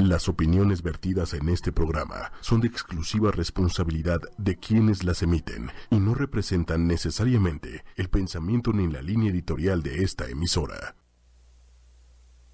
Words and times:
Las 0.00 0.30
opiniones 0.30 0.82
vertidas 0.82 1.34
en 1.34 1.50
este 1.50 1.72
programa 1.72 2.32
son 2.40 2.62
de 2.62 2.68
exclusiva 2.68 3.32
responsabilidad 3.32 4.18
de 4.38 4.56
quienes 4.56 5.04
las 5.04 5.22
emiten 5.22 5.70
y 5.90 5.96
no 5.96 6.14
representan 6.14 6.86
necesariamente 6.86 7.84
el 7.96 8.08
pensamiento 8.08 8.72
ni 8.72 8.90
la 8.90 9.02
línea 9.02 9.30
editorial 9.30 9.82
de 9.82 10.02
esta 10.02 10.26
emisora. 10.30 10.96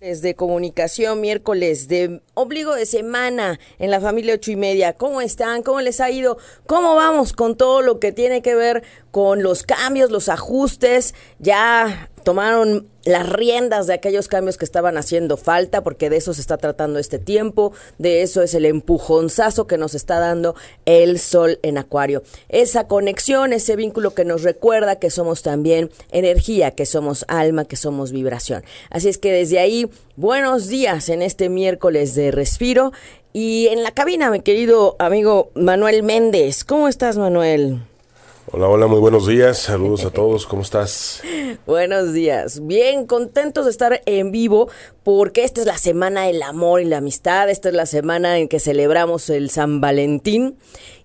de 0.00 0.34
comunicación, 0.34 1.20
miércoles 1.20 1.86
de 1.86 2.20
obligo 2.34 2.74
de 2.74 2.84
semana 2.84 3.60
en 3.78 3.92
la 3.92 4.00
familia 4.00 4.34
ocho 4.34 4.50
y 4.50 4.56
media. 4.56 4.94
¿Cómo 4.94 5.20
están? 5.20 5.62
¿Cómo 5.62 5.80
les 5.80 6.00
ha 6.00 6.10
ido? 6.10 6.38
¿Cómo 6.66 6.96
vamos 6.96 7.32
con 7.32 7.56
todo 7.56 7.80
lo 7.80 8.00
que 8.00 8.10
tiene 8.10 8.42
que 8.42 8.56
ver 8.56 8.82
con 9.16 9.42
los 9.42 9.62
cambios, 9.62 10.10
los 10.10 10.28
ajustes? 10.28 11.14
Ya 11.38 12.10
tomaron 12.22 12.86
las 13.06 13.26
riendas 13.26 13.86
de 13.86 13.94
aquellos 13.94 14.28
cambios 14.28 14.58
que 14.58 14.66
estaban 14.66 14.98
haciendo 14.98 15.38
falta, 15.38 15.82
porque 15.82 16.10
de 16.10 16.18
eso 16.18 16.34
se 16.34 16.42
está 16.42 16.58
tratando 16.58 16.98
este 16.98 17.18
tiempo, 17.18 17.72
de 17.96 18.20
eso 18.20 18.42
es 18.42 18.52
el 18.52 18.66
empujonzazo 18.66 19.66
que 19.66 19.78
nos 19.78 19.94
está 19.94 20.18
dando 20.18 20.54
el 20.84 21.18
sol 21.18 21.60
en 21.62 21.78
acuario. 21.78 22.24
Esa 22.50 22.88
conexión, 22.88 23.54
ese 23.54 23.74
vínculo 23.74 24.12
que 24.12 24.26
nos 24.26 24.42
recuerda 24.42 24.96
que 24.96 25.08
somos 25.08 25.42
también 25.42 25.90
energía, 26.10 26.72
que 26.72 26.84
somos 26.84 27.24
alma, 27.26 27.64
que 27.64 27.76
somos 27.76 28.12
vibración. 28.12 28.64
Así 28.90 29.08
es 29.08 29.16
que 29.16 29.32
desde 29.32 29.60
ahí, 29.60 29.88
buenos 30.16 30.68
días 30.68 31.08
en 31.08 31.22
este 31.22 31.48
miércoles 31.48 32.14
de 32.14 32.32
respiro. 32.32 32.92
Y 33.32 33.68
en 33.68 33.82
la 33.82 33.92
cabina, 33.92 34.30
mi 34.30 34.40
querido 34.40 34.94
amigo 34.98 35.52
Manuel 35.54 36.02
Méndez. 36.02 36.64
¿Cómo 36.64 36.86
estás, 36.86 37.16
Manuel? 37.16 37.80
Hola, 38.52 38.68
hola, 38.68 38.86
muy 38.86 39.00
buenos 39.00 39.26
días. 39.26 39.58
Saludos 39.58 40.04
a 40.04 40.10
todos. 40.10 40.46
¿Cómo 40.46 40.62
estás? 40.62 41.20
Buenos 41.66 42.12
días. 42.12 42.64
Bien, 42.64 43.04
contentos 43.04 43.64
de 43.64 43.72
estar 43.72 44.02
en 44.06 44.30
vivo 44.30 44.68
porque 45.02 45.42
esta 45.42 45.62
es 45.62 45.66
la 45.66 45.78
semana 45.78 46.26
del 46.26 46.40
amor 46.44 46.80
y 46.80 46.84
la 46.84 46.98
amistad. 46.98 47.50
Esta 47.50 47.70
es 47.70 47.74
la 47.74 47.86
semana 47.86 48.38
en 48.38 48.46
que 48.46 48.60
celebramos 48.60 49.30
el 49.30 49.50
San 49.50 49.80
Valentín 49.80 50.56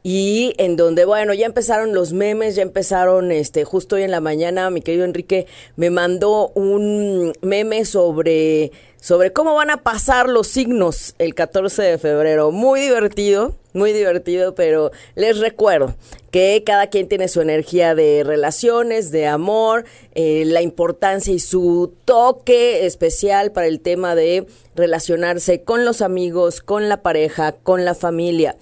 y 0.03 0.53
en 0.57 0.75
donde, 0.75 1.03
bueno, 1.03 1.33
ya 1.33 1.47
empezaron 1.47 1.95
los 1.95 2.13
memes, 2.13 2.55
ya 2.55 2.61
empezaron, 2.61 3.31
este, 3.31 3.65
justo 3.65 3.95
hoy 3.95 4.03
en 4.03 4.11
la 4.11 4.21
mañana, 4.21 4.69
mi 4.69 4.81
querido 4.81 5.03
Enrique 5.03 5.47
me 5.75 5.89
mandó 5.89 6.49
un 6.53 7.33
meme 7.41 7.85
sobre 7.85 8.71
sobre 9.01 9.33
cómo 9.33 9.55
van 9.55 9.71
a 9.71 9.77
pasar 9.81 10.29
los 10.29 10.47
signos 10.47 11.15
el 11.17 11.33
14 11.33 11.81
de 11.81 11.97
febrero. 11.97 12.51
Muy 12.51 12.81
divertido, 12.81 13.55
muy 13.73 13.93
divertido, 13.93 14.53
pero 14.53 14.91
les 15.15 15.39
recuerdo 15.39 15.95
que 16.29 16.61
cada 16.63 16.87
quien 16.87 17.07
tiene 17.07 17.27
su 17.27 17.41
energía 17.41 17.95
de 17.95 18.23
relaciones, 18.23 19.09
de 19.09 19.25
amor, 19.25 19.85
eh, 20.13 20.43
la 20.45 20.61
importancia 20.61 21.33
y 21.33 21.39
su 21.39 21.93
toque 22.05 22.85
especial 22.85 23.51
para 23.51 23.65
el 23.65 23.79
tema 23.79 24.13
de 24.13 24.45
relacionarse 24.75 25.63
con 25.63 25.83
los 25.83 26.03
amigos, 26.03 26.61
con 26.61 26.87
la 26.87 27.01
pareja, 27.01 27.53
con 27.53 27.85
la 27.85 27.95
familia. 27.95 28.55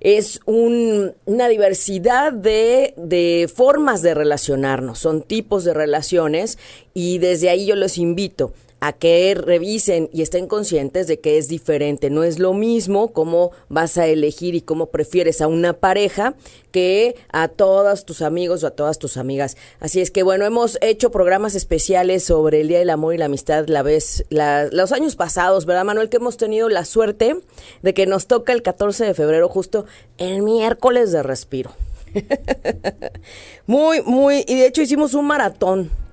Es 0.00 0.40
una 0.44 1.48
diversidad 1.48 2.32
de, 2.32 2.94
de 2.96 3.48
formas 3.54 4.02
de 4.02 4.12
relacionarnos, 4.12 4.98
son 4.98 5.22
tipos 5.22 5.62
de 5.64 5.72
relaciones 5.72 6.58
y 6.94 7.18
desde 7.18 7.48
ahí 7.48 7.64
yo 7.64 7.76
los 7.76 7.96
invito 7.96 8.52
a 8.84 8.92
que 8.92 9.34
revisen 9.34 10.10
y 10.12 10.20
estén 10.20 10.46
conscientes 10.46 11.06
de 11.06 11.18
que 11.18 11.38
es 11.38 11.48
diferente. 11.48 12.10
No 12.10 12.22
es 12.22 12.38
lo 12.38 12.52
mismo 12.52 13.14
cómo 13.14 13.50
vas 13.70 13.96
a 13.96 14.06
elegir 14.06 14.54
y 14.54 14.60
cómo 14.60 14.90
prefieres 14.90 15.40
a 15.40 15.46
una 15.46 15.72
pareja 15.72 16.34
que 16.70 17.16
a 17.32 17.48
todos 17.48 18.04
tus 18.04 18.20
amigos 18.20 18.62
o 18.62 18.66
a 18.66 18.72
todas 18.72 18.98
tus 18.98 19.16
amigas. 19.16 19.56
Así 19.80 20.02
es 20.02 20.10
que 20.10 20.22
bueno, 20.22 20.44
hemos 20.44 20.76
hecho 20.82 21.10
programas 21.10 21.54
especiales 21.54 22.24
sobre 22.24 22.60
el 22.60 22.68
Día 22.68 22.78
del 22.78 22.90
Amor 22.90 23.14
y 23.14 23.18
la 23.18 23.24
Amistad 23.24 23.68
la 23.68 23.80
vez, 23.80 24.26
los 24.28 24.92
años 24.92 25.16
pasados, 25.16 25.64
¿verdad 25.64 25.86
Manuel? 25.86 26.10
Que 26.10 26.18
hemos 26.18 26.36
tenido 26.36 26.68
la 26.68 26.84
suerte 26.84 27.36
de 27.80 27.94
que 27.94 28.04
nos 28.04 28.26
toca 28.26 28.52
el 28.52 28.60
14 28.60 29.02
de 29.06 29.14
febrero 29.14 29.48
justo 29.48 29.86
el 30.18 30.42
miércoles 30.42 31.10
de 31.10 31.22
respiro. 31.22 31.70
muy, 33.66 34.02
muy, 34.02 34.44
y 34.46 34.56
de 34.56 34.66
hecho 34.66 34.82
hicimos 34.82 35.14
un 35.14 35.24
maratón 35.24 36.03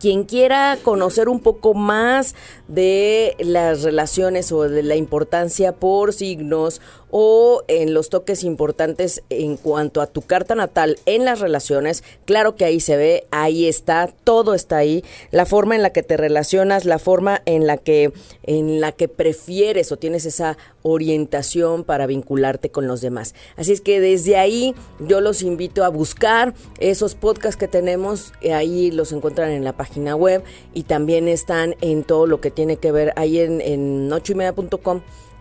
quien 0.00 0.24
quiera 0.24 0.78
conocer 0.82 1.28
un 1.28 1.40
poco 1.40 1.74
más 1.74 2.34
de 2.68 3.34
las 3.38 3.82
relaciones 3.82 4.52
o 4.52 4.62
de 4.68 4.82
la 4.82 4.96
importancia 4.96 5.72
por 5.72 6.12
signos 6.12 6.80
o 7.10 7.62
en 7.68 7.94
los 7.94 8.08
toques 8.10 8.44
importantes 8.44 9.22
en 9.30 9.56
cuanto 9.56 10.00
a 10.00 10.06
tu 10.06 10.22
carta 10.22 10.54
natal 10.54 10.98
en 11.06 11.24
las 11.24 11.40
relaciones, 11.40 12.04
claro 12.24 12.56
que 12.56 12.64
ahí 12.64 12.80
se 12.80 12.96
ve, 12.96 13.26
ahí 13.30 13.66
está, 13.66 14.12
todo 14.24 14.54
está 14.54 14.78
ahí, 14.78 15.04
la 15.30 15.46
forma 15.46 15.76
en 15.76 15.82
la 15.82 15.90
que 15.90 16.02
te 16.02 16.16
relacionas, 16.16 16.84
la 16.84 16.98
forma 16.98 17.42
en 17.46 17.66
la 17.66 17.76
que 17.76 18.12
en 18.44 18.80
la 18.80 18.92
que 18.92 19.08
prefieres 19.08 19.92
o 19.92 19.96
tienes 19.96 20.26
esa 20.26 20.56
orientación 20.82 21.84
para 21.84 22.06
vincularte 22.06 22.70
con 22.70 22.86
los 22.86 23.00
demás. 23.00 23.34
Así 23.56 23.72
es 23.72 23.80
que 23.80 24.00
desde 24.00 24.36
ahí 24.36 24.74
yo 25.00 25.20
los 25.20 25.42
invito 25.42 25.84
a 25.84 25.88
buscar 25.88 26.54
esos 26.78 27.14
podcasts 27.14 27.56
que 27.56 27.68
tenemos, 27.68 28.32
ahí 28.52 28.90
los 28.90 29.12
encuentran 29.12 29.50
en 29.50 29.64
la 29.64 29.76
página 29.76 30.16
web 30.16 30.42
y 30.74 30.84
también 30.84 31.28
están 31.28 31.74
en 31.80 32.04
todo 32.04 32.26
lo 32.26 32.40
que 32.40 32.50
tiene 32.50 32.76
que 32.76 32.92
ver 32.92 33.12
ahí 33.16 33.40
en, 33.40 33.60
en 33.60 34.08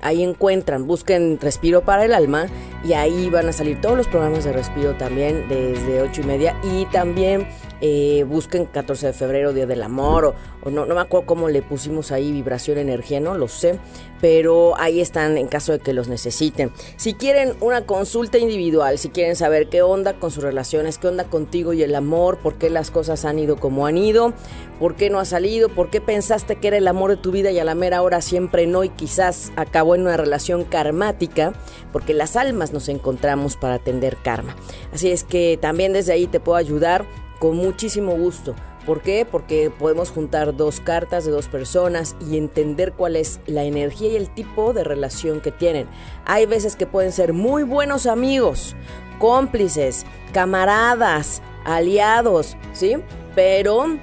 Ahí 0.01 0.23
encuentran, 0.23 0.85
busquen 0.85 1.39
Respiro 1.41 1.81
para 1.81 2.05
el 2.05 2.13
Alma 2.13 2.47
y 2.83 2.93
ahí 2.93 3.29
van 3.29 3.49
a 3.49 3.53
salir 3.53 3.81
todos 3.81 3.97
los 3.97 4.07
programas 4.07 4.43
de 4.43 4.53
Respiro 4.53 4.95
también 4.95 5.47
desde 5.49 6.01
ocho 6.01 6.21
y 6.21 6.25
media 6.25 6.55
y 6.63 6.85
también 6.87 7.47
eh, 7.81 8.25
busquen 8.27 8.65
14 8.65 9.07
de 9.07 9.13
febrero, 9.13 9.53
Día 9.53 9.65
del 9.65 9.83
Amor, 9.83 10.35
o, 10.63 10.69
no, 10.69 10.85
no 10.85 10.95
me 10.95 11.01
acuerdo 11.01 11.25
cómo 11.25 11.49
le 11.49 11.61
pusimos 11.61 12.11
ahí 12.11 12.31
vibración, 12.31 12.77
energía, 12.77 13.19
no 13.19 13.35
lo 13.35 13.47
sé, 13.47 13.79
pero 14.19 14.77
ahí 14.79 14.99
están 14.99 15.37
en 15.37 15.47
caso 15.47 15.73
de 15.73 15.79
que 15.79 15.93
los 15.93 16.07
necesiten. 16.07 16.71
Si 16.95 17.13
quieren 17.13 17.53
una 17.61 17.85
consulta 17.85 18.37
individual, 18.37 18.97
si 18.97 19.09
quieren 19.09 19.35
saber 19.35 19.69
qué 19.69 19.81
onda 19.81 20.13
con 20.13 20.31
sus 20.31 20.43
relaciones, 20.43 20.97
qué 20.97 21.07
onda 21.07 21.25
contigo 21.25 21.73
y 21.73 21.83
el 21.83 21.95
amor, 21.95 22.39
por 22.39 22.55
qué 22.55 22.69
las 22.69 22.91
cosas 22.91 23.25
han 23.25 23.39
ido 23.39 23.57
como 23.57 23.85
han 23.85 23.97
ido, 23.97 24.33
por 24.79 24.95
qué 24.95 25.09
no 25.09 25.19
ha 25.19 25.25
salido, 25.25 25.69
por 25.69 25.89
qué 25.89 26.01
pensaste 26.01 26.55
que 26.55 26.69
era 26.69 26.77
el 26.77 26.87
amor 26.87 27.11
de 27.11 27.17
tu 27.17 27.31
vida 27.31 27.51
y 27.51 27.59
a 27.59 27.63
la 27.63 27.75
mera 27.75 28.01
hora 28.01 28.21
siempre 28.21 28.67
no 28.67 28.83
y 28.83 28.89
quizás 28.89 29.51
acabó 29.55 29.95
en 29.95 30.01
una 30.01 30.17
relación 30.17 30.63
karmática, 30.63 31.53
porque 31.91 32.13
las 32.13 32.35
almas 32.35 32.73
nos 32.73 32.89
encontramos 32.89 33.55
para 33.55 33.75
atender 33.75 34.17
karma. 34.17 34.55
Así 34.93 35.11
es 35.11 35.23
que 35.23 35.57
también 35.61 35.93
desde 35.93 36.13
ahí 36.13 36.27
te 36.27 36.39
puedo 36.39 36.57
ayudar 36.57 37.05
con 37.39 37.57
muchísimo 37.57 38.13
gusto. 38.13 38.55
¿Por 38.85 39.01
qué? 39.01 39.27
Porque 39.29 39.69
podemos 39.69 40.11
juntar 40.11 40.55
dos 40.55 40.79
cartas 40.79 41.25
de 41.25 41.31
dos 41.31 41.49
personas 41.49 42.15
y 42.21 42.37
entender 42.37 42.93
cuál 42.93 43.17
es 43.17 43.41
la 43.45 43.65
energía 43.65 44.09
y 44.09 44.15
el 44.15 44.33
tipo 44.33 44.71
de 44.71 44.85
relación 44.85 45.41
que 45.41 45.51
tienen. 45.51 45.87
Hay 46.25 46.45
veces 46.45 46.77
que 46.77 46.87
pueden 46.87 47.11
ser 47.11 47.33
muy 47.33 47.63
buenos 47.63 48.05
amigos, 48.05 48.77
cómplices, 49.19 50.05
camaradas, 50.31 51.41
aliados, 51.65 52.55
¿sí? 52.71 52.95
Pero, 53.35 53.97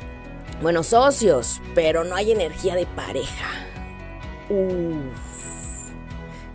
bueno, 0.61 0.83
socios, 0.83 1.62
pero 1.75 2.05
no 2.05 2.15
hay 2.15 2.33
energía 2.33 2.75
de 2.75 2.87
pareja. 2.87 3.49
Uf. 4.51 5.34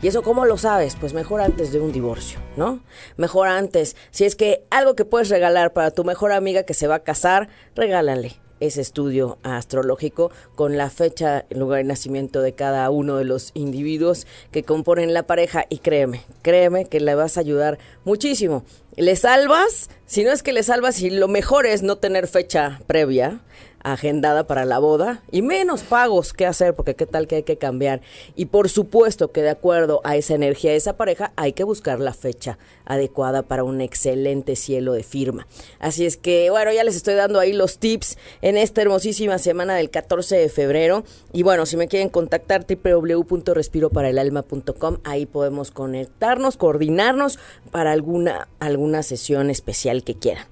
¿Y 0.02 0.08
eso 0.08 0.22
cómo 0.24 0.46
lo 0.46 0.58
sabes? 0.58 0.96
Pues 0.96 1.14
mejor 1.14 1.42
antes 1.42 1.74
de 1.74 1.82
un 1.82 1.92
divorcio, 1.92 2.40
¿no? 2.56 2.80
Mejor 3.18 3.50
antes. 3.50 3.98
Si 4.12 4.24
es 4.24 4.38
que 4.38 4.64
algo 4.70 4.96
que 4.96 5.04
puedes 5.04 5.30
regalar 5.30 5.74
para 5.74 5.92
tu 5.92 6.06
mejor 6.06 6.32
amiga 6.32 6.64
que 6.64 6.74
se 6.74 6.88
va 6.88 6.96
a 6.96 7.04
casar, 7.04 7.50
regálale 7.76 8.40
ese 8.60 8.82
estudio 8.82 9.38
astrológico 9.44 10.32
con 10.56 10.78
la 10.78 10.90
fecha, 10.90 11.46
lugar 11.50 11.80
de 11.80 11.86
nacimiento 11.86 12.42
de 12.42 12.54
cada 12.54 12.90
uno 12.90 13.18
de 13.18 13.26
los 13.26 13.52
individuos 13.54 14.28
que 14.52 14.64
componen 14.64 15.14
la 15.14 15.24
pareja 15.24 15.66
y 15.70 15.80
créeme, 15.80 16.22
créeme 16.42 16.86
que 16.86 17.00
le 17.00 17.16
vas 17.16 17.38
a 17.38 17.42
ayudar 17.42 17.80
muchísimo. 18.04 18.64
Le 18.96 19.16
salvas, 19.16 19.90
si 20.06 20.24
no 20.24 20.32
es 20.32 20.44
que 20.44 20.54
le 20.54 20.64
salvas 20.64 21.02
y 21.02 21.10
lo 21.10 21.28
mejor 21.28 21.66
es 21.66 21.84
no 21.84 21.98
tener 21.98 22.28
fecha 22.28 22.82
previa, 22.88 23.42
agendada 23.84 24.46
para 24.46 24.66
la 24.66 24.80
boda 24.80 25.22
y 25.32 25.42
menos 25.42 25.84
pagos 25.84 26.34
que 26.34 26.46
hacer 26.46 26.76
porque 26.76 26.96
qué 26.96 27.06
tal 27.06 27.28
que 27.28 27.38
hay 27.38 27.44
que 27.44 27.58
cambiar. 27.58 28.02
Y 28.36 28.46
por 28.46 28.70
supuesto 28.70 29.32
que 29.32 29.42
de 29.42 29.50
acuerdo 29.50 30.02
a 30.04 30.16
esa 30.16 30.36
energía 30.36 30.72
de 30.72 30.78
esa 30.78 30.98
pareja 30.98 31.32
hay 31.36 31.54
que 31.54 31.64
buscar 31.64 32.00
la 32.00 32.14
fecha 32.14 32.58
adecuada 32.86 33.44
para 33.44 33.64
un 33.64 33.82
excelente 33.82 34.56
cielo 34.56 34.94
de 34.94 35.04
firma. 35.04 35.48
Así 35.80 36.06
es 36.06 36.18
que 36.18 36.50
bueno 36.50 36.72
ya 36.72 36.84
les 36.84 36.96
estoy 36.96 37.16
dando 37.16 37.40
ahí 37.40 37.54
los 37.54 37.80
tips 37.80 38.18
en 38.42 38.58
esta 38.58 38.82
hermosísima 38.82 39.38
semana 39.38 39.76
del 39.76 39.90
14 39.90 40.36
de 40.36 40.50
febrero. 40.50 41.04
Y 41.32 41.44
bueno 41.44 41.66
si 41.66 41.78
me 41.78 41.88
quieren 41.88 42.10
contactar 42.10 42.66
www.respiroparaelalma.com 42.68 44.98
ahí 45.04 45.26
podemos 45.26 45.72
conectarnos 45.72 46.58
coordinarnos 46.58 47.40
para 47.72 47.92
alguna 47.92 48.48
alguna 48.60 49.04
sesión 49.04 49.50
especial 49.50 50.04
que 50.04 50.16
quieran. 50.16 50.46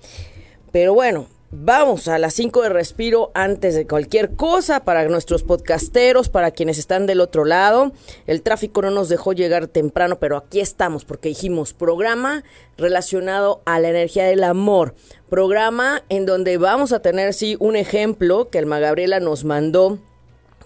Pero 0.72 0.94
bueno 0.94 1.28
Vamos 1.50 2.10
a 2.10 2.20
las 2.20 2.34
5 2.34 2.64
de 2.64 2.70
respiro 2.70 3.32
antes 3.34 3.74
de 3.74 3.88
cualquier 3.88 4.36
cosa 4.36 4.84
para 4.84 5.08
nuestros 5.08 5.44
podcasteros, 5.44 6.28
para 6.28 6.52
quienes 6.52 6.78
están 6.78 7.06
del 7.06 7.22
otro 7.22 7.46
lado. 7.46 7.94
El 8.26 8.42
tráfico 8.42 8.82
no 8.82 8.92
nos 8.92 9.08
dejó 9.08 9.32
llegar 9.32 9.68
temprano, 9.68 10.20
pero 10.20 10.36
aquí 10.36 10.60
estamos 10.60 11.06
porque 11.06 11.30
dijimos 11.30 11.72
programa 11.72 12.44
relacionado 12.78 13.62
a 13.64 13.80
la 13.80 13.88
energía 13.88 14.26
del 14.26 14.44
amor. 14.44 14.94
Programa 15.30 16.04
en 16.10 16.26
donde 16.26 16.58
vamos 16.58 16.92
a 16.92 17.02
tener, 17.02 17.34
sí, 17.34 17.56
un 17.62 17.78
ejemplo 17.78 18.50
que 18.50 18.60
Alma 18.60 18.80
Gabriela 18.80 19.22
nos 19.22 19.46
mandó 19.46 20.00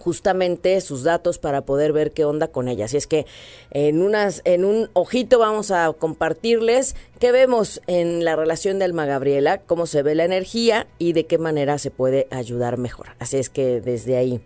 justamente 0.02 0.80
sus 0.80 1.04
datos 1.04 1.38
para 1.38 1.62
poder 1.62 1.92
ver 1.92 2.10
qué 2.10 2.24
onda 2.24 2.48
con 2.48 2.66
ella. 2.66 2.86
Así 2.86 2.96
es 2.96 3.06
que 3.06 3.24
en 3.70 4.02
unas 4.02 4.42
en 4.44 4.64
un 4.64 4.90
ojito 4.94 5.38
vamos 5.38 5.70
a 5.70 5.92
compartirles 5.92 6.96
qué 7.20 7.30
vemos 7.30 7.80
en 7.86 8.24
la 8.24 8.34
relación 8.34 8.80
de 8.80 8.84
Alma 8.84 9.06
Gabriela, 9.06 9.58
cómo 9.58 9.86
se 9.86 10.02
ve 10.02 10.16
la 10.16 10.24
energía 10.24 10.88
y 10.98 11.12
de 11.12 11.26
qué 11.26 11.38
manera 11.38 11.78
se 11.78 11.92
puede 11.92 12.26
ayudar 12.30 12.78
mejor. 12.78 13.10
Así 13.20 13.36
es 13.36 13.48
que 13.48 13.80
desde 13.80 14.16
ahí. 14.16 14.40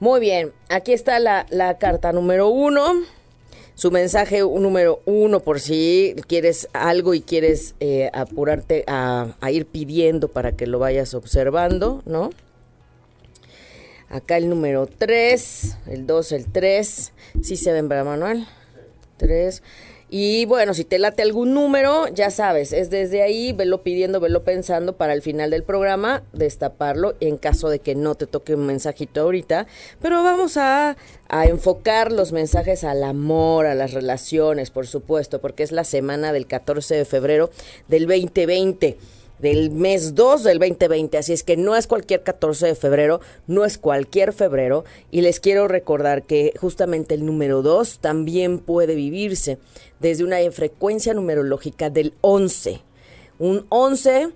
Muy 0.00 0.18
bien, 0.18 0.52
aquí 0.68 0.92
está 0.92 1.20
la, 1.20 1.46
la 1.50 1.78
carta 1.78 2.12
número 2.12 2.48
uno. 2.48 2.94
Su 3.76 3.90
mensaje 3.90 4.40
número 4.40 5.02
uno, 5.04 5.40
por 5.40 5.60
si 5.60 6.16
quieres 6.26 6.66
algo 6.72 7.14
y 7.14 7.20
quieres 7.20 7.74
eh, 7.78 8.10
apurarte 8.12 8.84
a, 8.88 9.36
a 9.40 9.50
ir 9.50 9.66
pidiendo 9.66 10.28
para 10.28 10.52
que 10.52 10.66
lo 10.66 10.78
vayas 10.78 11.12
observando, 11.14 12.02
¿no? 12.06 12.30
Acá 14.08 14.36
el 14.36 14.48
número 14.48 14.86
3, 14.86 15.78
el 15.88 16.06
2, 16.06 16.32
el 16.32 16.52
3. 16.52 17.12
Sí 17.42 17.56
se 17.56 17.72
ven, 17.72 17.88
para 17.88 18.04
Manuel? 18.04 18.46
3. 19.16 19.62
Y 20.08 20.44
bueno, 20.44 20.72
si 20.72 20.84
te 20.84 21.00
late 21.00 21.22
algún 21.22 21.52
número, 21.52 22.06
ya 22.06 22.30
sabes, 22.30 22.72
es 22.72 22.90
desde 22.90 23.22
ahí, 23.22 23.52
velo 23.52 23.82
pidiendo, 23.82 24.20
velo 24.20 24.44
pensando 24.44 24.96
para 24.96 25.12
el 25.12 25.20
final 25.20 25.50
del 25.50 25.64
programa, 25.64 26.22
destaparlo 26.32 27.16
en 27.18 27.36
caso 27.38 27.70
de 27.70 27.80
que 27.80 27.96
no 27.96 28.14
te 28.14 28.28
toque 28.28 28.54
un 28.54 28.66
mensajito 28.66 29.22
ahorita. 29.22 29.66
Pero 30.00 30.22
vamos 30.22 30.56
a, 30.58 30.96
a 31.28 31.46
enfocar 31.46 32.12
los 32.12 32.30
mensajes 32.30 32.84
al 32.84 33.02
amor, 33.02 33.66
a 33.66 33.74
las 33.74 33.94
relaciones, 33.94 34.70
por 34.70 34.86
supuesto, 34.86 35.40
porque 35.40 35.64
es 35.64 35.72
la 35.72 35.82
semana 35.82 36.32
del 36.32 36.46
14 36.46 36.94
de 36.94 37.04
febrero 37.04 37.50
del 37.88 38.06
2020 38.06 38.98
del 39.38 39.70
mes 39.70 40.14
2 40.14 40.44
del 40.44 40.58
2020, 40.58 41.18
así 41.18 41.32
es 41.32 41.42
que 41.42 41.56
no 41.56 41.76
es 41.76 41.86
cualquier 41.86 42.22
14 42.22 42.66
de 42.66 42.74
febrero, 42.74 43.20
no 43.46 43.64
es 43.64 43.78
cualquier 43.78 44.32
febrero, 44.32 44.84
y 45.10 45.20
les 45.20 45.40
quiero 45.40 45.68
recordar 45.68 46.22
que 46.22 46.52
justamente 46.58 47.14
el 47.14 47.26
número 47.26 47.62
2 47.62 47.98
también 48.00 48.58
puede 48.58 48.94
vivirse 48.94 49.58
desde 50.00 50.24
una 50.24 50.38
frecuencia 50.50 51.14
numerológica 51.14 51.90
del 51.90 52.14
11. 52.20 52.80
Un 53.38 53.66
11 53.68 54.30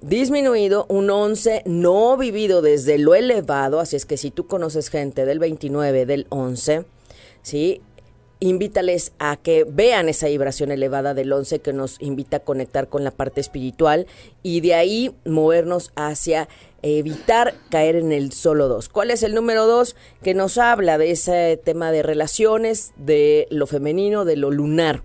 disminuido, 0.00 0.86
un 0.88 1.10
11 1.10 1.62
no 1.66 2.16
vivido 2.16 2.62
desde 2.62 2.98
lo 2.98 3.14
elevado, 3.14 3.80
así 3.80 3.96
es 3.96 4.06
que 4.06 4.16
si 4.16 4.30
tú 4.30 4.46
conoces 4.46 4.88
gente 4.88 5.24
del 5.24 5.38
29, 5.38 6.06
del 6.06 6.26
11, 6.28 6.84
¿sí? 7.42 7.80
Invítales 8.40 9.12
a 9.18 9.36
que 9.36 9.64
vean 9.64 10.08
esa 10.08 10.28
vibración 10.28 10.70
elevada 10.70 11.14
del 11.14 11.32
11 11.32 11.60
que 11.60 11.72
nos 11.72 12.00
invita 12.00 12.38
a 12.38 12.40
conectar 12.40 12.88
con 12.88 13.02
la 13.02 13.10
parte 13.10 13.40
espiritual 13.40 14.06
y 14.42 14.60
de 14.60 14.74
ahí 14.74 15.14
movernos 15.24 15.92
hacia 15.96 16.48
evitar 16.82 17.54
caer 17.70 17.96
en 17.96 18.12
el 18.12 18.32
solo 18.32 18.68
2. 18.68 18.88
¿Cuál 18.90 19.10
es 19.10 19.22
el 19.22 19.34
número 19.34 19.66
2? 19.66 19.96
Que 20.22 20.34
nos 20.34 20.58
habla 20.58 20.98
de 20.98 21.10
ese 21.10 21.60
tema 21.62 21.90
de 21.90 22.02
relaciones, 22.02 22.92
de 22.96 23.48
lo 23.50 23.66
femenino, 23.66 24.24
de 24.24 24.36
lo 24.36 24.50
lunar. 24.50 25.02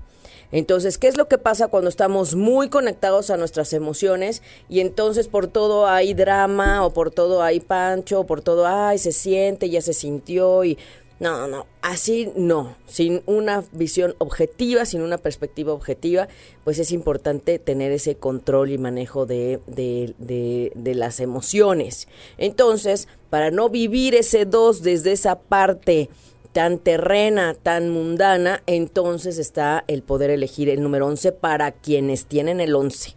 Entonces, 0.51 0.97
¿qué 0.97 1.07
es 1.07 1.15
lo 1.15 1.29
que 1.29 1.37
pasa 1.37 1.69
cuando 1.69 1.89
estamos 1.89 2.35
muy 2.35 2.67
conectados 2.67 3.29
a 3.29 3.37
nuestras 3.37 3.71
emociones 3.71 4.41
y 4.67 4.81
entonces 4.81 5.29
por 5.29 5.47
todo 5.47 5.87
hay 5.87 6.13
drama 6.13 6.85
o 6.85 6.91
por 6.91 7.09
todo 7.09 7.41
hay 7.41 7.61
pancho 7.61 8.19
o 8.19 8.25
por 8.25 8.41
todo, 8.41 8.67
ay, 8.67 8.97
se 8.97 9.13
siente, 9.13 9.69
ya 9.69 9.81
se 9.81 9.93
sintió 9.93 10.65
y 10.65 10.77
no, 11.21 11.47
no, 11.47 11.67
así 11.83 12.31
no, 12.35 12.75
sin 12.87 13.21
una 13.27 13.63
visión 13.73 14.15
objetiva, 14.17 14.85
sin 14.85 15.03
una 15.03 15.19
perspectiva 15.19 15.71
objetiva, 15.71 16.27
pues 16.63 16.79
es 16.79 16.91
importante 16.91 17.59
tener 17.59 17.91
ese 17.91 18.15
control 18.15 18.71
y 18.71 18.79
manejo 18.79 19.27
de, 19.27 19.59
de, 19.67 20.15
de, 20.17 20.95
las 20.95 21.19
emociones. 21.19 22.07
Entonces, 22.39 23.07
para 23.29 23.51
no 23.51 23.69
vivir 23.69 24.15
ese 24.15 24.45
dos 24.45 24.81
desde 24.81 25.11
esa 25.11 25.37
parte 25.37 26.09
tan 26.53 26.79
terrena, 26.79 27.53
tan 27.53 27.91
mundana, 27.91 28.63
entonces 28.65 29.37
está 29.37 29.83
el 29.87 30.01
poder 30.01 30.31
elegir 30.31 30.69
el 30.69 30.81
número 30.81 31.05
11 31.05 31.33
para 31.33 31.71
quienes 31.71 32.25
tienen 32.25 32.59
el 32.59 32.73
11. 32.73 33.15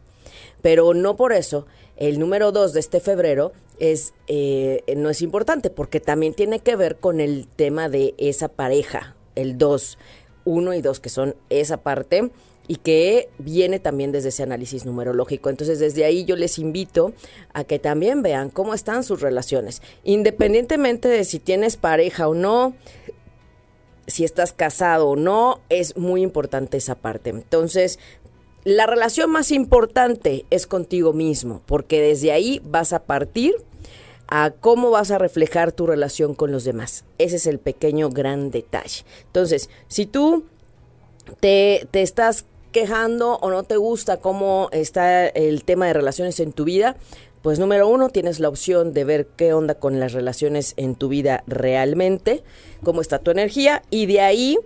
Pero 0.60 0.92
no 0.92 1.16
por 1.16 1.32
eso 1.32 1.64
el 1.96 2.18
número 2.18 2.52
2 2.52 2.74
de 2.74 2.80
este 2.80 3.00
febrero 3.00 3.52
es, 3.78 4.14
eh, 4.26 4.82
no 4.96 5.10
es 5.10 5.22
importante 5.22 5.70
porque 5.70 6.00
también 6.00 6.34
tiene 6.34 6.60
que 6.60 6.76
ver 6.76 6.96
con 6.96 7.20
el 7.20 7.46
tema 7.48 7.88
de 7.88 8.14
esa 8.18 8.48
pareja, 8.48 9.16
el 9.34 9.58
2, 9.58 9.98
1 10.44 10.74
y 10.74 10.80
2, 10.80 11.00
que 11.00 11.08
son 11.08 11.36
esa 11.50 11.78
parte 11.78 12.30
y 12.66 12.76
que 12.76 13.28
viene 13.38 13.78
también 13.78 14.12
desde 14.12 14.30
ese 14.30 14.42
análisis 14.42 14.86
numerológico. 14.86 15.50
Entonces, 15.50 15.78
desde 15.78 16.04
ahí 16.04 16.24
yo 16.24 16.36
les 16.36 16.58
invito 16.58 17.12
a 17.52 17.64
que 17.64 17.78
también 17.78 18.22
vean 18.22 18.50
cómo 18.50 18.74
están 18.74 19.04
sus 19.04 19.20
relaciones, 19.20 19.82
independientemente 20.02 21.08
de 21.08 21.24
si 21.24 21.38
tienes 21.38 21.76
pareja 21.76 22.28
o 22.28 22.34
no, 22.34 22.74
si 24.06 24.24
estás 24.24 24.52
casado 24.52 25.08
o 25.08 25.16
no, 25.16 25.60
es 25.68 25.96
muy 25.96 26.22
importante 26.22 26.76
esa 26.76 26.94
parte. 26.94 27.30
Entonces, 27.30 27.98
la 28.64 28.86
relación 28.86 29.30
más 29.30 29.50
importante 29.50 30.46
es 30.50 30.66
contigo 30.66 31.12
mismo, 31.12 31.60
porque 31.66 32.00
desde 32.00 32.32
ahí 32.32 32.62
vas 32.64 32.94
a 32.94 33.04
partir 33.04 33.54
a 34.26 34.52
cómo 34.58 34.90
vas 34.90 35.10
a 35.10 35.18
reflejar 35.18 35.70
tu 35.70 35.86
relación 35.86 36.34
con 36.34 36.50
los 36.50 36.64
demás. 36.64 37.04
Ese 37.18 37.36
es 37.36 37.46
el 37.46 37.58
pequeño 37.58 38.08
gran 38.08 38.50
detalle. 38.50 39.04
Entonces, 39.26 39.68
si 39.88 40.06
tú 40.06 40.44
te, 41.40 41.86
te 41.90 42.00
estás 42.00 42.46
quejando 42.72 43.36
o 43.36 43.50
no 43.50 43.64
te 43.64 43.76
gusta 43.76 44.16
cómo 44.16 44.70
está 44.72 45.26
el 45.26 45.62
tema 45.64 45.86
de 45.86 45.92
relaciones 45.92 46.40
en 46.40 46.52
tu 46.52 46.64
vida, 46.64 46.96
pues 47.42 47.58
número 47.58 47.86
uno, 47.86 48.08
tienes 48.08 48.40
la 48.40 48.48
opción 48.48 48.94
de 48.94 49.04
ver 49.04 49.26
qué 49.36 49.52
onda 49.52 49.74
con 49.74 50.00
las 50.00 50.14
relaciones 50.14 50.72
en 50.78 50.94
tu 50.94 51.08
vida 51.08 51.44
realmente, 51.46 52.42
cómo 52.82 53.02
está 53.02 53.18
tu 53.18 53.30
energía 53.30 53.82
y 53.90 54.06
de 54.06 54.22
ahí, 54.22 54.58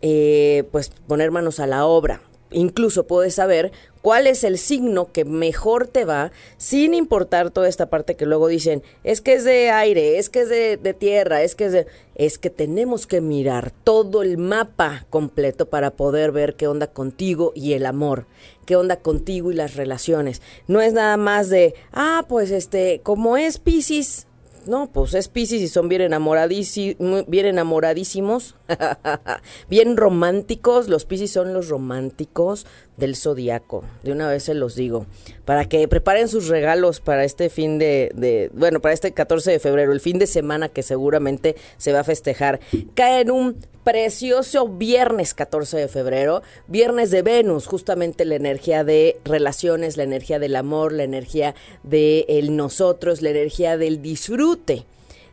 eh, 0.00 0.64
pues 0.72 0.90
poner 1.06 1.30
manos 1.30 1.60
a 1.60 1.66
la 1.66 1.84
obra 1.84 2.22
incluso 2.52 3.06
puedes 3.06 3.34
saber 3.34 3.72
cuál 4.02 4.26
es 4.26 4.44
el 4.44 4.58
signo 4.58 5.12
que 5.12 5.24
mejor 5.24 5.86
te 5.86 6.04
va, 6.04 6.32
sin 6.56 6.92
importar 6.92 7.50
toda 7.50 7.68
esta 7.68 7.86
parte 7.86 8.16
que 8.16 8.26
luego 8.26 8.48
dicen, 8.48 8.82
es 9.04 9.20
que 9.20 9.34
es 9.34 9.44
de 9.44 9.70
aire, 9.70 10.18
es 10.18 10.28
que 10.28 10.42
es 10.42 10.48
de, 10.48 10.94
tierra, 10.98 11.42
es 11.42 11.54
que 11.54 11.66
es 11.66 11.72
de... 11.72 11.86
Es 12.14 12.36
que 12.36 12.50
tenemos 12.50 13.06
que 13.06 13.22
mirar 13.22 13.70
todo 13.70 14.22
el 14.22 14.36
mapa 14.36 15.06
completo 15.08 15.70
para 15.70 15.92
poder 15.92 16.30
ver 16.30 16.56
qué 16.56 16.68
onda 16.68 16.88
contigo 16.88 17.52
y 17.54 17.72
el 17.72 17.86
amor, 17.86 18.26
qué 18.66 18.76
onda 18.76 18.96
contigo 18.96 19.50
y 19.50 19.54
las 19.54 19.76
relaciones. 19.76 20.42
No 20.68 20.82
es 20.82 20.92
nada 20.92 21.16
más 21.16 21.48
de, 21.48 21.74
ah, 21.90 22.26
pues 22.28 22.50
este, 22.50 23.00
como 23.02 23.38
es 23.38 23.58
Pisces, 23.58 24.26
no, 24.66 24.90
pues 24.92 25.14
es 25.14 25.28
Pisces 25.28 25.60
y 25.60 25.68
son 25.68 25.88
bien, 25.88 26.02
enamoradísimos, 26.02 27.24
bien 27.26 27.46
enamoradísimos, 27.46 28.56
bien 29.68 29.96
románticos. 29.96 30.88
Los 30.88 31.04
Pisces 31.04 31.32
son 31.32 31.52
los 31.52 31.68
románticos 31.68 32.66
del 32.96 33.16
zodiaco. 33.16 33.84
De 34.02 34.12
una 34.12 34.28
vez 34.28 34.44
se 34.44 34.54
los 34.54 34.74
digo. 34.74 35.06
Para 35.44 35.64
que 35.64 35.86
preparen 35.88 36.28
sus 36.28 36.48
regalos 36.48 37.00
para 37.00 37.24
este 37.24 37.50
fin 37.50 37.78
de, 37.78 38.50
bueno, 38.54 38.80
para 38.80 38.94
este 38.94 39.12
14 39.12 39.50
de 39.50 39.58
febrero, 39.58 39.92
el 39.92 40.00
fin 40.00 40.18
de 40.18 40.26
semana 40.26 40.68
que 40.68 40.82
seguramente 40.82 41.56
se 41.78 41.92
va 41.92 42.00
a 42.00 42.04
festejar. 42.04 42.60
Cae 42.94 43.22
en 43.22 43.30
un 43.30 43.56
precioso 43.84 44.68
viernes 44.68 45.34
14 45.34 45.76
de 45.76 45.88
febrero, 45.88 46.42
viernes 46.68 47.10
de 47.10 47.22
Venus, 47.22 47.66
justamente 47.66 48.24
la 48.24 48.36
energía 48.36 48.84
de 48.84 49.18
relaciones, 49.24 49.96
la 49.96 50.04
energía 50.04 50.38
del 50.38 50.54
amor, 50.54 50.92
la 50.92 51.04
energía 51.04 51.54
de 51.82 52.26
nosotros, 52.50 53.22
la 53.22 53.30
energía 53.30 53.76
del 53.76 54.02
disfrute. 54.02 54.84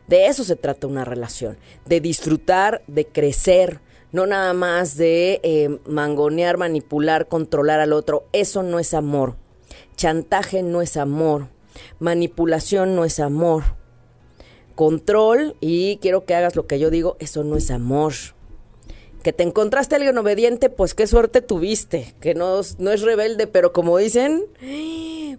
De 0.08 0.26
eso 0.26 0.42
se 0.42 0.56
trata 0.56 0.88
una 0.88 1.04
relación, 1.04 1.56
de 1.86 2.00
disfrutar, 2.00 2.82
de 2.88 3.06
crecer, 3.06 3.78
no 4.12 4.26
nada 4.26 4.52
más 4.52 4.96
de 4.96 5.40
eh, 5.42 5.78
mangonear, 5.86 6.56
manipular, 6.56 7.28
controlar 7.28 7.80
al 7.80 7.92
otro. 7.92 8.24
Eso 8.32 8.62
no 8.62 8.78
es 8.78 8.94
amor. 8.94 9.36
Chantaje 9.96 10.62
no 10.62 10.82
es 10.82 10.96
amor. 10.96 11.48
Manipulación 11.98 12.96
no 12.96 13.04
es 13.04 13.20
amor. 13.20 13.64
Control 14.74 15.56
y 15.60 15.98
quiero 15.98 16.24
que 16.24 16.34
hagas 16.34 16.56
lo 16.56 16.66
que 16.66 16.78
yo 16.78 16.90
digo, 16.90 17.16
eso 17.20 17.44
no 17.44 17.56
es 17.56 17.70
amor 17.70 18.12
que 19.22 19.32
te 19.32 19.42
encontraste 19.42 19.94
a 19.94 19.98
alguien 19.98 20.16
obediente, 20.18 20.70
pues 20.70 20.94
qué 20.94 21.06
suerte 21.06 21.42
tuviste, 21.42 22.14
que 22.20 22.34
no, 22.34 22.60
no 22.78 22.90
es 22.90 23.02
rebelde, 23.02 23.46
pero 23.46 23.72
como 23.72 23.98
dicen, 23.98 24.44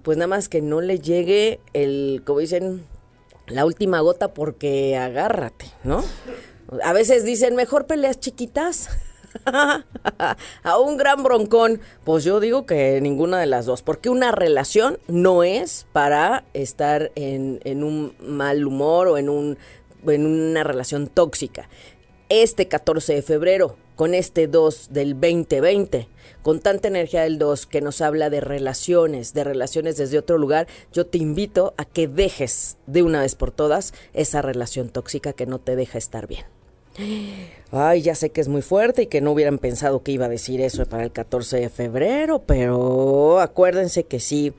pues 0.04 0.18
nada 0.18 0.28
más 0.28 0.50
que 0.50 0.62
no 0.62 0.82
le 0.82 1.00
llegue 1.00 1.60
el, 1.74 2.22
como 2.26 2.40
dicen, 2.40 2.86
la 3.48 3.66
última 3.66 4.00
gota 4.00 4.34
porque 4.34 4.98
agárrate, 4.98 5.66
¿no? 5.84 6.04
A 6.84 6.94
veces 6.94 7.26
dicen, 7.26 7.56
mejor 7.56 7.86
peleas 7.86 8.20
chiquitas. 8.20 8.90
a 9.46 10.80
un 10.80 10.98
gran 10.98 11.24
broncón. 11.24 11.80
Pues 12.04 12.24
yo 12.24 12.40
digo 12.40 12.66
que 12.66 13.00
ninguna 13.02 13.40
de 13.40 13.46
las 13.46 13.66
dos, 13.66 13.82
porque 13.82 14.10
una 14.10 14.32
relación 14.32 15.00
no 15.08 15.44
es 15.44 15.88
para 15.94 16.44
estar 16.54 17.12
en, 17.16 17.60
en 17.64 17.84
un 17.84 18.14
mal 18.20 18.66
humor 18.66 19.08
o 19.08 19.18
en, 19.18 19.30
un, 19.30 19.58
en 20.06 20.26
una 20.26 20.64
relación 20.64 21.08
tóxica 21.08 21.70
este 22.32 22.70
14 22.70 23.16
de 23.16 23.22
febrero. 23.22 23.78
con 23.98 24.16
este 24.16 24.48
2 24.48 24.88
del 24.94 25.14
2020, 25.14 26.08
con 26.42 26.60
tanta 26.60 26.88
energía 26.88 27.22
del 27.22 27.38
2 27.38 27.68
que 27.68 27.82
nos 27.82 28.02
habla 28.02 28.32
de 28.32 28.42
relaciones, 28.42 29.34
de 29.34 29.44
relaciones 29.44 29.96
desde 29.98 30.18
otro 30.18 30.40
lugar, 30.40 30.66
yo 30.92 31.06
te 31.06 31.20
invito 31.20 31.76
a 31.78 31.86
que 31.86 32.08
dejes 32.08 32.78
de 32.88 33.04
una 33.04 33.22
vez 33.22 33.36
por 33.36 33.52
todas 33.52 33.94
esa 34.14 34.42
relación 34.42 34.90
tóxica 34.90 35.34
que 35.34 35.46
no 35.46 35.60
te 35.60 35.76
deja 35.76 36.00
estar 36.00 36.26
bien. 36.26 36.46
Ay, 37.72 38.02
ya 38.02 38.16
sé 38.16 38.30
que 38.32 38.42
es 38.42 38.48
muy 38.48 38.62
fuerte 38.62 39.04
y 39.04 39.08
que 39.08 39.22
no 39.22 39.32
hubieran 39.32 39.58
pensado 39.58 40.04
que 40.04 40.12
iba 40.12 40.26
a 40.26 40.30
decir 40.30 40.62
eso 40.62 40.86
para 40.86 41.04
el 41.04 41.12
14 41.12 41.60
de 41.60 41.70
febrero, 41.70 42.40
pero 42.46 43.40
acuérdense 43.40 44.04
que 44.04 44.20
sí. 44.20 44.54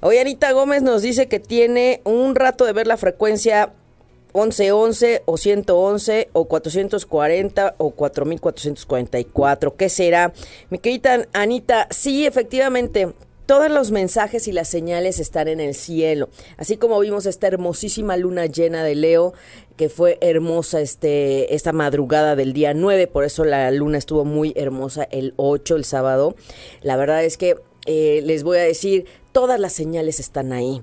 Hoy 0.00 0.18
Anita 0.18 0.52
Gómez 0.52 0.82
nos 0.82 1.02
dice 1.02 1.28
que 1.28 1.40
tiene 1.40 2.00
un 2.04 2.34
rato 2.34 2.64
de 2.64 2.72
ver 2.72 2.86
la 2.86 2.96
frecuencia 2.96 3.72
1111 4.34 5.22
o 5.26 5.36
111 5.36 6.28
o 6.32 6.46
440 6.46 7.74
o 7.78 7.90
4444. 7.90 9.76
¿Qué 9.76 9.88
será? 9.88 10.32
Mi 10.70 10.78
querida 10.78 11.26
Anita, 11.32 11.86
sí, 11.90 12.26
efectivamente. 12.26 13.12
Todos 13.44 13.70
los 13.70 13.90
mensajes 13.90 14.46
y 14.48 14.52
las 14.52 14.68
señales 14.68 15.18
están 15.18 15.48
en 15.48 15.60
el 15.60 15.74
cielo. 15.74 16.30
Así 16.56 16.76
como 16.76 16.98
vimos 17.00 17.26
esta 17.26 17.48
hermosísima 17.48 18.16
luna 18.16 18.46
llena 18.46 18.84
de 18.84 18.94
Leo, 18.94 19.34
que 19.76 19.88
fue 19.88 20.18
hermosa 20.20 20.80
este, 20.80 21.54
esta 21.54 21.72
madrugada 21.72 22.36
del 22.36 22.52
día 22.52 22.74
9, 22.74 23.06
por 23.06 23.24
eso 23.24 23.44
la 23.44 23.70
luna 23.70 23.98
estuvo 23.98 24.24
muy 24.24 24.52
hermosa 24.56 25.04
el 25.10 25.34
8, 25.36 25.76
el 25.76 25.84
sábado. 25.84 26.34
La 26.82 26.96
verdad 26.96 27.24
es 27.24 27.36
que 27.36 27.56
eh, 27.86 28.20
les 28.24 28.44
voy 28.44 28.58
a 28.58 28.62
decir, 28.62 29.06
todas 29.32 29.58
las 29.58 29.72
señales 29.72 30.20
están 30.20 30.52
ahí. 30.52 30.82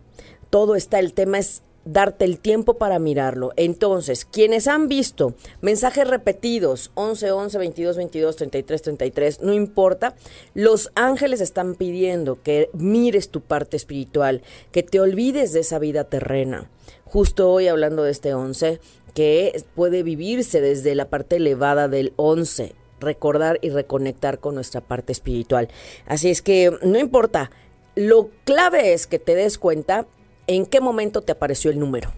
Todo 0.49 0.75
está, 0.75 0.99
el 0.99 1.13
tema 1.13 1.37
es 1.39 1.61
darte 1.91 2.25
el 2.25 2.39
tiempo 2.39 2.75
para 2.75 2.99
mirarlo. 2.99 3.51
Entonces, 3.55 4.25
quienes 4.25 4.67
han 4.67 4.87
visto 4.87 5.33
mensajes 5.61 6.07
repetidos, 6.07 6.91
11, 6.93 7.31
11, 7.31 7.57
22, 7.57 7.97
22, 7.97 8.35
33, 8.35 8.81
33, 8.81 9.41
no 9.41 9.53
importa, 9.53 10.15
los 10.53 10.91
ángeles 10.95 11.41
están 11.41 11.75
pidiendo 11.75 12.41
que 12.41 12.69
mires 12.73 13.29
tu 13.29 13.41
parte 13.41 13.77
espiritual, 13.77 14.43
que 14.71 14.83
te 14.83 14.99
olvides 14.99 15.53
de 15.53 15.61
esa 15.61 15.79
vida 15.79 16.03
terrena. 16.03 16.69
Justo 17.05 17.51
hoy 17.51 17.67
hablando 17.67 18.03
de 18.03 18.11
este 18.11 18.33
11, 18.33 18.79
que 19.15 19.63
puede 19.75 20.03
vivirse 20.03 20.61
desde 20.61 20.93
la 20.93 21.09
parte 21.09 21.37
elevada 21.37 21.87
del 21.87 22.13
11, 22.17 22.75
recordar 22.99 23.57
y 23.61 23.69
reconectar 23.69 24.39
con 24.39 24.55
nuestra 24.55 24.81
parte 24.81 25.11
espiritual. 25.11 25.69
Así 26.05 26.29
es 26.29 26.43
que 26.43 26.71
no 26.83 26.99
importa, 26.99 27.49
lo 27.95 28.29
clave 28.43 28.93
es 28.93 29.07
que 29.07 29.17
te 29.17 29.33
des 29.33 29.57
cuenta 29.57 30.07
en 30.49 30.65
qué 30.65 30.81
momento 30.81 31.21
te 31.21 31.31
apareció 31.31 31.71
el 31.71 31.79
número. 31.79 32.11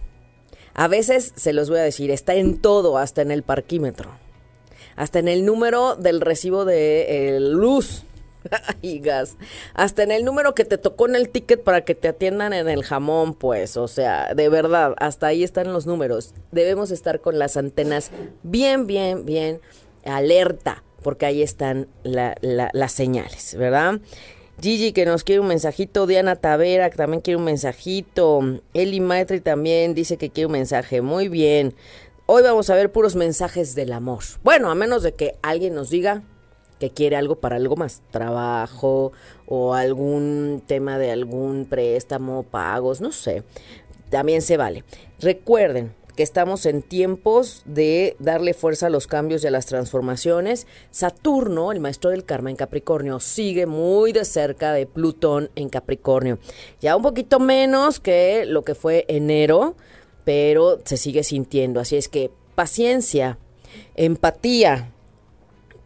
A 0.74 0.88
veces, 0.88 1.32
se 1.36 1.52
los 1.52 1.68
voy 1.68 1.78
a 1.78 1.82
decir, 1.82 2.10
está 2.10 2.34
en 2.34 2.58
todo, 2.58 2.96
hasta 2.96 3.22
en 3.22 3.30
el 3.30 3.42
parquímetro. 3.42 4.10
Hasta 4.96 5.18
en 5.18 5.28
el 5.28 5.44
número 5.44 5.96
del 5.96 6.20
recibo 6.20 6.64
de 6.64 7.38
luz 7.40 8.04
y 8.82 9.00
gas. 9.00 9.36
Hasta 9.74 10.02
en 10.02 10.12
el 10.12 10.24
número 10.24 10.54
que 10.54 10.64
te 10.64 10.78
tocó 10.78 11.06
en 11.06 11.16
el 11.16 11.28
ticket 11.28 11.62
para 11.62 11.82
que 11.82 11.94
te 11.94 12.08
atiendan 12.08 12.52
en 12.52 12.68
el 12.68 12.82
jamón, 12.84 13.34
pues. 13.34 13.76
O 13.76 13.88
sea, 13.88 14.34
de 14.34 14.48
verdad, 14.48 14.94
hasta 14.98 15.26
ahí 15.26 15.44
están 15.44 15.72
los 15.72 15.86
números. 15.86 16.34
Debemos 16.50 16.90
estar 16.90 17.20
con 17.20 17.38
las 17.38 17.56
antenas 17.56 18.10
bien, 18.42 18.86
bien, 18.86 19.24
bien 19.26 19.60
alerta, 20.04 20.82
porque 21.02 21.26
ahí 21.26 21.42
están 21.42 21.88
las 22.02 22.92
señales, 22.92 23.54
¿verdad? 23.56 24.00
Gigi 24.60 24.92
que 24.92 25.06
nos 25.06 25.24
quiere 25.24 25.40
un 25.40 25.48
mensajito, 25.48 26.06
Diana 26.06 26.36
Tavera 26.36 26.90
que 26.90 26.96
también 26.96 27.20
quiere 27.20 27.36
un 27.36 27.44
mensajito, 27.44 28.40
Eli 28.74 29.00
Maitri 29.00 29.40
también 29.40 29.94
dice 29.94 30.16
que 30.16 30.30
quiere 30.30 30.46
un 30.46 30.52
mensaje, 30.52 31.00
muy 31.00 31.28
bien. 31.28 31.74
Hoy 32.26 32.42
vamos 32.42 32.70
a 32.70 32.74
ver 32.74 32.92
puros 32.92 33.16
mensajes 33.16 33.74
del 33.74 33.92
amor. 33.92 34.22
Bueno, 34.44 34.70
a 34.70 34.74
menos 34.74 35.02
de 35.02 35.14
que 35.14 35.36
alguien 35.42 35.74
nos 35.74 35.90
diga 35.90 36.22
que 36.78 36.90
quiere 36.90 37.16
algo 37.16 37.36
para 37.36 37.56
algo 37.56 37.76
más, 37.76 38.02
trabajo 38.10 39.12
o 39.46 39.74
algún 39.74 40.62
tema 40.66 40.98
de 40.98 41.10
algún 41.10 41.66
préstamo, 41.66 42.42
pagos, 42.42 43.00
no 43.00 43.12
sé, 43.12 43.42
también 44.10 44.42
se 44.42 44.56
vale. 44.56 44.84
Recuerden, 45.20 45.94
que 46.16 46.22
estamos 46.22 46.66
en 46.66 46.82
tiempos 46.82 47.62
de 47.64 48.16
darle 48.18 48.54
fuerza 48.54 48.86
a 48.86 48.90
los 48.90 49.06
cambios 49.06 49.42
y 49.42 49.46
a 49.46 49.50
las 49.50 49.66
transformaciones. 49.66 50.66
Saturno, 50.90 51.72
el 51.72 51.80
maestro 51.80 52.10
del 52.10 52.24
karma 52.24 52.50
en 52.50 52.56
Capricornio, 52.56 53.20
sigue 53.20 53.66
muy 53.66 54.12
de 54.12 54.24
cerca 54.24 54.72
de 54.72 54.86
Plutón 54.86 55.50
en 55.56 55.68
Capricornio. 55.68 56.38
Ya 56.80 56.96
un 56.96 57.02
poquito 57.02 57.40
menos 57.40 58.00
que 58.00 58.44
lo 58.46 58.62
que 58.62 58.74
fue 58.74 59.04
enero, 59.08 59.74
pero 60.24 60.80
se 60.84 60.96
sigue 60.96 61.24
sintiendo. 61.24 61.80
Así 61.80 61.96
es 61.96 62.08
que 62.08 62.30
paciencia, 62.54 63.38
empatía, 63.94 64.92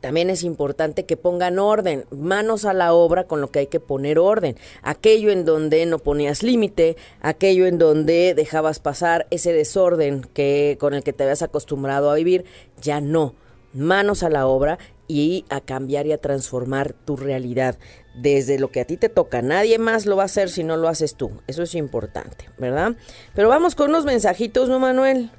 también 0.06 0.30
es 0.30 0.44
importante 0.44 1.04
que 1.04 1.16
pongan 1.16 1.58
orden, 1.58 2.04
manos 2.12 2.64
a 2.64 2.72
la 2.72 2.92
obra 2.92 3.24
con 3.24 3.40
lo 3.40 3.50
que 3.50 3.58
hay 3.58 3.66
que 3.66 3.80
poner 3.80 4.20
orden. 4.20 4.56
Aquello 4.82 5.32
en 5.32 5.44
donde 5.44 5.84
no 5.84 5.98
ponías 5.98 6.44
límite, 6.44 6.96
aquello 7.20 7.66
en 7.66 7.76
donde 7.76 8.32
dejabas 8.36 8.78
pasar 8.78 9.26
ese 9.32 9.52
desorden 9.52 10.22
que 10.32 10.76
con 10.78 10.94
el 10.94 11.02
que 11.02 11.12
te 11.12 11.24
habías 11.24 11.42
acostumbrado 11.42 12.08
a 12.08 12.14
vivir, 12.14 12.44
ya 12.80 13.00
no. 13.00 13.34
Manos 13.72 14.22
a 14.22 14.30
la 14.30 14.46
obra 14.46 14.78
y 15.08 15.44
a 15.48 15.60
cambiar 15.60 16.06
y 16.06 16.12
a 16.12 16.18
transformar 16.18 16.92
tu 16.92 17.16
realidad 17.16 17.76
desde 18.14 18.60
lo 18.60 18.70
que 18.70 18.82
a 18.82 18.84
ti 18.84 18.96
te 18.96 19.08
toca. 19.08 19.42
Nadie 19.42 19.80
más 19.80 20.06
lo 20.06 20.14
va 20.14 20.22
a 20.22 20.26
hacer 20.26 20.50
si 20.50 20.62
no 20.62 20.76
lo 20.76 20.86
haces 20.86 21.16
tú. 21.16 21.32
Eso 21.48 21.64
es 21.64 21.74
importante, 21.74 22.48
¿verdad? 22.58 22.94
Pero 23.34 23.48
vamos 23.48 23.74
con 23.74 23.90
unos 23.90 24.04
mensajitos, 24.04 24.68
¿no, 24.68 24.78
Manuel? 24.78 25.32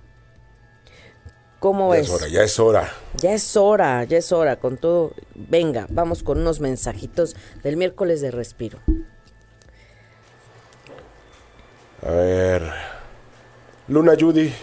¿Cómo 1.60 1.94
ya 1.94 2.02
es? 2.02 2.08
Es 2.08 2.14
hora, 2.14 2.28
ya 2.28 2.44
es 2.44 2.60
hora. 2.60 2.94
Ya 3.18 3.34
es 3.34 3.58
hora, 3.58 4.04
ya 4.04 4.18
es 4.18 4.32
hora. 4.32 4.58
Con 4.58 4.78
todo, 4.78 5.14
venga, 5.34 5.88
vamos 5.90 6.24
con 6.24 6.40
unos 6.40 6.60
mensajitos 6.60 7.36
del 7.64 7.78
miércoles 7.78 8.22
de 8.22 8.32
respiro. 8.32 8.80
A 12.04 12.12
ver. 12.12 12.72
Luna 13.88 14.14
Judy. 14.20 14.54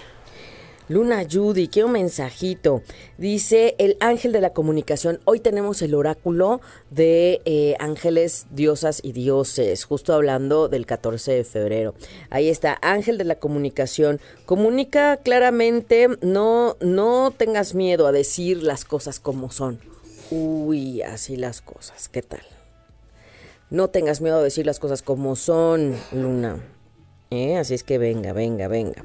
Luna 0.87 1.25
Judy, 1.31 1.69
quiero 1.69 1.87
un 1.87 1.95
mensajito. 1.95 2.83
Dice 3.17 3.75
el 3.79 3.97
ángel 4.00 4.33
de 4.33 4.43
la 4.43 4.53
comunicación. 4.53 5.19
Hoy 5.25 5.41
tenemos 5.41 5.81
el 5.81 5.95
oráculo 5.95 6.61
de 6.91 7.41
eh, 7.47 7.75
ángeles, 7.79 8.47
diosas 8.50 9.00
y 9.03 9.12
dioses, 9.12 9.85
justo 9.85 10.12
hablando 10.12 10.69
del 10.69 10.85
14 10.85 11.33
de 11.33 11.45
febrero. 11.45 11.95
Ahí 12.29 12.50
está, 12.50 12.76
ángel 12.83 13.17
de 13.17 13.25
la 13.25 13.37
comunicación. 13.37 14.21
Comunica 14.45 15.17
claramente, 15.17 16.09
no, 16.21 16.76
no 16.81 17.33
tengas 17.35 17.75
miedo 17.75 18.07
a 18.07 18.12
decir 18.12 18.62
las 18.62 18.85
cosas 18.85 19.21
como 19.21 19.50
son. 19.50 19.81
Uy, 20.31 21.00
así 21.00 21.37
las 21.37 21.62
cosas, 21.62 22.11
¿qué 22.11 22.21
tal? 22.21 22.43
No 23.71 23.88
tengas 23.88 24.21
miedo 24.21 24.37
a 24.37 24.43
decir 24.43 24.67
las 24.67 24.79
cosas 24.79 25.00
como 25.00 25.35
son, 25.35 25.97
Luna. 26.12 26.62
¿Eh? 27.31 27.57
Así 27.57 27.73
es 27.73 27.85
que 27.85 27.97
venga, 27.97 28.35
venga, 28.35 28.69
venga. 28.69 29.05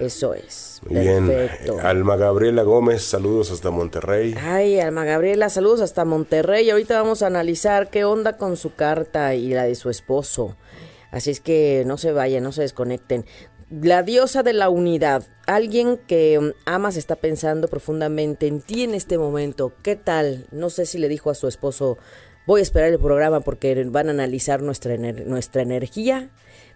Eso 0.00 0.34
es. 0.34 0.80
Muy 0.88 1.04
Perfecto. 1.04 1.74
bien. 1.74 1.86
Alma 1.86 2.16
Gabriela 2.16 2.62
Gómez, 2.62 3.02
saludos 3.02 3.50
hasta 3.50 3.70
Monterrey. 3.70 4.34
Ay, 4.40 4.80
Alma 4.80 5.04
Gabriela, 5.04 5.48
saludos 5.48 5.80
hasta 5.80 6.04
Monterrey. 6.04 6.68
Ahorita 6.70 7.00
vamos 7.00 7.22
a 7.22 7.28
analizar 7.28 7.90
qué 7.90 8.04
onda 8.04 8.36
con 8.36 8.56
su 8.56 8.74
carta 8.74 9.34
y 9.34 9.48
la 9.50 9.64
de 9.64 9.74
su 9.74 9.90
esposo. 9.90 10.56
Así 11.10 11.30
es 11.30 11.40
que 11.40 11.84
no 11.86 11.96
se 11.96 12.12
vayan, 12.12 12.42
no 12.42 12.50
se 12.50 12.62
desconecten. 12.62 13.24
La 13.70 14.02
diosa 14.02 14.42
de 14.42 14.52
la 14.52 14.68
unidad, 14.68 15.24
alguien 15.46 15.96
que 15.96 16.52
amas 16.66 16.96
está 16.96 17.16
pensando 17.16 17.68
profundamente 17.68 18.46
en 18.46 18.60
ti 18.60 18.82
en 18.82 18.94
este 18.94 19.16
momento. 19.16 19.72
¿Qué 19.82 19.96
tal? 19.96 20.46
No 20.50 20.70
sé 20.70 20.86
si 20.86 20.98
le 20.98 21.08
dijo 21.08 21.30
a 21.30 21.34
su 21.34 21.48
esposo, 21.48 21.98
voy 22.46 22.60
a 22.60 22.62
esperar 22.62 22.90
el 22.90 22.98
programa 22.98 23.40
porque 23.40 23.82
van 23.84 24.08
a 24.08 24.10
analizar 24.10 24.60
nuestra, 24.60 24.96
nuestra 24.96 25.62
energía 25.62 26.30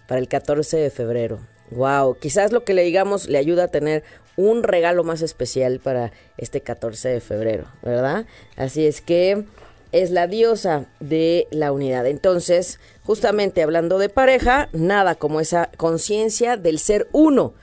para 0.07 0.21
el 0.21 0.29
14 0.29 0.77
de 0.77 0.91
febrero. 0.91 1.41
Wow, 1.71 2.17
quizás 2.19 2.53
lo 2.53 2.65
que 2.65 2.75
le 2.75 2.83
digamos 2.83 3.29
le 3.29 3.39
ayuda 3.39 3.65
a 3.65 3.69
tener 3.69 4.03
un 4.37 4.63
regalo 4.63 5.05
más 5.05 5.21
especial 5.23 5.81
para 5.81 6.13
este 6.37 6.61
14 6.61 7.09
de 7.09 7.21
febrero, 7.21 7.67
¿verdad? 7.83 8.27
Así 8.57 8.87
es 8.87 9.01
que 9.01 9.45
es 9.93 10.11
la 10.11 10.27
diosa 10.27 10.87
de 11.01 11.49
la 11.51 11.73
unidad. 11.73 12.07
Entonces, 12.07 12.79
justamente 13.05 13.63
hablando 13.63 13.99
de 13.99 14.09
pareja, 14.09 14.69
nada 14.73 15.15
como 15.15 15.41
esa 15.41 15.71
conciencia 15.77 16.57
del 16.57 16.79
ser 16.79 17.09
uno. 17.13 17.55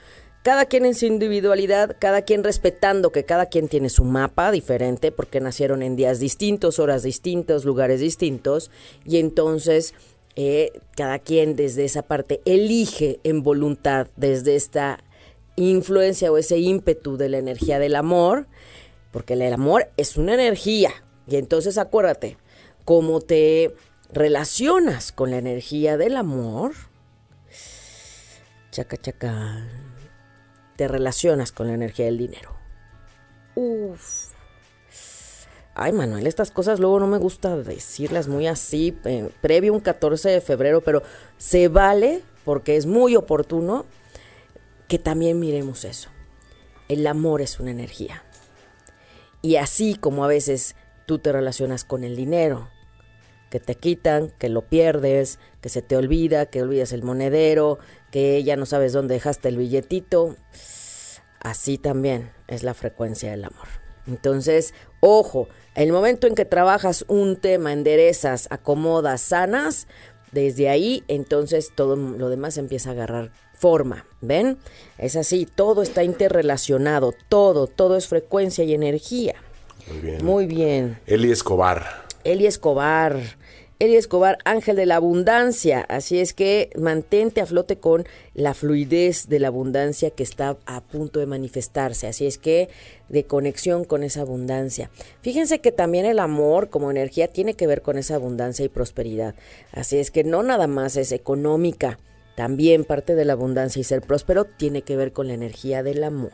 Cada 0.44 0.66
quien 0.66 0.86
en 0.86 0.94
su 0.94 1.08
individualidad, 1.08 1.96
cada 1.98 2.22
quien 2.22 2.44
respetando 2.44 3.12
que 3.12 3.24
cada 3.24 3.48
quien 3.48 3.68
tiene 3.68 3.90
su 3.90 4.04
mapa 4.04 4.52
diferente 4.52 5.12
porque 5.12 5.40
nacieron 5.40 5.82
en 5.82 5.96
días 5.96 6.20
distintos, 6.20 6.78
horas 6.78 7.02
distintos, 7.02 7.66
lugares 7.66 8.00
distintos 8.00 8.70
y 9.06 9.18
entonces 9.18 9.96
eh, 10.36 10.80
cada 10.96 11.20
quien 11.20 11.56
desde 11.56 11.86
esa 11.86 12.02
parte 12.02 12.42
elige 12.46 13.20
en 13.24 13.44
voluntad, 13.44 14.08
desde 14.16 14.56
esta 14.56 15.00
influencia 15.56 16.32
o 16.32 16.38
ese 16.38 16.58
ímpetu 16.58 17.18
de 17.18 17.30
la 17.30 17.38
energía 17.38 17.80
del 17.80 17.96
amor, 17.96 18.48
porque 19.12 19.34
el 19.34 19.54
amor 19.54 19.90
es 19.98 20.18
una 20.18 20.34
energía. 20.34 20.92
Y 21.28 21.38
entonces 21.38 21.78
acuérdate, 21.78 22.38
cómo 22.84 23.20
te 23.20 23.76
relacionas 24.12 25.12
con 25.12 25.32
la 25.32 25.38
energía 25.38 25.98
del 25.98 26.18
amor, 26.18 26.74
chaca 28.72 28.98
chaca, 28.98 29.68
te 30.76 30.88
relacionas 30.88 31.52
con 31.52 31.68
la 31.68 31.74
energía 31.74 32.06
del 32.06 32.18
dinero. 32.18 32.56
Uf. 33.56 34.25
Ay, 35.78 35.92
Manuel, 35.92 36.26
estas 36.26 36.52
cosas 36.52 36.80
luego 36.80 37.02
no 37.02 37.08
me 37.08 37.18
gusta 37.18 37.58
decirlas 37.58 38.30
muy 38.30 38.48
así, 38.48 38.98
eh, 39.04 39.30
previo 39.42 39.74
un 39.74 39.82
14 39.82 40.30
de 40.30 40.40
febrero, 40.40 40.80
pero 40.80 41.04
se 41.38 41.68
vale, 41.68 42.22
porque 42.46 42.78
es 42.78 42.86
muy 42.86 43.18
oportuno, 43.18 43.86
que 44.88 45.00
también 45.00 45.38
miremos 45.38 45.84
eso. 45.84 46.10
El 46.88 47.06
amor 47.06 47.42
es 47.42 47.60
una 47.60 47.72
energía. 47.72 48.24
Y 49.42 49.58
así 49.58 49.96
como 49.96 50.24
a 50.24 50.30
veces 50.30 50.78
tú 51.06 51.20
te 51.20 51.34
relacionas 51.34 51.84
con 51.84 52.06
el 52.06 52.16
dinero, 52.16 52.70
que 53.50 53.60
te 53.60 53.76
quitan, 53.76 54.32
que 54.40 54.48
lo 54.48 54.62
pierdes, 54.62 55.40
que 55.60 55.68
se 55.68 55.82
te 55.82 55.98
olvida, 55.98 56.46
que 56.46 56.62
olvidas 56.62 56.94
el 56.94 57.04
monedero, 57.04 57.80
que 58.12 58.42
ya 58.46 58.56
no 58.56 58.66
sabes 58.66 58.94
dónde 58.94 59.16
dejaste 59.16 59.50
el 59.50 59.58
billetito, 59.58 60.38
así 61.42 61.78
también 61.78 62.32
es 62.48 62.64
la 62.64 62.74
frecuencia 62.74 63.32
del 63.32 63.44
amor. 63.44 63.68
Entonces, 64.08 64.74
ojo, 65.00 65.48
el 65.76 65.92
momento 65.92 66.28
en 66.28 66.36
que 66.36 66.46
trabajas 66.46 67.06
un 67.08 67.36
tema, 67.36 67.74
enderezas, 67.74 68.48
acomodas, 68.50 69.22
sanas, 69.22 69.88
desde 70.32 70.70
ahí 70.70 71.04
entonces 71.08 71.72
todo 71.74 71.96
lo 71.96 72.30
demás 72.30 72.58
empieza 72.58 72.90
a 72.90 72.94
agarrar 72.94 73.32
forma. 73.54 74.06
¿Ven? 74.22 74.58
Es 74.98 75.16
así, 75.16 75.46
todo 75.46 75.82
está 75.82 76.04
interrelacionado, 76.04 77.14
todo, 77.30 77.68
todo 77.68 77.98
es 77.98 78.08
frecuencia 78.08 78.64
y 78.64 78.74
energía. 78.74 79.36
Muy 79.88 80.00
bien. 80.00 80.26
Muy 80.26 80.46
bien. 80.48 81.00
Eli 81.06 81.32
Escobar. 81.32 82.06
Eli 82.24 82.48
Escobar. 82.48 83.20
Eli 83.86 83.96
Escobar, 83.96 84.40
ángel 84.46 84.76
de 84.76 84.86
la 84.86 84.96
abundancia. 84.96 85.82
Así 85.88 86.20
es 86.20 86.34
que 86.34 86.70
mantente 86.78 87.42
a 87.42 87.46
flote 87.46 87.78
con 87.78 88.06
la 88.34 88.54
fluidez 88.54 89.28
de 89.28 89.40
la 89.40 89.48
abundancia 89.48 90.10
que 90.10 90.24
está 90.24 90.58
a 90.66 90.82
punto 90.82 91.20
de 91.20 91.26
manifestarse. 91.26 92.08
Así 92.08 92.26
es 92.26 92.38
que 92.38 92.70
de 93.10 93.26
conexión 93.26 93.86
con 93.86 94.04
esa 94.04 94.22
abundancia. 94.22 94.90
Fíjense 95.22 95.60
que 95.60 95.72
también 95.72 96.06
el 96.06 96.20
amor 96.20 96.70
como 96.70 96.92
energía 96.92 97.28
tiene 97.28 97.54
que 97.54 97.68
ver 97.68 97.82
con 97.82 97.98
esa 97.98 98.16
abundancia 98.16 98.66
y 98.66 98.70
prosperidad. 98.70 99.36
Así 99.72 99.98
es 99.98 100.12
que 100.12 100.24
no 100.24 100.44
nada 100.44 100.68
más 100.68 100.98
es 100.98 101.12
económica. 101.12 102.00
También 102.36 102.84
parte 102.84 103.16
de 103.16 103.26
la 103.26 103.34
abundancia 103.34 103.80
y 103.80 103.84
ser 103.84 104.02
próspero 104.02 104.46
tiene 104.46 104.82
que 104.82 104.98
ver 104.98 105.14
con 105.14 105.28
la 105.28 105.36
energía 105.36 105.84
del 105.84 106.04
amor. 106.04 106.32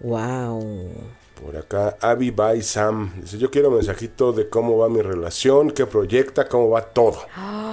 Wow. 0.00 1.19
Por 1.44 1.56
acá, 1.56 1.96
Abby 2.02 2.30
By 2.30 2.60
Sam. 2.60 3.12
Dice, 3.22 3.38
yo 3.38 3.50
quiero 3.50 3.68
un 3.70 3.76
mensajito 3.76 4.32
de 4.32 4.50
cómo 4.50 4.76
va 4.76 4.90
mi 4.90 5.00
relación, 5.00 5.70
qué 5.70 5.86
proyecta, 5.86 6.46
cómo 6.48 6.70
va 6.70 6.82
todo. 6.82 7.18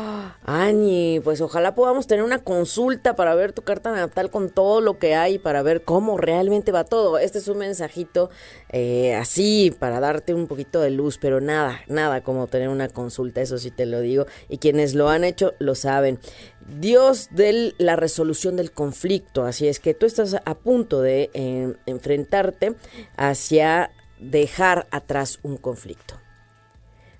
Ah, 0.50 0.68
Ani, 0.68 1.20
pues 1.24 1.42
ojalá 1.42 1.76
podamos 1.76 2.08
tener 2.08 2.24
una 2.24 2.40
consulta 2.40 3.16
para 3.16 3.36
ver 3.36 3.52
tu 3.54 3.64
carta 3.64 3.92
natal 3.92 4.32
con 4.32 4.50
todo 4.50 4.82
lo 4.82 4.98
que 4.98 5.14
hay, 5.14 5.40
para 5.40 5.62
ver 5.62 5.84
cómo 5.84 6.18
realmente 6.18 6.72
va 6.72 6.86
todo. 6.86 7.20
Este 7.20 7.38
es 7.40 7.48
un 7.48 7.58
mensajito 7.58 8.30
eh, 8.70 9.14
así, 9.16 9.76
para 9.78 10.00
darte 10.00 10.34
un 10.34 10.48
poquito 10.48 10.80
de 10.80 10.90
luz, 10.90 11.18
pero 11.18 11.42
nada, 11.42 11.82
nada 11.88 12.24
como 12.24 12.48
tener 12.48 12.70
una 12.70 12.88
consulta, 12.88 13.42
eso 13.42 13.58
sí 13.58 13.72
te 13.72 13.86
lo 13.86 14.00
digo. 14.00 14.26
Y 14.48 14.58
quienes 14.58 14.96
lo 14.96 15.10
han 15.10 15.24
hecho 15.24 15.54
lo 15.60 15.76
saben. 15.76 16.20
Dios 16.68 17.30
de 17.32 17.74
la 17.78 17.96
resolución 17.96 18.58
del 18.58 18.72
conflicto. 18.72 19.44
Así 19.44 19.68
es 19.68 19.80
que 19.80 19.94
tú 19.94 20.06
estás 20.06 20.36
a 20.44 20.56
punto 20.56 21.02
de 21.02 21.30
eh, 21.34 21.74
enfrentarte 21.86 22.76
hacia 23.16 23.92
dejar 24.20 24.88
atrás 24.92 25.40
un 25.44 25.58
conflicto. 25.58 26.16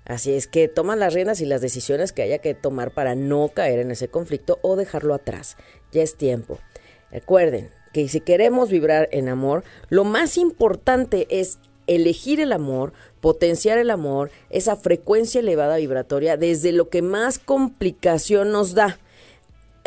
Así 0.04 0.32
es 0.32 0.46
que 0.46 0.68
toma 0.68 0.96
las 0.96 1.12
riendas 1.12 1.40
y 1.40 1.46
las 1.46 1.60
decisiones 1.60 2.12
que 2.12 2.22
haya 2.22 2.38
que 2.38 2.54
tomar 2.54 2.92
para 2.92 3.14
no 3.14 3.48
caer 3.48 3.78
en 3.78 3.90
ese 3.90 4.08
conflicto 4.08 4.58
o 4.62 4.76
dejarlo 4.76 5.14
atrás. 5.14 5.56
Ya 5.92 6.02
es 6.02 6.16
tiempo. 6.16 6.58
Recuerden 7.10 7.70
que 7.92 8.08
si 8.08 8.20
queremos 8.20 8.70
vibrar 8.70 9.08
en 9.12 9.28
amor, 9.28 9.64
lo 9.88 10.04
más 10.04 10.38
importante 10.38 11.26
es 11.30 11.58
elegir 11.86 12.40
el 12.40 12.52
amor, 12.52 12.92
potenciar 13.20 13.78
el 13.78 13.90
amor, 13.90 14.30
esa 14.50 14.76
frecuencia 14.76 15.40
elevada 15.40 15.76
vibratoria 15.76 16.36
desde 16.36 16.72
lo 16.72 16.88
que 16.90 17.02
más 17.02 17.38
complicación 17.38 18.52
nos 18.52 18.74
da 18.74 18.98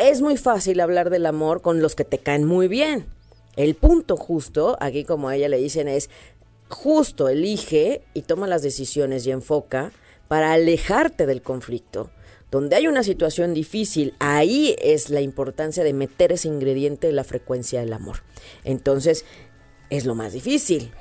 es 0.08 0.20
muy 0.20 0.36
fácil 0.36 0.80
hablar 0.80 1.10
del 1.10 1.26
amor 1.26 1.62
con 1.62 1.80
los 1.80 1.94
que 1.94 2.04
te 2.04 2.18
caen 2.18 2.44
muy 2.44 2.66
bien. 2.66 3.06
El 3.54 3.74
punto 3.74 4.16
justo, 4.16 4.76
aquí 4.80 5.04
como 5.04 5.28
a 5.28 5.36
ella 5.36 5.48
le 5.48 5.58
dicen, 5.58 5.86
es 5.86 6.10
justo 6.68 7.28
elige 7.28 8.02
y 8.14 8.22
toma 8.22 8.46
las 8.46 8.62
decisiones 8.62 9.26
y 9.26 9.30
enfoca 9.30 9.92
para 10.26 10.52
alejarte 10.52 11.26
del 11.26 11.42
conflicto. 11.42 12.10
Donde 12.50 12.76
hay 12.76 12.86
una 12.86 13.02
situación 13.02 13.54
difícil, 13.54 14.14
ahí 14.18 14.74
es 14.80 15.08
la 15.08 15.20
importancia 15.20 15.84
de 15.84 15.92
meter 15.92 16.32
ese 16.32 16.48
ingrediente 16.48 17.06
de 17.06 17.12
la 17.12 17.24
frecuencia 17.24 17.80
del 17.80 17.92
amor. 17.92 18.18
Entonces, 18.64 19.24
es 19.88 20.04
lo 20.04 20.14
más 20.14 20.32
difícil. 20.32 20.92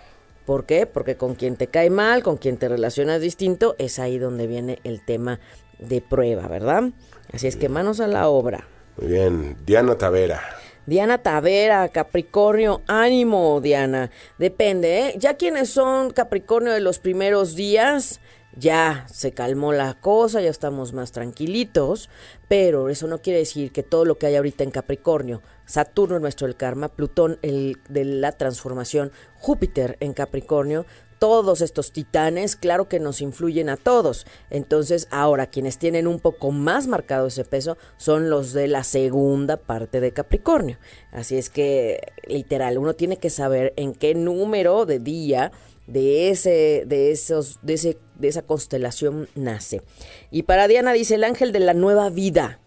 ¿Por 0.46 0.66
qué? 0.66 0.86
Porque 0.86 1.18
con 1.18 1.36
quien 1.36 1.56
te 1.56 1.68
cae 1.68 1.90
mal, 1.90 2.24
con 2.24 2.38
quien 2.38 2.58
te 2.58 2.70
relacionas 2.70 3.22
distinto, 3.22 3.76
es 3.80 4.00
ahí 4.00 4.18
donde 4.20 4.48
viene 4.48 4.80
el 4.84 5.04
tema 5.04 5.40
de 5.80 6.02
prueba, 6.02 6.48
¿verdad? 6.48 6.92
Así 7.34 7.48
es 7.48 7.56
que 7.56 7.70
manos 7.70 8.00
a 8.00 8.08
la 8.08 8.30
obra. 8.30 8.68
Bien, 9.02 9.58
Diana 9.66 9.98
Tavera. 9.98 10.42
Diana 10.86 11.18
Tavera, 11.18 11.90
Capricornio, 11.90 12.82
ánimo, 12.88 13.60
Diana. 13.62 14.12
Depende, 14.38 15.00
¿eh? 15.00 15.16
Ya 15.18 15.36
quienes 15.36 15.70
son 15.70 16.12
Capricornio 16.12 16.72
de 16.72 16.82
los 16.82 17.00
primeros 17.00 17.56
días, 17.56 18.20
ya 18.56 19.06
se 19.12 19.32
calmó 19.32 19.74
la 19.74 19.96
cosa, 19.96 20.40
ya 20.42 20.50
estamos 20.50 20.94
más 20.94 21.12
tranquilitos, 21.12 22.10
pero 22.48 22.90
eso 22.90 23.08
no 23.08 23.22
quiere 23.22 23.40
decir 23.40 23.72
que 23.72 23.82
todo 23.82 24.06
lo 24.06 24.20
que 24.20 24.28
hay 24.28 24.36
ahorita 24.36 24.64
en 24.64 24.72
Capricornio, 24.72 25.42
Saturno 25.66 26.20
nuestro 26.20 26.46
el 26.46 26.56
karma, 26.56 26.90
Plutón 26.90 27.40
el 27.42 27.78
de 27.90 28.06
la 28.06 28.34
transformación, 28.34 29.12
Júpiter 29.36 29.98
en 30.00 30.14
Capricornio, 30.14 30.86
todos 31.22 31.62
estos 31.62 31.92
titanes, 31.92 32.56
claro 32.56 32.90
que 32.90 33.00
nos 33.00 33.22
influyen 33.22 33.70
a 33.70 33.78
todos. 33.78 34.26
Entonces, 34.50 35.08
ahora 35.12 35.46
quienes 35.46 35.78
tienen 35.78 36.08
un 36.08 36.20
poco 36.20 36.50
más 36.50 36.88
marcado 36.88 37.28
ese 37.28 37.46
peso 37.46 37.78
son 37.98 38.32
los 38.32 38.54
de 38.54 38.68
la 38.68 38.84
segunda 38.84 39.58
parte 39.58 40.00
de 40.00 40.14
Capricornio. 40.14 40.80
Así 41.12 41.38
es 41.38 41.52
que, 41.52 42.02
literal, 42.26 42.80
uno 42.80 42.96
tiene 42.96 43.18
que 43.18 43.30
saber 43.30 43.72
en 43.76 43.94
qué 43.94 44.16
número 44.16 44.88
de 44.88 44.98
día 44.98 45.52
de 45.86 46.32
ese, 46.32 46.86
de 46.88 47.12
esos, 47.12 47.60
de 47.62 47.76
ese, 47.76 47.98
de 48.16 48.28
esa 48.28 48.42
constelación 48.42 49.30
nace. 49.36 49.84
Y 50.32 50.42
para 50.42 50.68
Diana 50.68 50.92
dice 50.92 51.14
el 51.14 51.24
ángel 51.24 51.52
de 51.52 51.60
la 51.60 51.76
nueva 51.76 52.10
vida. 52.10 52.60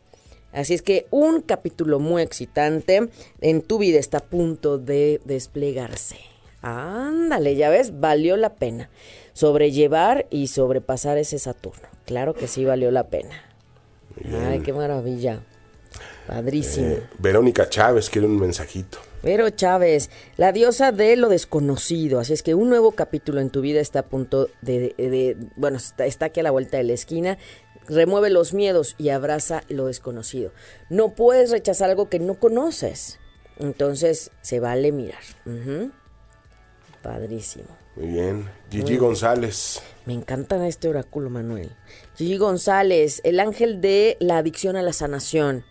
Así 0.52 0.74
es 0.74 0.82
que 0.82 1.08
un 1.10 1.40
capítulo 1.40 1.98
muy 1.98 2.22
excitante 2.22 3.08
en 3.40 3.62
tu 3.62 3.78
vida 3.78 3.98
está 3.98 4.18
a 4.18 4.24
punto 4.24 4.78
de 4.78 5.20
desplegarse. 5.24 6.33
Ándale, 6.64 7.56
ya 7.56 7.68
ves, 7.68 8.00
valió 8.00 8.36
la 8.36 8.54
pena. 8.54 8.88
Sobrellevar 9.34 10.26
y 10.30 10.46
sobrepasar 10.46 11.18
ese 11.18 11.38
Saturno. 11.38 11.88
Claro 12.06 12.34
que 12.34 12.48
sí 12.48 12.64
valió 12.64 12.90
la 12.90 13.08
pena. 13.08 13.34
Ay, 14.48 14.60
qué 14.60 14.72
maravilla. 14.72 15.42
Padrísimo. 16.26 16.86
Eh, 16.88 17.02
Verónica 17.18 17.68
Chávez 17.68 18.08
quiere 18.08 18.26
un 18.26 18.38
mensajito. 18.40 18.98
Vero 19.22 19.48
Chávez, 19.50 20.10
la 20.36 20.52
diosa 20.52 20.92
de 20.92 21.16
lo 21.16 21.28
desconocido. 21.28 22.18
Así 22.20 22.32
es 22.32 22.42
que 22.42 22.54
un 22.54 22.68
nuevo 22.68 22.92
capítulo 22.92 23.40
en 23.40 23.50
tu 23.50 23.60
vida 23.60 23.80
está 23.80 24.00
a 24.00 24.06
punto 24.06 24.48
de, 24.62 24.94
de- 24.96 25.36
bueno, 25.56 25.76
está, 25.78 26.06
está 26.06 26.26
aquí 26.26 26.40
a 26.40 26.42
la 26.42 26.50
vuelta 26.50 26.76
de 26.76 26.84
la 26.84 26.92
esquina. 26.92 27.38
Remueve 27.88 28.30
los 28.30 28.54
miedos 28.54 28.94
y 28.98 29.10
abraza 29.10 29.62
lo 29.68 29.86
desconocido. 29.86 30.52
No 30.88 31.14
puedes 31.14 31.50
rechazar 31.50 31.90
algo 31.90 32.08
que 32.08 32.18
no 32.20 32.34
conoces. 32.38 33.18
Entonces 33.58 34.30
se 34.40 34.60
vale 34.60 34.92
mirar. 34.92 35.22
Padrísimo. 37.04 37.68
Muy 37.96 38.06
bien. 38.06 38.48
Gigi 38.70 38.96
González. 38.96 39.82
Me 40.06 40.14
encanta 40.14 40.66
este 40.66 40.88
oráculo, 40.88 41.28
Manuel. 41.28 41.70
Gigi 42.16 42.38
González, 42.38 43.20
el 43.24 43.40
ángel 43.40 43.82
de 43.82 44.16
la 44.20 44.38
adicción 44.38 44.74
a 44.76 44.82
la 44.82 44.94
sanación. 44.94 45.66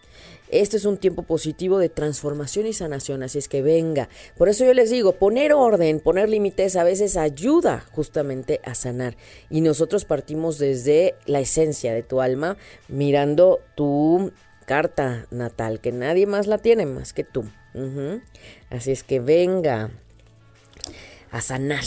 Este 0.49 0.77
es 0.77 0.85
un 0.85 0.97
tiempo 0.97 1.23
positivo 1.23 1.79
de 1.79 1.89
transformación 1.89 2.67
y 2.67 2.73
sanación, 2.73 3.23
así 3.23 3.39
es 3.39 3.47
que 3.47 3.63
venga. 3.63 4.09
Por 4.37 4.47
eso 4.47 4.63
yo 4.63 4.75
les 4.75 4.91
digo, 4.91 5.13
poner 5.13 5.53
orden, 5.53 5.99
poner 5.99 6.29
límites 6.29 6.75
a 6.75 6.83
veces 6.83 7.17
ayuda 7.17 7.83
justamente 7.93 8.61
a 8.63 8.75
sanar. 8.75 9.17
Y 9.49 9.61
nosotros 9.61 10.05
partimos 10.05 10.59
desde 10.59 11.15
la 11.25 11.39
esencia 11.39 11.95
de 11.95 12.03
tu 12.03 12.21
alma, 12.21 12.57
mirando 12.87 13.59
tu 13.73 14.31
carta 14.67 15.25
natal, 15.31 15.79
que 15.79 15.91
nadie 15.91 16.27
más 16.27 16.45
la 16.45 16.59
tiene 16.59 16.85
más 16.85 17.11
que 17.11 17.23
tú. 17.23 17.45
Así 18.69 18.91
es 18.91 19.01
que 19.01 19.19
venga 19.19 19.89
a 21.33 21.41
sanar. 21.41 21.83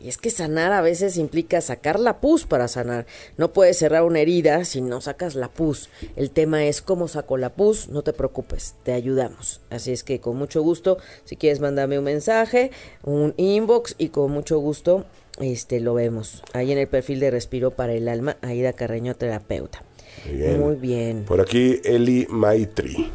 Y 0.00 0.08
es 0.08 0.16
que 0.16 0.30
sanar 0.30 0.72
a 0.72 0.80
veces 0.80 1.16
implica 1.16 1.60
sacar 1.60 1.98
la 1.98 2.20
pus 2.20 2.46
para 2.46 2.68
sanar. 2.68 3.06
No 3.36 3.52
puedes 3.52 3.78
cerrar 3.78 4.04
una 4.04 4.20
herida 4.20 4.64
si 4.64 4.80
no 4.80 5.00
sacas 5.00 5.34
la 5.34 5.48
pus. 5.48 5.90
El 6.16 6.30
tema 6.30 6.64
es 6.64 6.82
cómo 6.82 7.08
saco 7.08 7.36
la 7.36 7.50
pus. 7.50 7.88
No 7.88 8.02
te 8.02 8.12
preocupes, 8.12 8.76
te 8.84 8.92
ayudamos. 8.92 9.60
Así 9.70 9.92
es 9.92 10.04
que 10.04 10.20
con 10.20 10.36
mucho 10.36 10.62
gusto, 10.62 10.98
si 11.24 11.36
quieres 11.36 11.60
mandarme 11.60 11.98
un 11.98 12.04
mensaje, 12.04 12.70
un 13.02 13.34
inbox 13.36 13.96
y 13.98 14.08
con 14.08 14.30
mucho 14.30 14.58
gusto 14.58 15.04
este 15.40 15.80
lo 15.80 15.94
vemos. 15.94 16.42
Ahí 16.52 16.72
en 16.72 16.78
el 16.78 16.88
perfil 16.88 17.20
de 17.20 17.30
Respiro 17.30 17.72
para 17.72 17.92
el 17.92 18.08
Alma, 18.08 18.36
Aida 18.40 18.72
Carreño, 18.72 19.14
terapeuta. 19.14 19.84
Muy 20.26 20.36
bien. 20.36 20.60
Muy 20.60 20.74
bien. 20.76 21.24
Por 21.24 21.40
aquí 21.40 21.80
Eli 21.84 22.26
Maitri. 22.30 23.10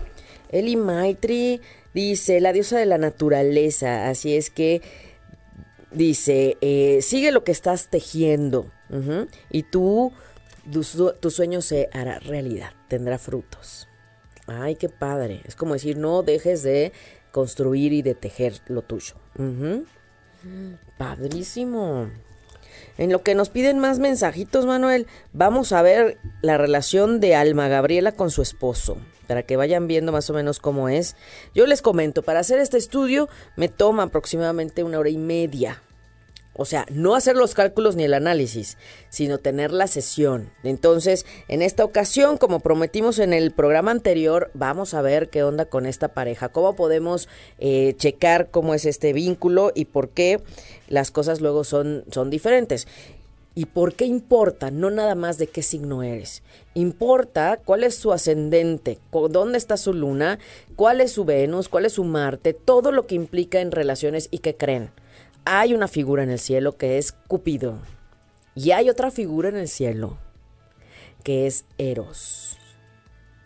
Eli 0.51 0.75
Maitri 0.75 1.61
dice, 1.93 2.39
la 2.39 2.53
diosa 2.53 2.77
de 2.77 2.85
la 2.85 2.97
naturaleza, 2.97 4.09
así 4.09 4.35
es 4.35 4.49
que 4.49 4.81
Dice, 5.93 6.57
eh, 6.61 6.99
sigue 7.01 7.31
lo 7.31 7.43
que 7.43 7.51
estás 7.51 7.89
tejiendo 7.89 8.71
y 9.49 9.63
tú, 9.63 10.11
tu, 10.71 10.83
tu 11.19 11.31
sueño 11.31 11.61
se 11.61 11.89
hará 11.93 12.19
realidad, 12.19 12.71
tendrá 12.87 13.17
frutos. 13.17 13.87
Ay, 14.47 14.75
qué 14.75 14.89
padre. 14.89 15.41
Es 15.45 15.55
como 15.55 15.73
decir, 15.73 15.97
no 15.97 16.21
dejes 16.21 16.63
de 16.63 16.91
construir 17.31 17.93
y 17.93 18.01
de 18.01 18.15
tejer 18.15 18.53
lo 18.67 18.81
tuyo. 18.81 19.15
Padrísimo. 20.97 22.09
En 22.97 23.11
lo 23.11 23.23
que 23.23 23.35
nos 23.35 23.49
piden 23.49 23.79
más 23.79 23.99
mensajitos, 23.99 24.65
Manuel, 24.65 25.07
vamos 25.31 25.71
a 25.71 25.81
ver 25.81 26.17
la 26.41 26.57
relación 26.57 27.19
de 27.19 27.35
Alma 27.35 27.67
Gabriela 27.67 28.11
con 28.11 28.29
su 28.29 28.41
esposo, 28.41 28.97
para 29.27 29.43
que 29.43 29.57
vayan 29.57 29.87
viendo 29.87 30.11
más 30.11 30.29
o 30.29 30.33
menos 30.33 30.59
cómo 30.59 30.89
es. 30.89 31.15
Yo 31.53 31.65
les 31.65 31.81
comento, 31.81 32.23
para 32.23 32.39
hacer 32.39 32.59
este 32.59 32.77
estudio 32.77 33.29
me 33.55 33.69
toma 33.69 34.03
aproximadamente 34.03 34.83
una 34.83 34.99
hora 34.99 35.09
y 35.09 35.17
media. 35.17 35.81
O 36.55 36.65
sea, 36.65 36.85
no 36.91 37.15
hacer 37.15 37.35
los 37.35 37.55
cálculos 37.55 37.95
ni 37.95 38.03
el 38.03 38.13
análisis, 38.13 38.77
sino 39.09 39.39
tener 39.39 39.71
la 39.71 39.87
sesión. 39.87 40.51
Entonces, 40.63 41.25
en 41.47 41.63
esta 41.63 41.83
ocasión, 41.83 42.37
como 42.37 42.59
prometimos 42.59 43.17
en 43.17 43.33
el 43.33 43.51
programa 43.51 43.89
anterior, 43.89 44.51
vamos 44.53 44.93
a 44.93 45.01
ver 45.01 45.29
qué 45.29 45.43
onda 45.43 45.65
con 45.65 45.87
esta 45.87 46.09
pareja, 46.09 46.49
cómo 46.49 46.75
podemos 46.75 47.27
eh, 47.57 47.95
checar 47.97 48.51
cómo 48.51 48.75
es 48.75 48.85
este 48.85 49.13
vínculo 49.13 49.71
y 49.73 49.85
por 49.85 50.09
qué 50.09 50.41
las 50.87 51.09
cosas 51.09 51.41
luego 51.41 51.63
son, 51.63 52.05
son 52.11 52.29
diferentes. 52.29 52.87
¿Y 53.55 53.65
por 53.65 53.93
qué 53.93 54.05
importa? 54.05 54.71
No 54.71 54.89
nada 54.89 55.13
más 55.13 55.37
de 55.37 55.47
qué 55.47 55.61
signo 55.61 56.01
eres. 56.01 56.41
Importa 56.73 57.59
cuál 57.63 57.83
es 57.83 57.95
su 57.95 58.11
ascendente, 58.11 58.97
dónde 59.29 59.59
está 59.59 59.77
su 59.77 59.93
luna, 59.93 60.39
cuál 60.75 61.01
es 61.01 61.11
su 61.11 61.23
Venus, 61.23 61.69
cuál 61.69 61.85
es 61.85 61.93
su 61.93 62.03
Marte, 62.03 62.53
todo 62.53 62.91
lo 62.91 63.05
que 63.05 63.15
implica 63.15 63.61
en 63.61 63.71
relaciones 63.71 64.27
y 64.31 64.39
que 64.39 64.55
creen. 64.55 64.89
Hay 65.45 65.73
una 65.75 65.87
figura 65.87 66.23
en 66.23 66.31
el 66.31 66.39
cielo 66.39 66.77
que 66.77 66.97
es 66.97 67.11
Cupido. 67.11 67.77
Y 68.55 68.71
hay 68.71 68.89
otra 68.89 69.11
figura 69.11 69.49
en 69.49 69.57
el 69.57 69.67
cielo 69.67 70.17
que 71.23 71.47
es 71.47 71.65
Eros. 71.77 72.57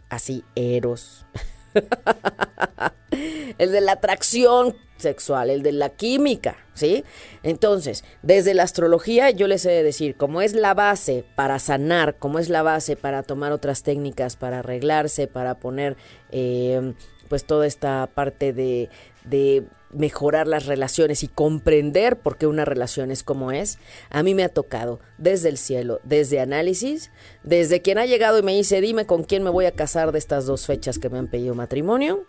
Así, 0.09 0.43
Eros. 0.55 1.25
el 3.57 3.71
de 3.71 3.81
la 3.81 3.93
atracción 3.93 4.75
sexual, 4.97 5.49
el 5.49 5.63
de 5.63 5.71
la 5.71 5.89
química, 5.89 6.57
¿sí? 6.73 7.03
Entonces, 7.43 8.03
desde 8.21 8.53
la 8.53 8.63
astrología 8.63 9.29
yo 9.31 9.47
les 9.47 9.65
he 9.65 9.71
de 9.71 9.83
decir, 9.83 10.15
como 10.15 10.41
es 10.41 10.53
la 10.53 10.73
base 10.73 11.25
para 11.35 11.59
sanar, 11.59 12.17
como 12.17 12.39
es 12.39 12.49
la 12.49 12.63
base 12.63 12.95
para 12.95 13.23
tomar 13.23 13.51
otras 13.51 13.83
técnicas, 13.83 14.35
para 14.35 14.59
arreglarse, 14.59 15.27
para 15.27 15.59
poner 15.59 15.97
eh, 16.31 16.93
pues 17.29 17.45
toda 17.45 17.65
esta 17.67 18.09
parte 18.13 18.53
de, 18.53 18.89
de 19.25 19.65
mejorar 19.91 20.47
las 20.47 20.65
relaciones 20.65 21.23
y 21.23 21.27
comprender 21.27 22.17
por 22.17 22.37
qué 22.37 22.47
una 22.47 22.65
relación 22.65 23.11
es 23.11 23.23
como 23.23 23.51
es, 23.51 23.79
a 24.09 24.23
mí 24.23 24.33
me 24.33 24.43
ha 24.43 24.49
tocado 24.49 24.99
desde 25.17 25.49
el 25.49 25.57
cielo, 25.57 25.99
desde 26.03 26.39
análisis, 26.39 27.11
desde 27.43 27.81
quien 27.81 27.97
ha 27.97 28.05
llegado 28.05 28.39
y 28.39 28.43
me 28.43 28.55
dice, 28.55 28.81
dime 28.81 29.05
con 29.05 29.23
quién 29.23 29.43
me 29.43 29.49
voy 29.49 29.65
a 29.65 29.71
casar 29.71 30.11
de 30.11 30.19
estas 30.19 30.45
dos 30.45 30.65
fechas 30.65 30.99
que 30.99 31.09
me 31.09 31.17
han 31.17 31.27
pedido 31.27 31.55
matrimonio, 31.55 32.25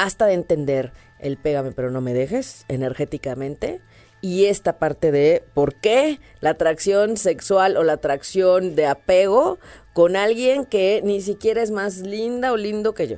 hasta 0.00 0.26
de 0.26 0.32
entender 0.32 0.92
el 1.18 1.36
pégame 1.36 1.72
pero 1.72 1.90
no 1.90 2.00
me 2.00 2.14
dejes 2.14 2.64
energéticamente 2.68 3.82
y 4.22 4.46
esta 4.46 4.78
parte 4.78 5.12
de 5.12 5.42
por 5.52 5.74
qué 5.74 6.20
la 6.40 6.50
atracción 6.50 7.18
sexual 7.18 7.76
o 7.76 7.82
la 7.82 7.94
atracción 7.94 8.74
de 8.74 8.86
apego 8.86 9.58
con 9.92 10.16
alguien 10.16 10.64
que 10.64 11.02
ni 11.04 11.20
siquiera 11.20 11.62
es 11.62 11.70
más 11.70 11.98
linda 11.98 12.52
o 12.52 12.56
lindo 12.56 12.94
que 12.94 13.08
yo. 13.08 13.16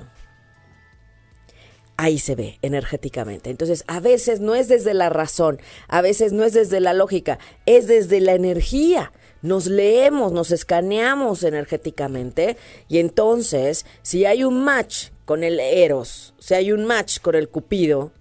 Ahí 1.97 2.19
se 2.19 2.35
ve 2.35 2.59
energéticamente. 2.63 3.51
Entonces, 3.51 3.85
a 3.87 4.01
veces 4.01 4.41
no 4.41 4.57
es 4.57 4.67
desde 4.67 4.95
la 4.95 5.09
razón, 5.09 5.61
a 5.87 6.03
veces 6.03 6.33
no 6.33 6.43
es 6.43 6.53
desde 6.53 6.81
la 6.81 6.95
lógica, 6.95 7.39
es 7.65 7.87
desde 7.87 8.21
la 8.21 8.33
energía. 8.33 9.13
Nos 9.41 9.67
leemos, 9.67 10.33
nos 10.33 10.51
escaneamos 10.51 11.45
energéticamente 11.45 12.57
y 12.89 12.99
entonces, 12.99 13.87
si 14.03 14.25
hay 14.25 14.43
un 14.43 14.65
match 14.65 15.12
con 15.25 15.45
el 15.45 15.61
Eros, 15.61 16.35
si 16.39 16.55
hay 16.55 16.73
un 16.73 16.85
match 16.85 17.21
con 17.21 17.35
el 17.35 17.49
Cupido, 17.49 18.13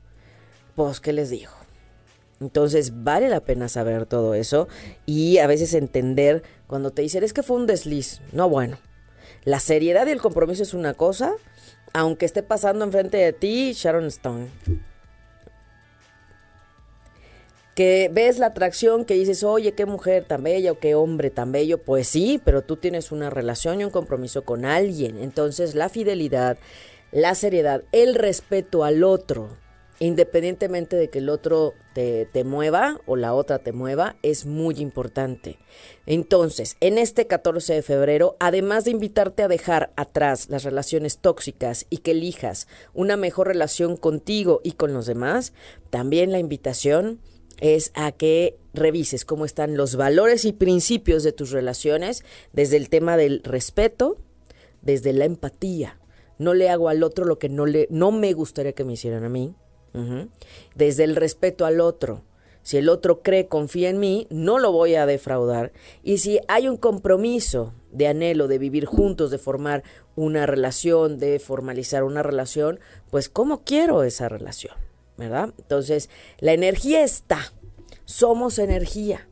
pues, 0.76 1.00
¿qué 1.00 1.14
les 1.14 1.30
digo? 1.30 1.52
Entonces 2.42 3.04
vale 3.04 3.30
la 3.30 3.42
pena 3.42 3.70
saber 3.70 4.08
todo 4.08 4.34
eso 4.34 4.68
y 5.06 5.38
a 5.38 5.48
veces 5.48 5.76
entender 5.76 6.42
cuando 6.66 6.90
te 6.90 7.04
dicen 7.04 7.24
es 7.24 7.34
que 7.34 7.44
fue 7.44 7.58
un 7.58 7.68
desliz. 7.68 8.20
No, 8.32 8.50
bueno, 8.50 8.80
la 9.44 9.60
seriedad 9.60 10.08
y 10.08 10.12
el 10.12 10.22
compromiso 10.22 10.64
es 10.64 10.74
una 10.74 10.96
cosa, 10.96 11.34
aunque 11.94 12.26
esté 12.26 12.42
pasando 12.42 12.84
enfrente 12.84 13.18
de 13.18 13.34
ti 13.34 13.74
Sharon 13.74 14.06
Stone. 14.06 14.48
Que 17.76 18.10
ves 18.12 18.38
la 18.38 18.48
atracción 18.48 19.06
que 19.06 19.14
dices, 19.14 19.44
oye, 19.44 19.74
qué 19.74 19.86
mujer 19.86 20.26
tan 20.26 20.44
bella 20.44 20.74
o 20.74 20.80
qué 20.80 20.94
hombre 20.94 21.30
tan 21.30 21.52
bello. 21.52 21.78
Pues 21.78 22.08
sí, 22.08 22.42
pero 22.44 22.64
tú 22.64 22.76
tienes 22.76 23.12
una 23.12 23.30
relación 23.30 23.80
y 23.80 23.84
un 23.86 23.92
compromiso 23.92 24.44
con 24.44 24.66
alguien. 24.66 25.18
Entonces 25.20 25.74
la 25.76 25.90
fidelidad, 25.90 26.58
la 27.12 27.36
seriedad, 27.36 27.84
el 27.92 28.16
respeto 28.16 28.84
al 28.84 29.04
otro, 29.04 29.58
independientemente 30.00 30.96
de 30.96 31.10
que 31.10 31.20
el 31.20 31.30
otro 31.30 31.74
te, 31.94 32.26
te, 32.26 32.44
mueva 32.44 33.00
o 33.06 33.16
la 33.16 33.34
otra 33.34 33.60
te 33.60 33.72
mueva, 33.72 34.16
es 34.24 34.46
muy 34.46 34.80
importante. 34.80 35.60
Entonces, 36.06 36.76
en 36.80 36.98
este 36.98 37.28
14 37.28 37.76
de 37.76 37.82
febrero, 37.82 38.36
además 38.40 38.86
de 38.86 38.92
invitarte 38.92 39.44
a 39.44 39.48
dejar 39.48 39.92
atrás 39.96 40.50
las 40.50 40.64
relaciones 40.64 41.20
tóxicas 41.20 41.86
y 41.90 41.98
que 41.98 42.12
elijas 42.12 42.68
una 42.94 43.16
mejor 43.16 43.48
relación 43.48 43.96
contigo 43.96 44.62
y 44.64 44.72
con 44.72 44.94
los 44.94 45.06
demás, 45.06 45.54
también 45.92 46.32
la 46.32 46.40
invitación 46.40 47.20
es 47.62 47.92
a 47.94 48.12
que 48.12 48.58
revises 48.74 49.24
cómo 49.24 49.46
están 49.46 49.78
los 49.78 49.96
valores 49.96 50.46
y 50.46 50.52
principios 50.52 51.24
de 51.24 51.32
tus 51.32 51.52
relaciones 51.52 52.26
desde 52.54 52.78
el 52.78 52.90
tema 52.90 53.18
del 53.18 53.42
respeto, 53.44 54.18
desde 54.82 55.14
la 55.14 55.26
empatía. 55.26 56.01
No 56.42 56.56
le 56.56 56.70
hago 56.70 56.90
al 56.90 57.04
otro 57.04 57.26
lo 57.26 57.38
que 57.38 57.50
no, 57.50 57.68
le, 57.68 57.88
no 57.92 58.12
me 58.12 58.34
gustaría 58.34 58.74
que 58.74 58.84
me 58.84 58.94
hicieran 58.94 59.24
a 59.24 59.30
mí. 59.30 59.54
Desde 60.74 61.04
el 61.04 61.16
respeto 61.16 61.66
al 61.66 61.80
otro. 61.80 62.24
Si 62.64 62.78
el 62.78 62.90
otro 62.90 63.22
cree, 63.22 63.48
confía 63.48 63.90
en 63.90 64.00
mí, 64.00 64.26
no 64.32 64.58
lo 64.58 64.72
voy 64.72 64.96
a 64.96 65.06
defraudar. 65.06 65.72
Y 66.02 66.18
si 66.18 66.40
hay 66.48 66.68
un 66.68 66.78
compromiso 66.78 67.76
de 67.92 68.08
anhelo 68.08 68.48
de 68.48 68.58
vivir 68.58 68.86
juntos, 68.86 69.30
de 69.30 69.38
formar 69.38 69.84
una 70.16 70.48
relación, 70.48 71.20
de 71.20 71.38
formalizar 71.38 72.04
una 72.04 72.24
relación, 72.24 72.80
pues 73.12 73.30
¿cómo 73.30 73.64
quiero 73.64 74.02
esa 74.02 74.28
relación? 74.28 74.74
¿Verdad? 75.18 75.54
Entonces, 75.60 76.10
la 76.40 76.54
energía 76.54 77.04
está. 77.04 77.54
Somos 78.06 78.58
energía. 78.58 79.28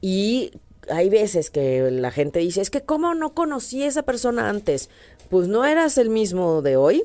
Y 0.00 0.50
hay 0.90 1.08
veces 1.08 1.50
que 1.50 1.90
la 1.90 2.10
gente 2.10 2.40
dice, 2.40 2.60
es 2.60 2.70
que 2.70 2.82
¿cómo 2.82 3.14
no 3.14 3.34
conocí 3.34 3.82
a 3.82 3.88
esa 3.88 4.02
persona 4.02 4.48
antes? 4.48 4.90
Pues 5.28 5.48
no 5.48 5.64
eras 5.64 5.98
el 5.98 6.10
mismo 6.10 6.62
de 6.62 6.76
hoy 6.76 7.04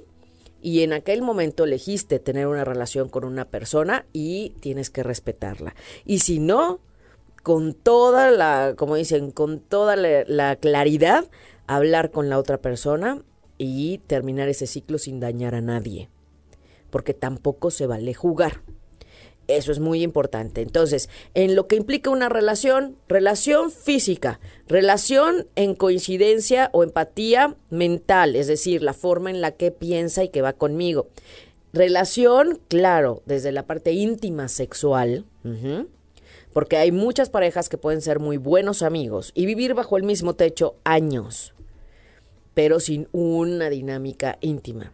y 0.62 0.82
en 0.82 0.94
aquel 0.94 1.22
momento 1.22 1.64
elegiste 1.64 2.20
tener 2.20 2.48
una 2.48 2.66
relación 2.66 3.08
con 3.10 3.24
una 3.24 3.46
persona 3.46 4.06
y 4.14 4.52
tienes 4.62 4.90
que 4.90 5.04
respetarla. 5.04 5.76
Y 6.06 6.20
si 6.20 6.40
no, 6.40 6.80
con 7.44 7.76
toda 7.76 8.32
la, 8.32 8.74
como 8.76 8.96
dicen, 8.96 9.30
con 9.30 9.60
toda 9.60 9.96
la, 9.96 10.24
la 10.26 10.56
claridad, 10.56 11.30
hablar 11.68 12.10
con 12.10 12.30
la 12.30 12.40
otra 12.40 12.58
persona 12.58 13.22
y 13.58 14.00
terminar 14.08 14.50
ese 14.50 14.66
ciclo 14.66 14.98
sin 14.98 15.20
dañar 15.20 15.54
a 15.54 15.62
nadie. 15.62 16.10
Porque 16.90 17.14
tampoco 17.14 17.70
se 17.70 17.86
vale 17.86 18.14
jugar. 18.14 18.62
Eso 19.48 19.72
es 19.72 19.80
muy 19.80 20.02
importante. 20.02 20.62
Entonces, 20.62 21.10
en 21.34 21.56
lo 21.56 21.68
que 21.68 21.76
implica 21.76 22.10
una 22.10 22.30
relación, 22.30 22.96
relación 23.08 23.72
física, 23.72 24.40
relación 24.68 25.48
en 25.56 25.76
coincidencia 25.76 26.70
o 26.74 26.84
empatía 26.84 27.56
mental, 27.70 28.36
es 28.36 28.48
decir, 28.48 28.82
la 28.82 28.94
forma 28.94 29.30
en 29.30 29.42
la 29.42 29.52
que 29.52 29.72
piensa 29.72 30.24
y 30.24 30.30
que 30.30 30.42
va 30.42 30.54
conmigo. 30.54 31.08
Relación, 31.74 32.60
claro, 32.70 33.22
desde 33.26 33.52
la 33.52 33.68
parte 33.68 33.92
íntima 33.92 34.48
sexual, 34.48 35.26
porque 36.54 36.78
hay 36.78 36.92
muchas 36.92 37.30
parejas 37.30 37.68
que 37.70 37.78
pueden 37.78 38.02
ser 38.02 38.20
muy 38.20 38.38
buenos 38.38 38.82
amigos 38.82 39.32
y 39.36 39.46
vivir 39.46 39.74
bajo 39.74 39.98
el 39.98 40.04
mismo 40.04 40.36
techo 40.36 40.76
años, 40.86 41.54
pero 42.54 42.80
sin 42.80 43.10
una 43.12 43.70
dinámica 43.70 44.38
íntima. 44.40 44.94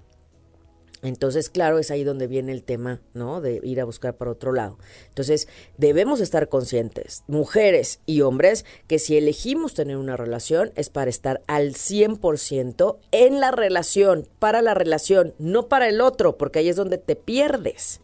Entonces, 1.03 1.49
claro, 1.49 1.79
es 1.79 1.89
ahí 1.89 2.03
donde 2.03 2.27
viene 2.27 2.51
el 2.51 2.63
tema, 2.63 3.01
¿no? 3.13 3.41
De 3.41 3.59
ir 3.63 3.81
a 3.81 3.85
buscar 3.85 4.17
para 4.17 4.31
otro 4.31 4.53
lado. 4.53 4.77
Entonces, 5.07 5.47
debemos 5.77 6.21
estar 6.21 6.47
conscientes, 6.47 7.23
mujeres 7.27 7.99
y 8.05 8.21
hombres, 8.21 8.65
que 8.87 8.99
si 8.99 9.17
elegimos 9.17 9.73
tener 9.73 9.97
una 9.97 10.15
relación 10.15 10.71
es 10.75 10.89
para 10.89 11.09
estar 11.09 11.41
al 11.47 11.73
100% 11.73 12.97
en 13.11 13.39
la 13.39 13.51
relación, 13.51 14.27
para 14.37 14.61
la 14.61 14.75
relación, 14.75 15.33
no 15.39 15.67
para 15.67 15.87
el 15.89 16.01
otro, 16.01 16.37
porque 16.37 16.59
ahí 16.59 16.69
es 16.69 16.75
donde 16.75 16.99
te 16.99 17.15
pierdes. 17.15 18.01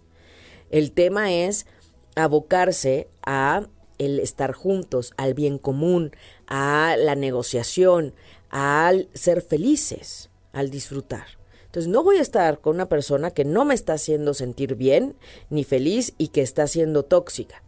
El 0.72 0.92
tema 0.92 1.32
es 1.32 1.68
abocarse 2.16 3.08
a 3.24 3.68
el 4.00 4.20
estar 4.20 4.54
juntos, 4.54 5.14
al 5.18 5.34
bien 5.34 5.60
común, 5.60 6.12
a 6.48 6.96
la 6.98 7.16
negociación, 7.16 8.14
al 8.50 9.08
ser 9.14 9.42
felices, 9.42 10.30
al 10.52 10.70
disfrutar. 10.70 11.37
Entonces 11.78 11.94
no 11.94 12.02
voy 12.02 12.18
a 12.18 12.24
estar 12.24 12.60
con 12.60 12.74
una 12.74 12.90
persona 12.90 13.30
que 13.30 13.46
no 13.46 13.64
me 13.64 13.76
está 13.76 13.94
haciendo 13.94 14.34
sentir 14.34 14.74
bien 14.74 15.16
ni 15.52 15.64
feliz 15.64 16.16
y 16.18 16.30
que 16.30 16.42
está 16.42 16.66
siendo 16.66 17.04
tóxica. 17.06 17.62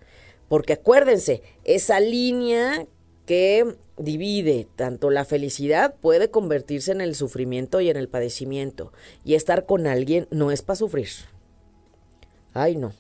Porque 0.48 0.74
acuérdense, 0.74 1.44
esa 1.64 2.00
línea 2.00 2.88
que 3.28 3.76
divide 4.00 4.68
tanto 4.76 5.12
la 5.12 5.26
felicidad 5.26 5.94
puede 6.02 6.32
convertirse 6.32 6.92
en 6.92 7.02
el 7.02 7.14
sufrimiento 7.14 7.82
y 7.82 7.92
en 7.92 7.98
el 7.98 8.10
padecimiento. 8.10 8.94
Y 9.24 9.36
estar 9.36 9.68
con 9.68 9.86
alguien 9.86 10.28
no 10.32 10.50
es 10.50 10.64
para 10.64 10.78
sufrir. 10.78 11.10
Ay, 12.56 12.78
no. 12.78 12.94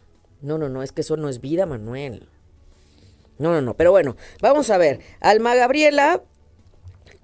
No, 0.43 0.59
no, 0.59 0.69
no, 0.69 0.83
es 0.83 0.91
que 0.91 1.01
eso 1.01 1.17
no 1.17 1.27
es 1.27 1.41
vida, 1.41 1.65
Manuel. 1.65 2.29
No, 3.39 3.51
no, 3.51 3.63
no. 3.63 3.75
Pero 3.75 3.89
bueno, 3.89 4.15
vamos 4.43 4.69
a 4.69 4.77
ver. 4.77 4.99
Alma 5.21 5.55
Gabriela, 5.55 6.21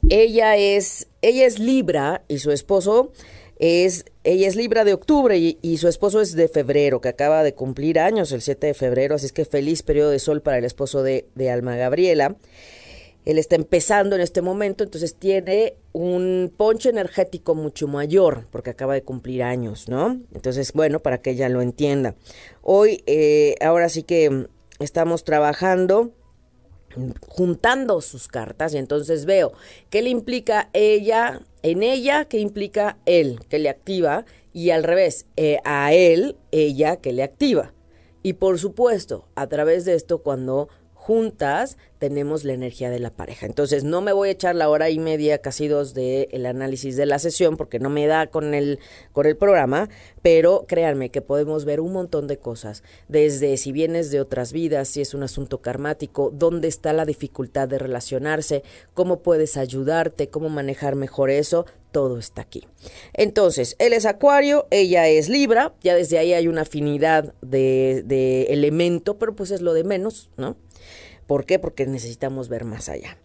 ella 0.09 0.57
es, 0.57 1.07
ella 1.21 1.45
es 1.45 1.59
Libra 1.59 2.23
y 2.27 2.39
su 2.39 2.51
esposo 2.51 3.11
es, 3.57 4.05
ella 4.23 4.47
es 4.47 4.55
Libra 4.55 4.83
de 4.83 4.93
octubre 4.93 5.37
y, 5.37 5.77
su 5.77 5.87
esposo 5.87 6.21
es 6.21 6.33
de 6.33 6.47
febrero, 6.47 7.01
que 7.01 7.09
acaba 7.09 7.43
de 7.43 7.53
cumplir 7.53 7.99
años 7.99 8.31
el 8.31 8.41
7 8.41 8.67
de 8.67 8.73
febrero, 8.73 9.15
así 9.15 9.27
es 9.27 9.31
que 9.31 9.45
feliz 9.45 9.83
periodo 9.83 10.11
de 10.11 10.19
sol 10.19 10.41
para 10.41 10.57
el 10.57 10.65
esposo 10.65 11.03
de, 11.03 11.27
de 11.35 11.51
Alma 11.51 11.75
Gabriela. 11.75 12.35
Él 13.23 13.39
está 13.39 13.55
empezando 13.55 14.15
en 14.15 14.21
este 14.21 14.41
momento, 14.43 14.83
entonces 14.83 15.15
tiene 15.15 15.77
un 15.93 16.53
ponche 16.55 16.89
energético 16.89 17.55
mucho 17.55 17.87
mayor, 17.87 18.45
porque 18.51 18.69
acaba 18.69 18.93
de 18.93 19.01
cumplir 19.01 19.41
años, 19.41 19.89
¿no? 19.89 20.21
Entonces, 20.33 20.73
bueno, 20.73 20.99
para 20.99 21.19
que 21.19 21.31
ella 21.31 21.49
lo 21.49 21.63
entienda. 21.63 22.15
Hoy, 22.61 23.03
eh, 23.07 23.55
ahora 23.61 23.89
sí 23.89 24.03
que 24.03 24.47
estamos 24.79 25.23
trabajando 25.23 26.11
juntando 27.27 28.01
sus 28.01 28.27
cartas 28.27 28.73
y 28.73 28.77
entonces 28.77 29.25
veo 29.25 29.53
qué 29.89 30.01
le 30.01 30.09
implica 30.09 30.69
ella 30.73 31.41
en 31.65 31.81
ella, 31.81 32.25
qué 32.25 32.39
implica 32.39 32.99
él, 33.05 33.39
que 33.49 33.57
le 33.57 33.69
activa 33.69 34.25
y 34.53 34.69
al 34.69 34.83
revés, 34.83 35.25
eh, 35.35 35.57
a 35.65 35.93
él, 35.93 36.37
ella, 36.51 36.97
que 36.97 37.11
le 37.11 37.23
activa. 37.23 37.73
Y 38.21 38.33
por 38.33 38.59
supuesto, 38.59 39.27
a 39.33 39.47
través 39.47 39.83
de 39.83 39.95
esto, 39.95 40.19
cuando 40.19 40.69
juntas 41.05 41.77
tenemos 41.99 42.43
la 42.45 42.53
energía 42.53 42.89
de 42.89 42.97
la 42.97 43.11
pareja. 43.11 43.45
Entonces 43.45 43.83
no 43.83 44.01
me 44.01 44.11
voy 44.11 44.29
a 44.29 44.31
echar 44.31 44.55
la 44.55 44.69
hora 44.69 44.89
y 44.89 44.97
media, 44.97 45.37
casi 45.37 45.67
dos, 45.67 45.93
de 45.93 46.29
el 46.31 46.47
análisis 46.47 46.95
de 46.95 47.05
la 47.05 47.19
sesión 47.19 47.57
porque 47.57 47.77
no 47.77 47.91
me 47.91 48.07
da 48.07 48.25
con 48.25 48.55
el, 48.55 48.79
con 49.11 49.27
el 49.27 49.37
programa, 49.37 49.87
pero 50.23 50.65
créanme 50.67 51.11
que 51.11 51.21
podemos 51.21 51.63
ver 51.63 51.79
un 51.79 51.93
montón 51.93 52.25
de 52.25 52.37
cosas, 52.37 52.81
desde 53.07 53.55
si 53.57 53.71
vienes 53.71 54.09
de 54.09 54.19
otras 54.19 54.51
vidas, 54.51 54.87
si 54.87 55.01
es 55.01 55.13
un 55.13 55.21
asunto 55.21 55.59
karmático, 55.61 56.31
dónde 56.33 56.67
está 56.67 56.91
la 56.91 57.05
dificultad 57.05 57.67
de 57.67 57.77
relacionarse, 57.77 58.63
cómo 58.95 59.19
puedes 59.19 59.57
ayudarte, 59.57 60.29
cómo 60.29 60.49
manejar 60.49 60.95
mejor 60.95 61.29
eso, 61.29 61.67
todo 61.91 62.17
está 62.17 62.41
aquí. 62.41 62.67
Entonces, 63.13 63.75
él 63.77 63.93
es 63.93 64.07
Acuario, 64.07 64.65
ella 64.71 65.07
es 65.07 65.29
Libra, 65.29 65.75
ya 65.83 65.93
desde 65.93 66.17
ahí 66.17 66.33
hay 66.33 66.47
una 66.47 66.61
afinidad 66.61 67.35
de, 67.43 68.01
de 68.05 68.45
elemento, 68.45 69.19
pero 69.19 69.35
pues 69.35 69.51
es 69.51 69.61
lo 69.61 69.73
de 69.73 69.83
menos, 69.83 70.31
¿no? 70.35 70.57
¿Por 71.27 71.45
qué? 71.45 71.59
Porque 71.59 71.85
necesitamos 71.85 72.49
ver 72.49 72.65
más 72.65 72.89
allá. 72.89 73.17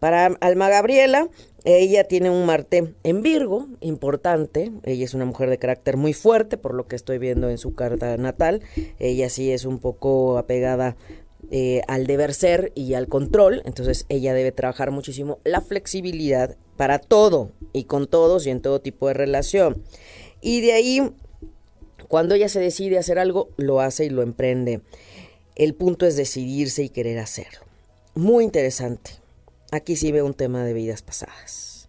Para 0.00 0.26
Alma 0.40 0.68
Gabriela, 0.68 1.28
ella 1.64 2.02
tiene 2.04 2.28
un 2.28 2.44
Marte 2.44 2.92
en 3.04 3.22
Virgo, 3.22 3.68
importante. 3.80 4.72
Ella 4.82 5.04
es 5.04 5.14
una 5.14 5.24
mujer 5.24 5.48
de 5.48 5.58
carácter 5.58 5.96
muy 5.96 6.12
fuerte, 6.12 6.56
por 6.56 6.74
lo 6.74 6.88
que 6.88 6.96
estoy 6.96 7.18
viendo 7.18 7.48
en 7.48 7.58
su 7.58 7.74
carta 7.76 8.16
natal. 8.16 8.62
Ella 8.98 9.28
sí 9.28 9.52
es 9.52 9.64
un 9.64 9.78
poco 9.78 10.38
apegada 10.38 10.96
eh, 11.52 11.82
al 11.86 12.08
deber 12.08 12.34
ser 12.34 12.72
y 12.74 12.94
al 12.94 13.06
control. 13.06 13.62
Entonces 13.64 14.06
ella 14.08 14.34
debe 14.34 14.50
trabajar 14.50 14.90
muchísimo 14.90 15.38
la 15.44 15.60
flexibilidad 15.60 16.56
para 16.76 16.98
todo 16.98 17.52
y 17.72 17.84
con 17.84 18.08
todos 18.08 18.46
y 18.46 18.50
en 18.50 18.60
todo 18.60 18.80
tipo 18.80 19.06
de 19.06 19.14
relación. 19.14 19.84
Y 20.40 20.62
de 20.62 20.72
ahí, 20.72 21.12
cuando 22.08 22.34
ella 22.34 22.48
se 22.48 22.58
decide 22.58 22.98
hacer 22.98 23.20
algo, 23.20 23.50
lo 23.56 23.80
hace 23.80 24.04
y 24.06 24.10
lo 24.10 24.22
emprende. 24.22 24.80
El 25.54 25.74
punto 25.74 26.06
es 26.06 26.16
decidirse 26.16 26.82
y 26.82 26.88
querer 26.88 27.18
hacerlo. 27.18 27.60
Muy 28.14 28.44
interesante. 28.44 29.12
Aquí 29.70 29.96
sí 29.96 30.10
veo 30.10 30.24
un 30.24 30.34
tema 30.34 30.64
de 30.64 30.72
vidas 30.72 31.02
pasadas. 31.02 31.88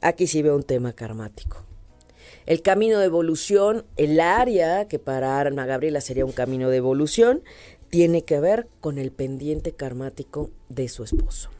Aquí 0.00 0.26
sí 0.26 0.42
veo 0.42 0.54
un 0.54 0.62
tema 0.62 0.92
karmático. 0.92 1.64
El 2.44 2.62
camino 2.62 2.98
de 2.98 3.06
evolución, 3.06 3.84
el 3.96 4.20
área 4.20 4.88
que 4.88 4.98
para 4.98 5.40
Ana 5.40 5.66
Gabriela 5.66 6.00
sería 6.00 6.24
un 6.24 6.32
camino 6.32 6.70
de 6.70 6.78
evolución, 6.78 7.42
tiene 7.90 8.22
que 8.22 8.40
ver 8.40 8.68
con 8.80 8.98
el 8.98 9.10
pendiente 9.10 9.72
karmático 9.72 10.50
de 10.68 10.88
su 10.88 11.04
esposo. 11.04 11.50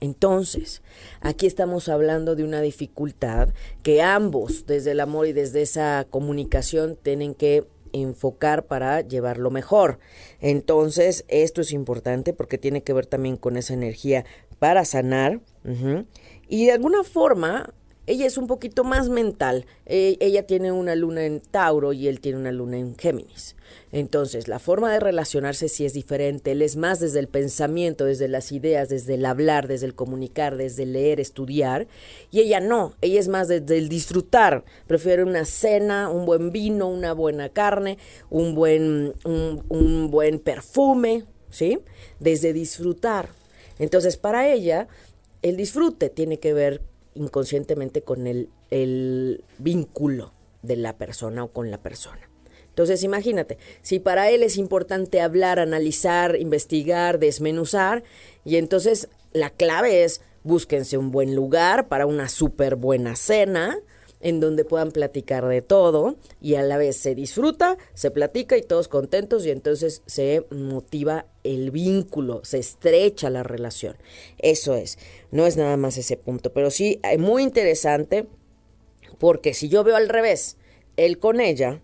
Entonces, 0.00 0.82
aquí 1.20 1.46
estamos 1.46 1.88
hablando 1.90 2.36
de 2.36 2.44
una 2.44 2.62
dificultad 2.62 3.50
que 3.82 4.00
ambos, 4.00 4.66
desde 4.66 4.92
el 4.92 5.00
amor 5.00 5.26
y 5.26 5.32
desde 5.32 5.62
esa 5.62 6.06
comunicación, 6.08 6.96
tienen 7.02 7.34
que 7.34 7.66
enfocar 7.92 8.66
para 8.66 9.00
llevarlo 9.00 9.50
mejor. 9.50 9.98
Entonces, 10.40 11.24
esto 11.28 11.60
es 11.60 11.72
importante 11.72 12.32
porque 12.32 12.58
tiene 12.58 12.82
que 12.82 12.92
ver 12.92 13.06
también 13.06 13.36
con 13.36 13.56
esa 13.56 13.74
energía 13.74 14.24
para 14.58 14.84
sanar. 14.84 15.40
Y 16.48 16.66
de 16.66 16.72
alguna 16.72 17.04
forma, 17.04 17.74
ella 18.06 18.26
es 18.26 18.38
un 18.38 18.46
poquito 18.46 18.84
más 18.84 19.08
mental. 19.08 19.66
E, 19.86 20.16
ella 20.20 20.46
tiene 20.46 20.72
una 20.72 20.94
luna 20.94 21.24
en 21.24 21.40
Tauro 21.40 21.92
y 21.92 22.08
él 22.08 22.20
tiene 22.20 22.38
una 22.38 22.52
luna 22.52 22.78
en 22.78 22.96
Géminis. 22.96 23.56
Entonces, 23.92 24.48
la 24.48 24.58
forma 24.58 24.92
de 24.92 25.00
relacionarse 25.00 25.68
sí 25.68 25.84
es 25.84 25.92
diferente. 25.92 26.52
Él 26.52 26.62
es 26.62 26.76
más 26.76 27.00
desde 27.00 27.20
el 27.20 27.28
pensamiento, 27.28 28.04
desde 28.04 28.28
las 28.28 28.52
ideas, 28.52 28.88
desde 28.88 29.14
el 29.14 29.24
hablar, 29.24 29.68
desde 29.68 29.86
el 29.86 29.94
comunicar, 29.94 30.56
desde 30.56 30.84
el 30.84 30.92
leer, 30.92 31.20
estudiar. 31.20 31.86
Y 32.30 32.40
ella 32.40 32.60
no, 32.60 32.94
ella 33.00 33.20
es 33.20 33.28
más 33.28 33.48
desde 33.48 33.78
el 33.78 33.88
disfrutar. 33.88 34.64
Prefiere 34.86 35.22
una 35.22 35.44
cena, 35.44 36.08
un 36.08 36.26
buen 36.26 36.52
vino, 36.52 36.88
una 36.88 37.12
buena 37.12 37.48
carne, 37.48 37.98
un 38.28 38.54
buen, 38.54 39.14
un, 39.24 39.64
un 39.68 40.10
buen 40.10 40.38
perfume, 40.38 41.24
¿sí? 41.50 41.78
Desde 42.18 42.52
disfrutar. 42.52 43.30
Entonces, 43.78 44.16
para 44.16 44.52
ella, 44.52 44.88
el 45.42 45.56
disfrute 45.56 46.10
tiene 46.10 46.38
que 46.38 46.52
ver 46.52 46.82
inconscientemente 47.14 48.02
con 48.02 48.26
el, 48.26 48.48
el 48.70 49.44
vínculo 49.58 50.32
de 50.62 50.76
la 50.76 50.96
persona 50.96 51.44
o 51.44 51.48
con 51.48 51.70
la 51.70 51.78
persona. 51.78 52.28
Entonces, 52.68 53.02
imagínate, 53.02 53.58
si 53.82 53.98
para 53.98 54.30
él 54.30 54.42
es 54.42 54.56
importante 54.56 55.20
hablar, 55.20 55.58
analizar, 55.58 56.36
investigar, 56.36 57.18
desmenuzar, 57.18 58.04
y 58.44 58.56
entonces 58.56 59.08
la 59.32 59.50
clave 59.50 60.04
es 60.04 60.22
búsquense 60.42 60.96
un 60.96 61.10
buen 61.10 61.34
lugar 61.34 61.88
para 61.88 62.06
una 62.06 62.28
súper 62.28 62.76
buena 62.76 63.16
cena, 63.16 63.78
en 64.20 64.40
donde 64.40 64.64
puedan 64.64 64.92
platicar 64.92 65.46
de 65.46 65.62
todo 65.62 66.16
y 66.40 66.54
a 66.54 66.62
la 66.62 66.76
vez 66.76 66.96
se 66.96 67.14
disfruta, 67.14 67.76
se 67.94 68.10
platica 68.10 68.56
y 68.56 68.62
todos 68.62 68.88
contentos 68.88 69.46
y 69.46 69.50
entonces 69.50 70.02
se 70.06 70.44
motiva 70.50 71.26
el 71.42 71.70
vínculo, 71.70 72.44
se 72.44 72.58
estrecha 72.58 73.30
la 73.30 73.42
relación. 73.42 73.96
Eso 74.38 74.74
es, 74.74 74.98
no 75.30 75.46
es 75.46 75.56
nada 75.56 75.76
más 75.76 75.96
ese 75.96 76.16
punto, 76.16 76.52
pero 76.52 76.70
sí 76.70 77.00
es 77.02 77.18
muy 77.18 77.42
interesante 77.42 78.26
porque 79.18 79.54
si 79.54 79.68
yo 79.68 79.84
veo 79.84 79.96
al 79.96 80.08
revés, 80.08 80.56
él 80.96 81.18
con 81.18 81.40
ella, 81.40 81.80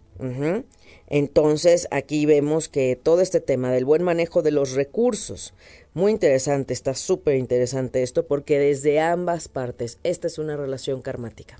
entonces 1.09 1.89
aquí 1.91 2.27
vemos 2.27 2.69
que 2.69 2.99
todo 3.01 3.21
este 3.21 3.41
tema 3.41 3.71
del 3.71 3.85
buen 3.85 4.03
manejo 4.03 4.43
de 4.43 4.51
los 4.51 4.73
recursos, 4.73 5.55
muy 5.95 6.13
interesante, 6.13 6.75
está 6.75 6.95
súper 6.95 7.37
interesante 7.37 8.03
esto 8.03 8.27
porque 8.27 8.59
desde 8.59 9.01
ambas 9.01 9.49
partes 9.49 9.99
esta 10.03 10.27
es 10.27 10.39
una 10.39 10.57
relación 10.57 11.03
karmática. 11.03 11.59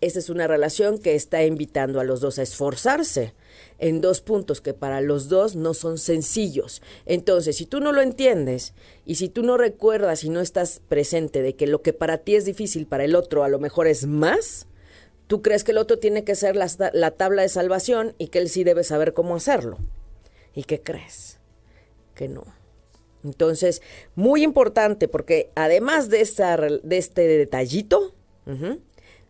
Esta 0.00 0.18
es 0.18 0.28
una 0.28 0.46
relación 0.46 0.98
que 0.98 1.14
está 1.14 1.44
invitando 1.44 2.00
a 2.00 2.04
los 2.04 2.20
dos 2.20 2.38
a 2.38 2.42
esforzarse 2.42 3.34
en 3.78 4.00
dos 4.00 4.20
puntos 4.20 4.60
que 4.60 4.74
para 4.74 5.00
los 5.00 5.28
dos 5.28 5.56
no 5.56 5.72
son 5.74 5.98
sencillos. 5.98 6.82
Entonces, 7.06 7.56
si 7.56 7.66
tú 7.66 7.80
no 7.80 7.92
lo 7.92 8.02
entiendes 8.02 8.74
y 9.06 9.14
si 9.14 9.28
tú 9.28 9.42
no 9.42 9.56
recuerdas 9.56 10.24
y 10.24 10.28
no 10.28 10.40
estás 10.40 10.80
presente 10.88 11.42
de 11.42 11.54
que 11.54 11.66
lo 11.66 11.82
que 11.82 11.92
para 11.92 12.18
ti 12.18 12.36
es 12.36 12.44
difícil 12.44 12.86
para 12.86 13.04
el 13.04 13.14
otro 13.14 13.44
a 13.44 13.48
lo 13.48 13.58
mejor 13.58 13.86
es 13.86 14.06
más, 14.06 14.66
tú 15.26 15.42
crees 15.42 15.64
que 15.64 15.72
el 15.72 15.78
otro 15.78 15.98
tiene 15.98 16.24
que 16.24 16.34
ser 16.34 16.56
la, 16.56 16.68
la 16.92 17.10
tabla 17.12 17.42
de 17.42 17.48
salvación 17.48 18.14
y 18.18 18.28
que 18.28 18.40
él 18.40 18.48
sí 18.48 18.64
debe 18.64 18.84
saber 18.84 19.14
cómo 19.14 19.36
hacerlo. 19.36 19.78
¿Y 20.54 20.64
qué 20.64 20.80
crees? 20.80 21.38
Que 22.14 22.28
no. 22.28 22.44
Entonces, 23.24 23.82
muy 24.14 24.42
importante 24.42 25.08
porque 25.08 25.50
además 25.54 26.10
de, 26.10 26.20
esta, 26.20 26.56
de 26.56 26.98
este 26.98 27.22
detallito, 27.22 28.14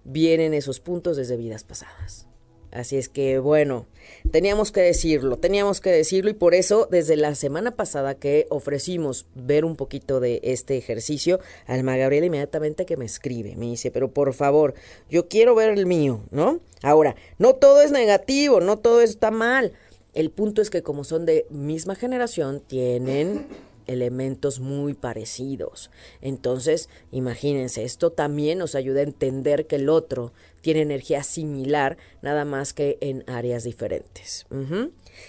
vienen 0.04 0.54
esos 0.54 0.80
puntos 0.80 1.16
desde 1.16 1.36
vidas 1.36 1.64
pasadas. 1.64 2.26
Así 2.74 2.96
es 2.96 3.08
que, 3.08 3.38
bueno, 3.38 3.86
teníamos 4.32 4.72
que 4.72 4.80
decirlo, 4.80 5.36
teníamos 5.36 5.80
que 5.80 5.90
decirlo 5.90 6.28
y 6.28 6.34
por 6.34 6.54
eso 6.54 6.88
desde 6.90 7.16
la 7.16 7.36
semana 7.36 7.76
pasada 7.76 8.16
que 8.16 8.48
ofrecimos 8.50 9.26
ver 9.36 9.64
un 9.64 9.76
poquito 9.76 10.18
de 10.18 10.40
este 10.42 10.76
ejercicio, 10.76 11.38
Alma 11.66 11.96
Gabriela 11.96 12.26
inmediatamente 12.26 12.84
que 12.84 12.96
me 12.96 13.04
escribe, 13.04 13.54
me 13.54 13.66
dice, 13.66 13.92
pero 13.92 14.10
por 14.10 14.34
favor, 14.34 14.74
yo 15.08 15.28
quiero 15.28 15.54
ver 15.54 15.70
el 15.70 15.86
mío, 15.86 16.24
¿no? 16.32 16.58
Ahora, 16.82 17.14
no 17.38 17.54
todo 17.54 17.80
es 17.80 17.92
negativo, 17.92 18.60
no 18.60 18.76
todo 18.76 19.02
está 19.02 19.30
mal. 19.30 19.72
El 20.12 20.32
punto 20.32 20.60
es 20.60 20.68
que 20.68 20.82
como 20.82 21.04
son 21.04 21.26
de 21.26 21.46
misma 21.50 21.94
generación, 21.94 22.60
tienen 22.60 23.46
elementos 23.86 24.60
muy 24.60 24.94
parecidos. 24.94 25.90
Entonces, 26.20 26.88
imagínense, 27.10 27.84
esto 27.84 28.10
también 28.10 28.58
nos 28.58 28.74
ayuda 28.74 29.00
a 29.00 29.04
entender 29.04 29.66
que 29.66 29.76
el 29.76 29.88
otro 29.88 30.32
tiene 30.60 30.82
energía 30.82 31.22
similar, 31.22 31.98
nada 32.22 32.44
más 32.44 32.72
que 32.72 32.96
en 33.00 33.22
áreas 33.26 33.64
diferentes. 33.64 34.46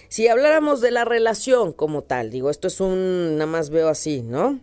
Si 0.07 0.27
habláramos 0.27 0.81
de 0.81 0.91
la 0.91 1.05
relación 1.05 1.73
como 1.73 2.03
tal, 2.03 2.29
digo, 2.29 2.49
esto 2.49 2.67
es 2.67 2.79
un, 2.79 3.37
nada 3.37 3.51
más 3.51 3.69
veo 3.69 3.89
así, 3.89 4.21
¿no? 4.21 4.59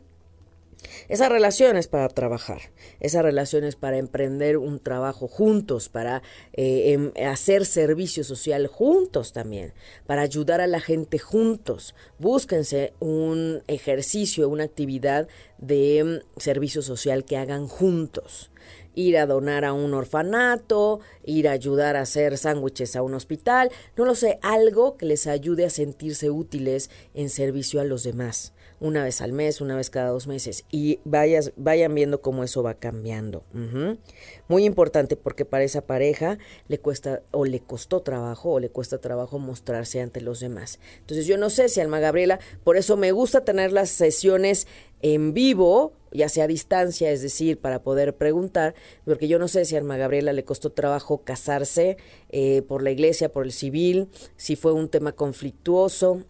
Esa 1.08 1.28
relación 1.28 1.76
es 1.76 1.88
para 1.88 2.08
trabajar, 2.08 2.72
esa 3.00 3.22
relación 3.22 3.64
es 3.64 3.76
para 3.76 3.98
emprender 3.98 4.56
un 4.56 4.78
trabajo 4.78 5.28
juntos, 5.28 5.88
para 5.88 6.22
eh, 6.52 6.92
em, 6.92 7.12
hacer 7.26 7.66
servicio 7.66 8.24
social 8.24 8.66
juntos 8.66 9.32
también, 9.32 9.74
para 10.06 10.22
ayudar 10.22 10.60
a 10.60 10.66
la 10.66 10.80
gente 10.80 11.18
juntos. 11.18 11.94
Búsquense 12.18 12.94
un 13.00 13.62
ejercicio, 13.66 14.48
una 14.48 14.64
actividad 14.64 15.28
de 15.58 15.98
em, 15.98 16.20
servicio 16.36 16.82
social 16.82 17.24
que 17.24 17.36
hagan 17.36 17.68
juntos 17.68 18.50
ir 18.94 19.16
a 19.16 19.26
donar 19.26 19.64
a 19.64 19.72
un 19.72 19.94
orfanato, 19.94 21.00
ir 21.24 21.48
a 21.48 21.52
ayudar 21.52 21.96
a 21.96 22.02
hacer 22.02 22.36
sándwiches 22.36 22.94
a 22.94 23.02
un 23.02 23.14
hospital, 23.14 23.70
no 23.96 24.04
lo 24.04 24.14
sé, 24.14 24.38
algo 24.42 24.96
que 24.96 25.06
les 25.06 25.26
ayude 25.26 25.64
a 25.64 25.70
sentirse 25.70 26.30
útiles 26.30 26.90
en 27.14 27.30
servicio 27.30 27.80
a 27.80 27.84
los 27.84 28.02
demás 28.02 28.52
una 28.82 29.04
vez 29.04 29.20
al 29.20 29.32
mes, 29.32 29.60
una 29.60 29.76
vez 29.76 29.90
cada 29.90 30.10
dos 30.10 30.26
meses 30.26 30.64
y 30.70 30.98
vayas, 31.04 31.52
vayan 31.56 31.94
viendo 31.94 32.20
cómo 32.20 32.42
eso 32.42 32.64
va 32.64 32.74
cambiando. 32.74 33.44
Muy 34.48 34.64
importante 34.64 35.16
porque 35.16 35.44
para 35.44 35.62
esa 35.62 35.86
pareja 35.86 36.38
le 36.66 36.78
cuesta 36.78 37.22
o 37.30 37.44
le 37.44 37.60
costó 37.60 38.02
trabajo 38.02 38.50
o 38.50 38.58
le 38.60 38.70
cuesta 38.70 38.98
trabajo 38.98 39.38
mostrarse 39.38 40.00
ante 40.00 40.20
los 40.20 40.40
demás. 40.40 40.80
Entonces 40.98 41.26
yo 41.26 41.38
no 41.38 41.48
sé 41.48 41.68
si 41.68 41.80
Alma 41.80 42.00
Gabriela, 42.00 42.40
por 42.64 42.76
eso 42.76 42.96
me 42.96 43.12
gusta 43.12 43.44
tener 43.44 43.70
las 43.72 43.88
sesiones 43.88 44.66
en 45.02 45.34
vivo, 45.34 45.92
ya 46.12 46.28
sea 46.28 46.44
a 46.44 46.46
distancia, 46.46 47.10
es 47.10 47.22
decir, 47.22 47.58
para 47.58 47.82
poder 47.82 48.16
preguntar, 48.16 48.74
porque 49.04 49.28
yo 49.28 49.38
no 49.38 49.48
sé 49.48 49.64
si 49.64 49.74
a 49.74 49.78
Alma 49.78 49.96
Gabriela 49.96 50.32
le 50.32 50.44
costó 50.44 50.70
trabajo 50.70 51.22
casarse 51.24 51.96
eh, 52.30 52.62
por 52.62 52.82
la 52.82 52.90
iglesia, 52.90 53.32
por 53.32 53.44
el 53.44 53.52
civil, 53.52 54.08
si 54.36 54.56
fue 54.56 54.72
un 54.72 54.88
tema 54.88 55.12
conflictuoso, 55.12 56.22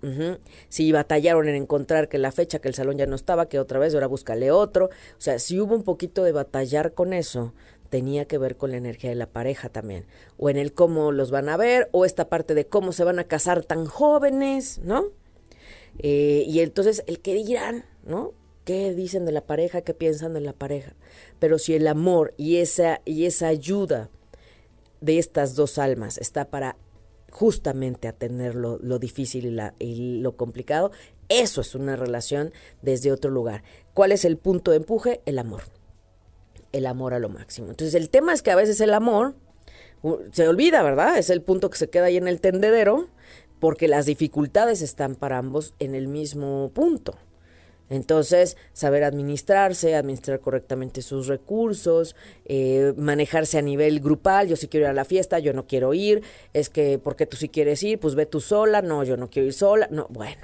si 0.69 0.91
batallaron 0.93 1.49
en 1.49 1.57
encontrar 1.57 2.09
que 2.09 2.19
la 2.19 2.33
fecha, 2.33 2.61
que 2.61 2.69
el 2.69 2.75
salón 2.75 2.97
ya 2.97 3.07
no 3.07 3.17
estaba, 3.17 3.49
que 3.49 3.59
otra 3.59 3.79
vez, 3.79 3.95
ahora 3.95 4.07
búscale 4.07 4.51
otro, 4.51 4.87
o 4.87 5.21
sea, 5.21 5.39
si 5.39 5.61
hubo 5.61 5.75
un 5.75 5.83
poquito 5.83 6.25
de 6.25 6.33
batallar 6.33 6.95
con 6.95 7.13
eso, 7.13 7.53
tenía 7.91 8.25
que 8.25 8.39
ver 8.39 8.57
con 8.57 8.71
la 8.71 8.79
energía 8.79 9.11
de 9.11 9.17
la 9.17 9.27
pareja 9.27 9.69
también, 9.69 10.07
o 10.39 10.49
en 10.49 10.57
el 10.57 10.73
cómo 10.73 11.13
los 11.13 11.31
van 11.31 11.51
a 11.51 11.59
ver, 11.59 11.91
o 11.93 12.07
esta 12.07 12.29
parte 12.31 12.55
de 12.55 12.67
cómo 12.67 12.93
se 12.93 13.05
van 13.05 13.19
a 13.19 13.25
casar 13.25 13.65
tan 13.65 13.85
jóvenes, 13.85 14.81
¿no? 14.83 15.09
Eh, 15.99 16.45
y 16.47 16.61
entonces 16.61 17.05
el 17.07 17.21
que 17.21 17.35
dirán, 17.35 17.85
¿no? 18.05 18.33
Qué 18.65 18.95
dicen 18.95 19.25
de 19.25 19.33
la 19.33 19.47
pareja, 19.47 19.83
qué 19.83 19.95
piensan 19.95 20.35
de 20.35 20.41
la 20.41 20.53
pareja. 20.53 20.95
Pero 21.39 21.59
si 21.59 21.75
el 21.75 21.87
amor 21.87 22.35
y 22.37 22.57
esa, 22.57 23.01
y 23.05 23.27
esa 23.27 23.49
ayuda 23.49 24.11
de 25.01 25.19
estas 25.19 25.55
dos 25.55 25.79
almas 25.79 26.19
está 26.19 26.47
para 26.51 26.77
justamente 27.31 28.09
atender 28.09 28.55
lo, 28.55 28.99
difícil 28.99 29.47
y, 29.47 29.51
la, 29.51 29.75
y 29.79 30.21
lo 30.21 30.37
complicado, 30.37 30.93
eso 31.29 31.61
es 31.63 31.75
una 31.75 31.97
relación 31.97 32.53
desde 32.83 33.11
otro 33.11 33.31
lugar. 33.31 33.63
¿Cuál 33.95 34.13
es 34.13 34.25
el 34.25 34.37
punto 34.37 34.71
de 34.71 34.79
empuje? 34.79 35.23
El 35.25 35.39
amor. 35.39 35.63
El 36.73 36.87
amor 36.87 37.15
a 37.15 37.19
lo 37.19 37.29
máximo. 37.29 37.71
Entonces 37.71 37.95
el 37.95 38.11
tema 38.11 38.33
es 38.33 38.43
que 38.43 38.51
a 38.51 38.57
veces 38.57 38.81
el 38.81 38.95
amor 38.95 39.35
se 40.33 40.49
olvida, 40.49 40.83
¿verdad? 40.83 41.17
Es 41.17 41.31
el 41.31 41.43
punto 41.43 41.71
que 41.71 41.79
se 41.79 41.89
queda 41.89 42.07
ahí 42.07 42.17
en 42.17 42.29
el 42.29 42.41
tendedero 42.41 43.09
porque 43.61 43.89
las 43.89 44.07
dificultades 44.07 44.83
están 44.83 45.15
para 45.15 45.39
ambos 45.39 45.75
en 45.79 45.95
el 45.95 46.09
mismo 46.09 46.71
punto. 46.75 47.17
Entonces, 47.93 48.57
saber 48.73 49.05
administrarse, 49.05 49.95
administrar 49.95 50.41
correctamente 50.41 51.03
sus 51.03 51.27
recursos, 51.27 52.17
eh, 52.47 52.95
manejarse 52.97 53.59
a 53.59 53.63
nivel 53.63 54.01
grupal, 54.01 54.49
yo 54.49 54.57
sí 54.57 54.67
quiero 54.67 54.87
ir 54.87 54.91
a 54.91 54.95
la 54.95 55.05
fiesta, 55.05 55.41
yo 55.41 55.53
no 55.53 55.67
quiero 55.67 55.93
ir, 55.93 56.23
es 56.55 56.71
que, 56.71 56.99
porque 56.99 57.27
tú 57.27 57.37
sí 57.37 57.51
quieres 57.51 57.83
ir? 57.83 57.99
Pues 58.01 58.15
ve 58.15 58.25
tú 58.25 58.41
sola, 58.41 58.81
no, 58.81 59.05
yo 59.05 59.19
no 59.19 59.29
quiero 59.29 59.47
ir 59.47 59.53
sola, 59.53 59.89
no, 59.91 60.07
bueno. 60.09 60.41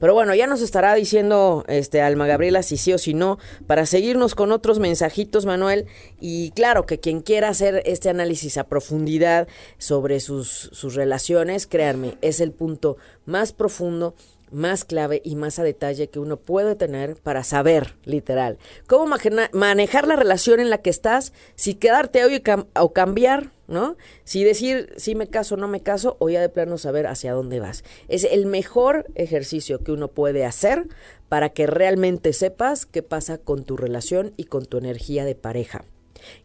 Pero 0.00 0.12
bueno, 0.12 0.34
ya 0.34 0.48
nos 0.48 0.60
estará 0.60 0.92
diciendo 0.94 1.64
este 1.68 2.02
Alma 2.02 2.26
Gabriela 2.26 2.64
si 2.64 2.78
sí 2.78 2.92
o 2.92 2.98
si 2.98 3.14
no, 3.14 3.38
para 3.68 3.86
seguirnos 3.86 4.34
con 4.34 4.50
otros 4.50 4.80
mensajitos, 4.80 5.46
Manuel. 5.46 5.86
Y 6.20 6.50
claro 6.50 6.84
que 6.84 6.98
quien 6.98 7.20
quiera 7.20 7.48
hacer 7.48 7.80
este 7.86 8.10
análisis 8.10 8.58
a 8.58 8.64
profundidad 8.64 9.46
sobre 9.78 10.18
sus, 10.18 10.48
sus 10.72 10.96
relaciones, 10.96 11.68
créanme, 11.68 12.18
es 12.22 12.40
el 12.40 12.50
punto 12.50 12.96
más 13.24 13.52
profundo 13.52 14.16
más 14.50 14.84
clave 14.84 15.20
y 15.24 15.36
más 15.36 15.58
a 15.58 15.64
detalle 15.64 16.08
que 16.08 16.18
uno 16.18 16.36
puede 16.36 16.74
tener 16.74 17.16
para 17.16 17.44
saber, 17.44 17.96
literal, 18.04 18.58
cómo 18.86 19.16
manejar 19.52 20.06
la 20.06 20.16
relación 20.16 20.60
en 20.60 20.70
la 20.70 20.78
que 20.78 20.90
estás, 20.90 21.32
si 21.54 21.74
quedarte 21.74 22.24
hoy 22.24 22.42
o 22.74 22.92
cambiar, 22.92 23.50
¿no? 23.66 23.96
Si 24.24 24.44
decir 24.44 24.92
si 24.96 25.14
me 25.14 25.28
caso 25.28 25.54
o 25.54 25.58
no 25.58 25.68
me 25.68 25.80
caso, 25.80 26.16
o 26.20 26.28
ya 26.28 26.40
de 26.40 26.48
plano 26.48 26.78
saber 26.78 27.06
hacia 27.06 27.32
dónde 27.32 27.60
vas. 27.60 27.84
Es 28.08 28.24
el 28.24 28.46
mejor 28.46 29.06
ejercicio 29.14 29.84
que 29.84 29.92
uno 29.92 30.08
puede 30.08 30.44
hacer 30.44 30.88
para 31.28 31.50
que 31.50 31.66
realmente 31.66 32.32
sepas 32.32 32.86
qué 32.86 33.02
pasa 33.02 33.38
con 33.38 33.64
tu 33.64 33.76
relación 33.76 34.32
y 34.36 34.44
con 34.44 34.64
tu 34.64 34.78
energía 34.78 35.24
de 35.24 35.34
pareja. 35.34 35.84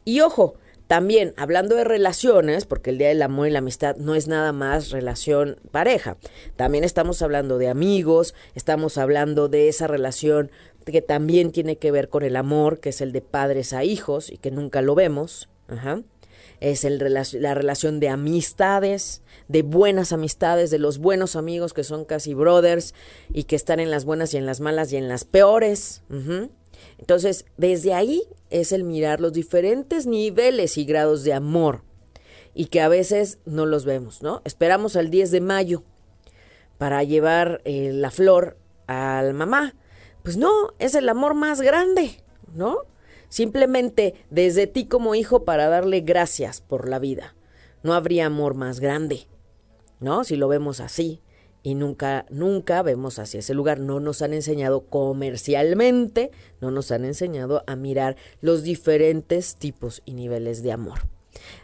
Y 0.06 0.20
ojo, 0.20 0.56
también, 0.94 1.34
hablando 1.38 1.76
de 1.76 1.86
relaciones, 1.86 2.66
porque 2.66 2.92
el 2.92 3.00
Día 3.00 3.08
del 3.08 3.24
Amor 3.24 3.48
y 3.48 3.50
la 3.50 3.58
Amistad 3.58 3.96
no 3.96 4.14
es 4.14 4.28
nada 4.28 4.52
más 4.52 4.92
relación 4.92 5.58
pareja, 5.72 6.18
también 6.56 6.84
estamos 6.84 7.24
hablando 7.24 7.58
de 7.58 7.68
amigos, 7.68 8.36
estamos 8.54 9.00
hablando 9.00 9.48
de 9.50 9.70
esa 9.70 9.88
relación 9.88 10.52
que 10.86 11.02
también 11.02 11.52
tiene 11.52 11.78
que 11.78 11.90
ver 11.90 12.10
con 12.10 12.22
el 12.22 12.36
amor, 12.36 12.80
que 12.80 12.90
es 12.90 13.02
el 13.02 13.12
de 13.12 13.22
padres 13.22 13.74
a 13.74 13.84
hijos 13.84 14.30
y 14.32 14.38
que 14.38 14.52
nunca 14.52 14.84
lo 14.84 14.94
vemos. 14.94 15.50
Es 16.60 16.86
el, 16.86 17.00
la 17.12 17.54
relación 17.56 18.00
de 18.00 18.10
amistades, 18.10 19.24
de 19.48 19.64
buenas 19.64 20.14
amistades, 20.14 20.70
de 20.70 20.78
los 20.78 21.00
buenos 21.00 21.36
amigos 21.36 21.74
que 21.74 21.84
son 21.84 22.06
casi 22.06 22.36
brothers 22.36 22.94
y 23.34 23.46
que 23.46 23.56
están 23.56 23.80
en 23.80 23.90
las 23.90 24.06
buenas 24.06 24.32
y 24.36 24.38
en 24.38 24.46
las 24.46 24.60
malas 24.60 24.94
y 24.94 24.98
en 24.98 25.08
las 25.08 25.26
peores. 25.26 26.04
Entonces, 26.98 27.46
desde 27.58 27.94
ahí 27.94 28.24
es 28.50 28.72
el 28.72 28.84
mirar 28.84 29.20
los 29.20 29.34
diferentes 29.34 30.06
niveles 30.06 30.78
y 30.78 30.86
grados 30.86 31.24
de 31.24 31.34
amor 31.34 31.84
y 32.54 32.66
que 32.66 32.82
a 32.82 32.88
veces 32.88 33.40
no 33.46 33.66
los 33.66 33.86
vemos, 33.86 34.22
¿no? 34.22 34.42
Esperamos 34.46 34.96
al 34.96 35.10
10 35.10 35.32
de 35.32 35.42
mayo 35.42 35.84
para 36.78 37.04
llevar 37.04 37.62
eh, 37.66 37.92
la 37.94 38.12
flor 38.12 38.58
al 38.88 39.34
mamá. 39.34 39.76
Pues 40.24 40.38
no, 40.38 40.52
es 40.80 40.96
el 40.96 41.10
amor 41.10 41.34
más 41.34 41.62
grande, 41.62 42.22
¿no? 42.54 42.78
Simplemente 43.30 44.14
desde 44.30 44.68
ti 44.68 44.86
como 44.86 45.16
hijo 45.16 45.44
para 45.44 45.68
darle 45.68 46.02
gracias 46.02 46.62
por 46.62 46.88
la 46.88 47.00
vida. 47.00 47.36
No 47.82 47.94
habría 47.94 48.28
amor 48.28 48.54
más 48.54 48.80
grande, 48.80 49.28
¿no? 50.00 50.24
Si 50.24 50.36
lo 50.36 50.48
vemos 50.48 50.80
así 50.80 51.22
y 51.64 51.76
nunca, 51.76 52.26
nunca 52.30 52.84
vemos 52.84 53.18
hacia 53.18 53.40
ese 53.40 53.54
lugar. 53.54 53.80
No 53.80 54.00
nos 54.00 54.22
han 54.22 54.34
enseñado 54.34 54.82
comercialmente, 54.82 56.32
no 56.62 56.70
nos 56.70 56.92
han 56.92 57.06
enseñado 57.06 57.64
a 57.66 57.76
mirar 57.76 58.18
los 58.42 58.64
diferentes 58.64 59.56
tipos 59.56 60.02
y 60.06 60.14
niveles 60.14 60.62
de 60.62 60.74
amor. 60.74 61.13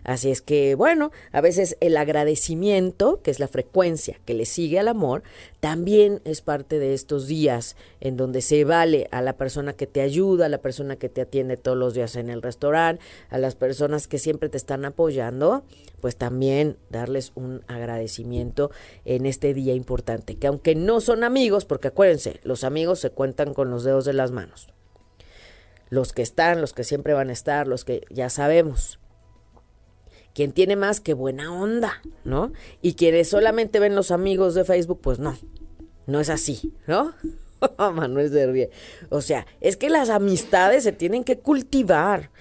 Así 0.04 0.32
es 0.32 0.42
que, 0.42 0.76
bueno, 0.76 1.12
a 1.32 1.42
veces 1.42 1.78
el 1.80 1.98
agradecimiento, 1.98 3.22
que 3.22 3.32
es 3.32 3.40
la 3.40 3.48
frecuencia 3.48 4.20
que 4.26 4.34
le 4.34 4.46
sigue 4.46 4.80
al 4.80 4.88
amor, 4.88 5.24
también 5.60 6.22
es 6.26 6.42
parte 6.42 6.80
de 6.80 6.94
estos 6.94 7.28
días 7.28 7.76
en 8.00 8.18
donde 8.18 8.42
se 8.42 8.64
vale 8.64 9.08
a 9.12 9.22
la 9.22 9.34
persona 9.34 9.74
que 9.74 9.88
te 9.88 10.02
ayuda, 10.02 10.46
a 10.46 10.50
la 10.50 10.62
persona 10.62 10.96
que 10.96 11.10
te 11.10 11.22
atiende 11.22 11.58
todos 11.58 11.78
los 11.78 11.94
días 11.94 12.16
en 12.16 12.30
el 12.30 12.42
restaurante, 12.42 13.04
a 13.30 13.38
las 13.38 13.56
personas 13.56 14.08
que 14.08 14.20
siempre 14.20 14.50
te 14.50 14.58
están 14.58 14.86
apoyando, 14.86 15.64
pues 16.02 16.16
también 16.16 16.78
darles 16.90 17.32
un 17.36 17.64
agradecimiento 17.68 18.72
en 19.06 19.26
este 19.26 19.54
día 19.54 19.74
importante, 19.74 20.36
que 20.36 20.48
aunque 20.48 20.76
no 20.76 21.02
son 21.02 21.24
amigos, 21.24 21.66
porque 21.66 21.90
acuérdense, 21.90 22.40
los 22.44 22.64
amigos 22.64 23.00
se 23.00 23.10
cuentan 23.12 23.54
con 23.54 23.70
los 23.70 23.84
dedos 23.84 24.06
de 24.06 24.14
las 24.14 24.32
manos. 24.32 24.74
Los 25.90 26.14
que 26.14 26.22
están, 26.22 26.62
los 26.62 26.74
que 26.74 26.84
siempre 26.84 27.14
van 27.14 27.30
a 27.30 27.34
estar, 27.34 27.68
los 27.68 27.84
que 27.84 28.02
ya 28.12 28.30
sabemos 28.30 28.99
quien 30.40 30.54
tiene 30.54 30.78
más 30.78 31.02
que 31.02 31.14
buena 31.14 31.52
onda, 31.52 32.02
¿no? 32.24 32.54
Y 32.82 32.94
quienes 32.94 33.28
solamente 33.28 33.78
ven 33.78 33.94
los 33.94 34.10
amigos 34.10 34.56
de 34.56 34.64
Facebook, 34.64 35.02
pues 35.02 35.20
no, 35.20 35.38
no 36.08 36.22
es 36.22 36.30
así, 36.30 36.72
¿no? 36.88 37.14
Manuel 37.78 38.30
Servie. 38.30 38.70
O 39.10 39.20
sea, 39.20 39.46
es 39.60 39.76
que 39.76 39.90
las 39.90 40.10
amistades 40.10 40.86
se 40.86 40.94
tienen 40.94 41.26
que 41.26 41.40
cultivar. 41.40 42.32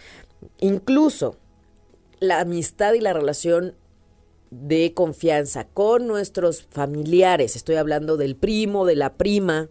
Incluso 0.61 1.39
la 2.21 2.39
amistad 2.39 2.93
y 2.93 3.01
la 3.01 3.15
relación 3.15 3.75
de 4.53 4.95
confianza 4.95 5.67
con 5.67 6.07
nuestros 6.07 6.69
familiares. 6.71 7.57
Estoy 7.57 7.75
hablando 7.75 8.17
del 8.17 8.37
primo, 8.37 8.87
de 8.87 8.95
la 8.95 9.15
prima, 9.15 9.71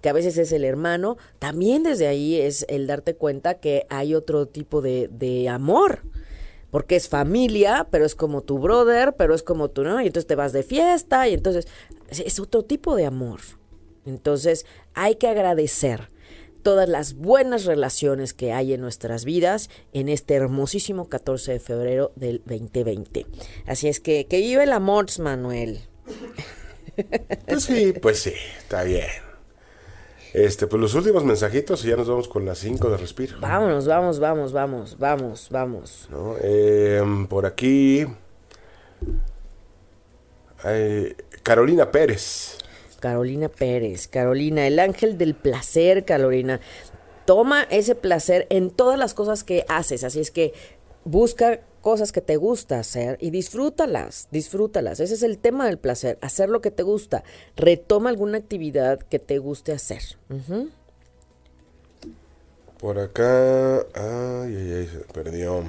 que 0.00 0.08
a 0.08 0.12
veces 0.12 0.36
es 0.36 0.50
el 0.50 0.64
hermano. 0.64 1.16
También 1.38 1.84
desde 1.84 2.08
ahí 2.08 2.40
es 2.40 2.66
el 2.68 2.88
darte 2.88 3.14
cuenta 3.14 3.60
que 3.60 3.86
hay 3.88 4.16
otro 4.16 4.46
tipo 4.46 4.82
de 4.82 5.48
amor 5.48 6.02
porque 6.70 6.96
es 6.96 7.08
familia, 7.08 7.86
pero 7.90 8.04
es 8.04 8.14
como 8.14 8.42
tu 8.42 8.58
brother, 8.58 9.14
pero 9.16 9.34
es 9.34 9.42
como 9.42 9.70
tú, 9.70 9.84
¿no? 9.84 10.00
Y 10.00 10.06
entonces 10.06 10.26
te 10.26 10.34
vas 10.34 10.52
de 10.52 10.62
fiesta 10.62 11.28
y 11.28 11.34
entonces 11.34 11.66
es 12.10 12.40
otro 12.40 12.64
tipo 12.64 12.96
de 12.96 13.06
amor. 13.06 13.40
Entonces 14.04 14.66
hay 14.94 15.16
que 15.16 15.28
agradecer 15.28 16.10
todas 16.62 16.88
las 16.88 17.14
buenas 17.14 17.64
relaciones 17.64 18.34
que 18.34 18.52
hay 18.52 18.72
en 18.72 18.80
nuestras 18.80 19.24
vidas 19.24 19.70
en 19.92 20.08
este 20.08 20.34
hermosísimo 20.34 21.08
14 21.08 21.52
de 21.52 21.60
febrero 21.60 22.12
del 22.16 22.42
2020. 22.44 23.26
Así 23.66 23.88
es 23.88 24.00
que 24.00 24.26
que 24.26 24.38
vive 24.40 24.64
el 24.64 24.72
amor, 24.72 25.06
Manuel. 25.20 25.80
Pues 27.46 27.64
sí, 27.64 27.92
pues 27.92 28.20
sí, 28.20 28.32
está 28.58 28.82
bien. 28.82 29.25
Este, 30.36 30.66
pues 30.66 30.82
los 30.82 30.92
últimos 30.92 31.24
mensajitos 31.24 31.82
y 31.86 31.88
ya 31.88 31.96
nos 31.96 32.10
vamos 32.10 32.28
con 32.28 32.44
las 32.44 32.58
5 32.58 32.90
de 32.90 32.98
respiro. 32.98 33.38
Vámonos, 33.40 33.86
vamos, 33.86 34.18
vamos, 34.18 34.52
vamos, 34.52 34.98
vamos, 34.98 35.48
vamos. 35.50 36.08
¿no? 36.10 36.36
Em, 36.42 37.26
por 37.26 37.46
aquí. 37.46 38.06
eh, 40.66 41.16
Carolina 41.42 41.90
Pérez. 41.90 42.58
Carolina 43.00 43.48
Pérez, 43.48 44.08
Carolina, 44.08 44.66
el 44.66 44.78
ángel 44.78 45.16
del 45.16 45.34
placer, 45.34 46.04
Carolina. 46.04 46.60
Toma 47.24 47.62
ese 47.70 47.94
placer 47.94 48.46
en 48.50 48.68
todas 48.68 48.98
las 48.98 49.14
cosas 49.14 49.42
que 49.42 49.64
haces, 49.70 50.04
así 50.04 50.20
es 50.20 50.30
que 50.30 50.52
busca 51.04 51.60
cosas 51.86 52.10
que 52.10 52.20
te 52.20 52.36
gusta 52.36 52.80
hacer 52.80 53.16
y 53.20 53.30
disfrútalas, 53.30 54.26
disfrútalas. 54.32 54.98
Ese 54.98 55.14
es 55.14 55.22
el 55.22 55.38
tema 55.38 55.66
del 55.66 55.78
placer, 55.78 56.18
hacer 56.20 56.48
lo 56.48 56.60
que 56.60 56.72
te 56.72 56.82
gusta. 56.82 57.22
Retoma 57.54 58.10
alguna 58.10 58.38
actividad 58.38 58.98
que 58.98 59.20
te 59.20 59.38
guste 59.38 59.70
hacer. 59.70 60.02
Por 62.80 62.98
acá. 62.98 63.76
Ay, 63.94 64.56
ay, 64.56 64.72
ay, 64.72 64.88
se 64.88 64.98
perdió. 65.14 65.62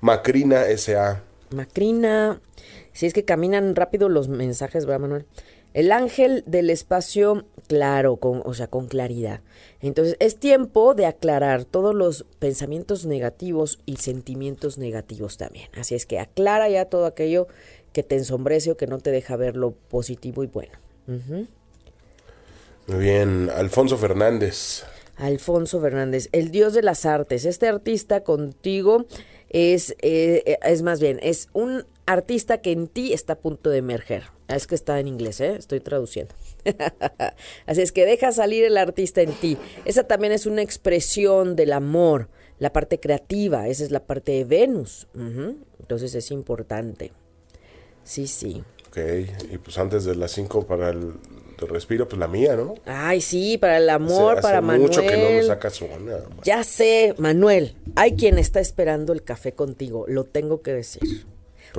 Macrina 0.00 0.64
S.A. 0.66 1.24
Macrina, 1.50 2.40
si 2.92 3.06
es 3.06 3.12
que 3.12 3.24
caminan 3.24 3.74
rápido 3.74 4.08
los 4.08 4.28
mensajes, 4.28 4.86
¿verdad, 4.86 5.00
Manuel? 5.00 5.26
El 5.78 5.92
ángel 5.92 6.42
del 6.44 6.70
espacio 6.70 7.44
claro, 7.68 8.16
con, 8.16 8.42
o 8.44 8.52
sea, 8.52 8.66
con 8.66 8.88
claridad. 8.88 9.42
Entonces, 9.80 10.16
es 10.18 10.34
tiempo 10.34 10.94
de 10.94 11.06
aclarar 11.06 11.64
todos 11.64 11.94
los 11.94 12.26
pensamientos 12.40 13.06
negativos 13.06 13.78
y 13.86 13.98
sentimientos 13.98 14.76
negativos 14.76 15.36
también. 15.36 15.68
Así 15.76 15.94
es 15.94 16.04
que 16.04 16.18
aclara 16.18 16.68
ya 16.68 16.86
todo 16.86 17.06
aquello 17.06 17.46
que 17.92 18.02
te 18.02 18.16
ensombrece 18.16 18.72
o 18.72 18.76
que 18.76 18.88
no 18.88 18.98
te 18.98 19.12
deja 19.12 19.36
ver 19.36 19.54
lo 19.54 19.70
positivo 19.70 20.42
y 20.42 20.48
bueno. 20.48 20.72
Muy 21.06 22.98
bien. 22.98 23.48
Alfonso 23.48 23.96
Fernández. 23.98 24.82
Alfonso 25.14 25.80
Fernández, 25.80 26.28
el 26.32 26.50
dios 26.50 26.74
de 26.74 26.82
las 26.82 27.06
artes. 27.06 27.44
Este 27.44 27.68
artista 27.68 28.24
contigo 28.24 29.06
es, 29.48 29.94
eh, 30.00 30.58
es 30.60 30.82
más 30.82 30.98
bien, 30.98 31.20
es 31.22 31.48
un 31.52 31.84
artista 32.12 32.60
que 32.60 32.72
en 32.72 32.88
ti 32.88 33.12
está 33.12 33.34
a 33.34 33.38
punto 33.38 33.70
de 33.70 33.78
emerger. 33.78 34.24
Es 34.48 34.66
que 34.66 34.74
está 34.74 34.98
en 34.98 35.08
inglés, 35.08 35.40
¿eh? 35.40 35.56
estoy 35.58 35.80
traduciendo. 35.80 36.34
Así 37.66 37.82
es 37.82 37.92
que 37.92 38.06
deja 38.06 38.32
salir 38.32 38.64
el 38.64 38.78
artista 38.78 39.20
en 39.20 39.32
ti. 39.32 39.58
Esa 39.84 40.04
también 40.04 40.32
es 40.32 40.46
una 40.46 40.62
expresión 40.62 41.54
del 41.54 41.72
amor, 41.72 42.28
la 42.58 42.72
parte 42.72 42.98
creativa, 42.98 43.68
esa 43.68 43.84
es 43.84 43.90
la 43.90 44.00
parte 44.06 44.32
de 44.32 44.44
Venus. 44.44 45.06
Entonces 45.78 46.14
es 46.14 46.30
importante. 46.30 47.12
Sí, 48.04 48.26
sí. 48.26 48.62
Ok. 48.88 48.98
Y 49.52 49.58
pues 49.58 49.76
antes 49.76 50.04
de 50.04 50.14
las 50.16 50.30
5 50.32 50.66
para 50.66 50.88
el 50.90 51.12
de 51.60 51.66
respiro, 51.66 52.08
pues 52.08 52.18
la 52.18 52.28
mía, 52.28 52.56
¿no? 52.56 52.74
Ay, 52.86 53.20
sí, 53.20 53.58
para 53.58 53.76
el 53.78 53.90
amor, 53.90 54.34
Hace- 54.34 54.42
para 54.42 54.58
hace 54.58 54.66
Manuel. 54.66 54.80
mucho 54.88 55.02
que 55.02 55.16
no 55.16 55.28
me 55.30 55.42
sacas 55.42 55.82
una. 55.82 56.18
Ya 56.44 56.62
sé, 56.64 57.14
Manuel, 57.18 57.74
hay 57.96 58.12
quien 58.16 58.38
está 58.38 58.60
esperando 58.60 59.12
el 59.12 59.24
café 59.24 59.52
contigo, 59.52 60.04
lo 60.08 60.24
tengo 60.24 60.62
que 60.62 60.72
decir. 60.72 61.02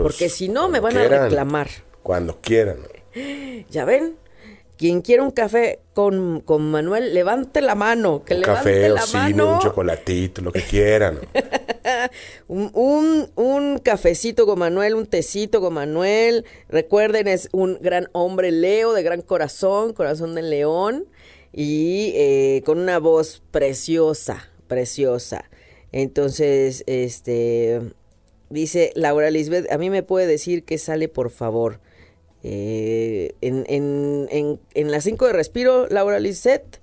Pues, 0.01 0.13
Porque 0.13 0.29
si 0.29 0.47
no, 0.47 0.69
me 0.69 0.79
van 0.79 0.97
a 0.97 1.07
reclamar. 1.07 1.67
Cuando 2.03 2.39
quieran. 2.41 2.77
¿Ya 3.69 3.83
ven? 3.85 4.15
Quien 4.77 5.01
quiera 5.01 5.23
un 5.23 5.31
café 5.31 5.79
con, 5.93 6.39
con 6.39 6.71
Manuel, 6.71 7.13
levante 7.13 7.59
la 7.59 7.75
mano. 7.75 8.23
Que 8.23 8.35
Un 8.35 8.41
levante 8.41 8.63
café 8.63 8.91
o 8.93 8.97
cine, 8.99 9.21
mano. 9.33 9.53
un 9.55 9.59
chocolatito, 9.59 10.41
lo 10.41 10.53
que 10.53 10.61
quieran. 10.61 11.19
Un, 12.47 12.69
un, 12.73 13.29
un 13.35 13.79
cafecito 13.79 14.45
con 14.45 14.59
Manuel, 14.59 14.93
un 14.93 15.05
tecito 15.07 15.59
con 15.59 15.73
Manuel. 15.73 16.45
Recuerden, 16.69 17.27
es 17.27 17.49
un 17.51 17.79
gran 17.81 18.09
hombre 18.13 18.51
Leo, 18.51 18.93
de 18.93 19.01
gran 19.03 19.21
corazón, 19.21 19.93
corazón 19.93 20.35
de 20.35 20.43
león. 20.43 21.05
Y 21.51 22.13
eh, 22.15 22.61
con 22.65 22.79
una 22.79 22.99
voz 22.99 23.41
preciosa, 23.51 24.49
preciosa. 24.67 25.45
Entonces, 25.91 26.83
este. 26.87 27.81
Dice 28.49 28.91
Laura 28.95 29.29
Lisbeth, 29.31 29.71
a 29.71 29.77
mí 29.77 29.89
me 29.89 30.03
puede 30.03 30.27
decir 30.27 30.63
que 30.63 30.77
sale, 30.77 31.07
por 31.07 31.29
favor. 31.29 31.79
Eh, 32.41 33.35
en, 33.41 33.65
en, 33.67 34.27
en, 34.31 34.59
en 34.73 34.91
las 34.91 35.03
5 35.03 35.27
de 35.27 35.33
respiro, 35.33 35.87
Laura 35.87 36.19
Lisbeth. 36.19 36.79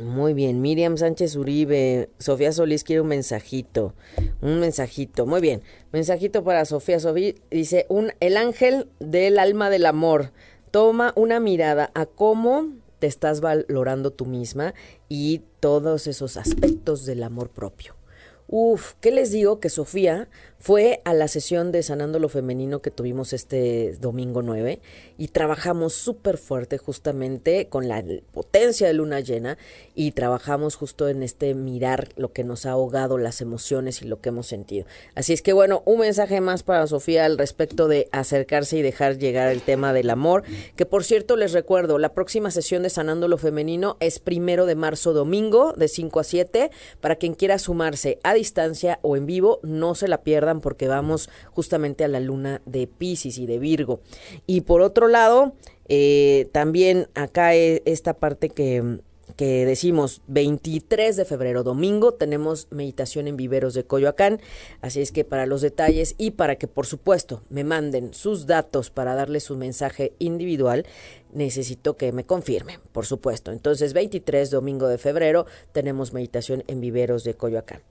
Muy 0.00 0.34
bien, 0.34 0.60
Miriam 0.60 0.98
Sánchez 0.98 1.36
Uribe, 1.36 2.10
Sofía 2.18 2.52
Solís 2.52 2.84
quiere 2.84 3.00
un 3.00 3.08
mensajito, 3.08 3.94
un 4.42 4.60
mensajito, 4.60 5.24
muy 5.24 5.40
bien, 5.40 5.62
mensajito 5.90 6.44
para 6.44 6.66
Sofía 6.66 7.00
Solís, 7.00 7.36
dice, 7.50 7.86
un, 7.88 8.12
el 8.20 8.36
ángel 8.36 8.90
del 9.00 9.38
alma 9.38 9.70
del 9.70 9.86
amor, 9.86 10.32
toma 10.70 11.14
una 11.16 11.40
mirada 11.40 11.90
a 11.94 12.04
cómo 12.04 12.74
te 12.98 13.06
estás 13.06 13.40
valorando 13.40 14.10
tú 14.10 14.26
misma 14.26 14.74
y 15.08 15.42
todos 15.60 16.06
esos 16.06 16.36
aspectos 16.36 17.06
del 17.06 17.22
amor 17.22 17.48
propio. 17.48 17.95
Uf, 18.48 18.94
¿qué 19.00 19.10
les 19.10 19.32
digo? 19.32 19.60
Que 19.60 19.68
Sofía 19.70 20.28
fue 20.66 21.00
a 21.04 21.14
la 21.14 21.28
sesión 21.28 21.70
de 21.70 21.84
Sanando 21.84 22.18
lo 22.18 22.28
Femenino 22.28 22.82
que 22.82 22.90
tuvimos 22.90 23.32
este 23.32 23.96
domingo 24.00 24.42
9 24.42 24.80
y 25.16 25.28
trabajamos 25.28 25.92
súper 25.92 26.38
fuerte 26.38 26.76
justamente 26.76 27.68
con 27.68 27.86
la 27.86 28.02
potencia 28.32 28.88
de 28.88 28.92
luna 28.92 29.20
llena 29.20 29.58
y 29.94 30.10
trabajamos 30.10 30.74
justo 30.74 31.08
en 31.08 31.22
este 31.22 31.54
mirar 31.54 32.08
lo 32.16 32.32
que 32.32 32.42
nos 32.42 32.66
ha 32.66 32.72
ahogado 32.72 33.16
las 33.16 33.40
emociones 33.40 34.02
y 34.02 34.06
lo 34.06 34.20
que 34.20 34.30
hemos 34.30 34.48
sentido. 34.48 34.86
Así 35.14 35.32
es 35.32 35.40
que 35.40 35.52
bueno, 35.52 35.84
un 35.84 36.00
mensaje 36.00 36.40
más 36.40 36.64
para 36.64 36.88
Sofía 36.88 37.26
al 37.26 37.38
respecto 37.38 37.86
de 37.86 38.08
acercarse 38.10 38.76
y 38.76 38.82
dejar 38.82 39.18
llegar 39.18 39.52
el 39.52 39.62
tema 39.62 39.92
del 39.92 40.10
amor, 40.10 40.42
que 40.74 40.84
por 40.84 41.04
cierto 41.04 41.36
les 41.36 41.52
recuerdo, 41.52 41.98
la 41.98 42.12
próxima 42.12 42.50
sesión 42.50 42.82
de 42.82 42.90
Sanando 42.90 43.28
lo 43.28 43.38
Femenino 43.38 43.96
es 44.00 44.18
primero 44.18 44.66
de 44.66 44.74
marzo 44.74 45.12
domingo 45.12 45.74
de 45.74 45.86
5 45.86 46.18
a 46.18 46.24
7 46.24 46.70
para 47.00 47.14
quien 47.14 47.34
quiera 47.34 47.60
sumarse 47.60 48.18
a 48.24 48.34
distancia 48.34 48.98
o 49.02 49.16
en 49.16 49.26
vivo, 49.26 49.60
no 49.62 49.94
se 49.94 50.08
la 50.08 50.24
porque 50.60 50.88
vamos 50.88 51.28
justamente 51.50 52.04
a 52.04 52.08
la 52.08 52.20
luna 52.20 52.62
de 52.66 52.86
Pisces 52.86 53.38
y 53.38 53.46
de 53.46 53.58
Virgo. 53.58 54.00
Y 54.46 54.62
por 54.62 54.80
otro 54.80 55.08
lado, 55.08 55.54
eh, 55.88 56.48
también 56.52 57.08
acá 57.14 57.54
e- 57.54 57.82
esta 57.84 58.14
parte 58.14 58.48
que, 58.48 59.00
que 59.36 59.66
decimos 59.66 60.22
23 60.28 61.16
de 61.16 61.24
febrero, 61.24 61.62
domingo, 61.62 62.14
tenemos 62.14 62.68
meditación 62.70 63.28
en 63.28 63.36
viveros 63.36 63.74
de 63.74 63.84
Coyoacán. 63.84 64.40
Así 64.80 65.00
es 65.00 65.12
que 65.12 65.24
para 65.24 65.46
los 65.46 65.60
detalles 65.60 66.14
y 66.18 66.32
para 66.32 66.56
que 66.56 66.66
por 66.68 66.86
supuesto 66.86 67.42
me 67.50 67.64
manden 67.64 68.14
sus 68.14 68.46
datos 68.46 68.90
para 68.90 69.14
darles 69.14 69.44
su 69.44 69.56
mensaje 69.56 70.12
individual, 70.18 70.86
necesito 71.32 71.96
que 71.96 72.12
me 72.12 72.24
confirmen, 72.24 72.80
por 72.92 73.04
supuesto. 73.04 73.52
Entonces 73.52 73.92
23, 73.92 74.50
domingo 74.50 74.88
de 74.88 74.98
febrero, 74.98 75.46
tenemos 75.72 76.12
meditación 76.12 76.64
en 76.66 76.80
viveros 76.80 77.24
de 77.24 77.34
Coyoacán. 77.34 77.82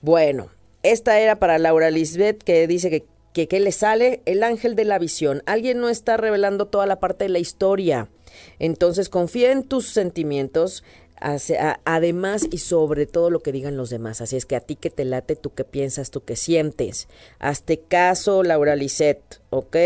Bueno, 0.00 0.48
esta 0.84 1.18
era 1.18 1.40
para 1.40 1.58
Laura 1.58 1.90
Lisbeth 1.90 2.42
que 2.42 2.66
dice 2.68 2.90
que 2.90 3.04
que 3.34 3.58
le 3.58 3.72
sale 3.72 4.22
el 4.26 4.44
ángel 4.44 4.76
de 4.76 4.84
la 4.84 5.00
visión. 5.00 5.42
Alguien 5.44 5.80
no 5.80 5.88
está 5.88 6.16
revelando 6.16 6.66
toda 6.66 6.86
la 6.86 7.00
parte 7.00 7.24
de 7.24 7.30
la 7.30 7.40
historia. 7.40 8.08
Entonces 8.60 9.08
confía 9.08 9.50
en 9.50 9.64
tus 9.64 9.88
sentimientos, 9.88 10.84
además 11.84 12.46
y 12.50 12.58
sobre 12.58 13.06
todo 13.06 13.30
lo 13.30 13.40
que 13.40 13.50
digan 13.50 13.76
los 13.76 13.90
demás. 13.90 14.20
Así 14.20 14.36
es 14.36 14.46
que 14.46 14.54
a 14.54 14.60
ti 14.60 14.76
que 14.76 14.90
te 14.90 15.04
late, 15.04 15.34
tú 15.34 15.52
que 15.52 15.64
piensas, 15.64 16.12
tú 16.12 16.24
que 16.24 16.36
sientes. 16.36 17.08
Hazte 17.40 17.80
caso, 17.80 18.44
Laura 18.44 18.76
Lisette, 18.76 19.40
¿ok? 19.50 19.76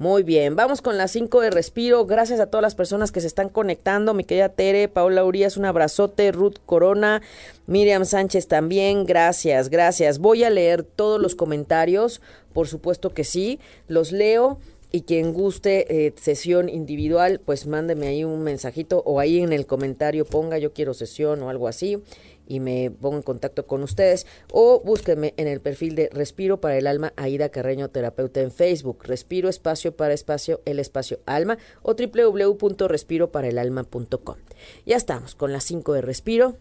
Muy 0.00 0.22
bien, 0.22 0.56
vamos 0.56 0.80
con 0.80 0.96
las 0.96 1.10
5 1.10 1.42
de 1.42 1.50
respiro. 1.50 2.06
Gracias 2.06 2.40
a 2.40 2.46
todas 2.46 2.62
las 2.62 2.74
personas 2.74 3.12
que 3.12 3.20
se 3.20 3.26
están 3.26 3.50
conectando. 3.50 4.14
Mi 4.14 4.24
querida 4.24 4.48
Tere, 4.48 4.88
Paula 4.88 5.26
Urias, 5.26 5.58
un 5.58 5.66
abrazote. 5.66 6.32
Ruth 6.32 6.56
Corona, 6.64 7.20
Miriam 7.66 8.06
Sánchez 8.06 8.48
también. 8.48 9.04
Gracias, 9.04 9.68
gracias. 9.68 10.18
Voy 10.18 10.42
a 10.42 10.48
leer 10.48 10.84
todos 10.84 11.20
los 11.20 11.34
comentarios. 11.34 12.22
Por 12.54 12.66
supuesto 12.66 13.12
que 13.12 13.24
sí. 13.24 13.60
Los 13.88 14.10
leo. 14.10 14.58
Y 14.90 15.02
quien 15.02 15.34
guste 15.34 16.06
eh, 16.06 16.14
sesión 16.16 16.70
individual, 16.70 17.38
pues 17.44 17.66
mándeme 17.66 18.08
ahí 18.08 18.24
un 18.24 18.42
mensajito 18.42 19.02
o 19.04 19.20
ahí 19.20 19.40
en 19.40 19.52
el 19.52 19.66
comentario 19.66 20.24
ponga 20.24 20.58
yo 20.58 20.72
quiero 20.72 20.94
sesión 20.94 21.42
o 21.42 21.50
algo 21.50 21.68
así 21.68 22.02
y 22.50 22.60
me 22.60 22.90
pongo 22.90 23.16
en 23.16 23.22
contacto 23.22 23.66
con 23.66 23.82
ustedes 23.84 24.26
o 24.52 24.82
búsquenme 24.84 25.32
en 25.36 25.46
el 25.46 25.60
perfil 25.60 25.94
de 25.94 26.10
Respiro 26.12 26.60
para 26.60 26.76
el 26.76 26.88
Alma 26.88 27.12
Aida 27.16 27.48
Carreño 27.48 27.90
Terapeuta 27.90 28.40
en 28.40 28.50
Facebook, 28.50 29.04
Respiro 29.04 29.48
Espacio 29.48 29.96
para 29.96 30.14
Espacio 30.14 30.60
el 30.64 30.80
Espacio 30.80 31.20
Alma 31.26 31.58
o 31.82 31.94
www.respiroparaelalma.com. 31.94 34.36
Ya 34.84 34.96
estamos 34.96 35.36
con 35.36 35.52
las 35.52 35.62
5 35.62 35.92
de 35.92 36.02
Respiro. 36.02 36.56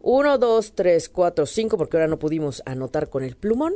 1, 0.00 0.38
2, 0.38 0.72
3, 0.74 1.10
4, 1.10 1.46
5, 1.46 1.78
porque 1.78 1.98
ahora 1.98 2.08
no 2.08 2.18
pudimos 2.18 2.62
anotar 2.64 3.10
con 3.10 3.22
el 3.22 3.36
plumón. 3.36 3.74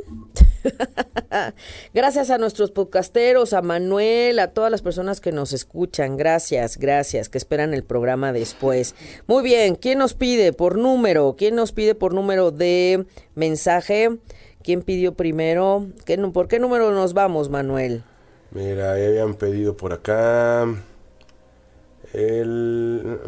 gracias 1.93 2.29
a 2.29 2.37
nuestros 2.37 2.71
podcasteros, 2.71 3.53
a 3.53 3.61
Manuel, 3.61 4.39
a 4.39 4.51
todas 4.51 4.71
las 4.71 4.81
personas 4.81 5.21
que 5.21 5.31
nos 5.31 5.53
escuchan. 5.53 6.17
Gracias, 6.17 6.77
gracias, 6.77 7.29
que 7.29 7.37
esperan 7.37 7.73
el 7.73 7.83
programa 7.83 8.33
después. 8.33 8.95
Muy 9.27 9.43
bien, 9.43 9.75
¿quién 9.75 9.99
nos 9.99 10.13
pide 10.13 10.53
por 10.53 10.77
número? 10.77 11.35
¿Quién 11.37 11.55
nos 11.55 11.71
pide 11.71 11.95
por 11.95 12.13
número 12.13 12.51
de 12.51 13.05
mensaje? 13.35 14.17
¿Quién 14.63 14.81
pidió 14.81 15.13
primero? 15.13 15.87
¿Qué, 16.05 16.17
¿Por 16.17 16.47
qué 16.47 16.59
número 16.59 16.91
nos 16.91 17.13
vamos, 17.13 17.49
Manuel? 17.49 18.03
Mira, 18.51 18.93
habían 18.93 19.35
pedido 19.35 19.77
por 19.77 19.93
acá. 19.93 20.65
El. 22.13 23.19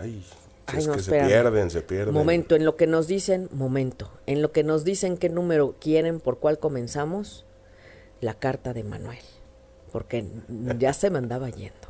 Uh, 0.00 0.33
Ay, 0.66 0.78
es 0.78 0.88
que 0.88 0.98
se 1.00 1.10
pierden, 1.10 1.70
se 1.70 1.82
pierden. 1.82 2.14
Momento, 2.14 2.54
en 2.54 2.64
lo 2.64 2.76
que 2.76 2.86
nos 2.86 3.06
dicen, 3.06 3.48
momento, 3.52 4.10
en 4.26 4.42
lo 4.42 4.52
que 4.52 4.64
nos 4.64 4.84
dicen 4.84 5.16
qué 5.16 5.28
número 5.28 5.76
quieren, 5.80 6.20
por 6.20 6.38
cuál 6.38 6.58
comenzamos, 6.58 7.44
la 8.20 8.34
carta 8.34 8.72
de 8.72 8.84
Manuel. 8.84 9.18
Porque 9.92 10.24
ya 10.78 10.92
se 10.92 11.10
me 11.10 11.18
andaba 11.18 11.50
yendo. 11.50 11.88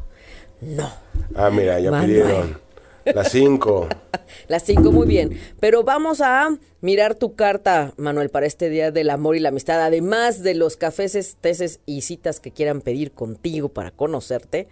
No. 0.61 0.91
Ah, 1.35 1.51
mira, 1.51 1.79
ya 1.81 2.01
pidieron. 2.01 2.59
Las 3.05 3.33
cinco. 3.33 3.89
Las 4.49 4.65
cinco, 4.65 4.91
muy 4.91 5.07
bien. 5.07 5.39
Pero 5.61 5.85
vamos 5.85 6.21
a 6.21 6.57
mirar 6.81 7.15
tu 7.15 7.35
carta, 7.35 7.93
Manuel, 7.97 8.31
para 8.31 8.47
este 8.47 8.71
Día 8.71 8.91
del 8.91 9.11
Amor 9.11 9.37
y 9.37 9.41
la 9.41 9.51
Amistad. 9.51 9.83
Además 9.83 10.43
de 10.43 10.55
los 10.55 10.77
cafés, 10.77 11.37
teces 11.41 11.81
y 11.87 12.01
citas 12.03 12.41
que 12.41 12.51
quieran 12.51 12.81
pedir 12.81 13.13
contigo 13.13 13.69
para 13.69 13.91
conocerte, 13.91 14.69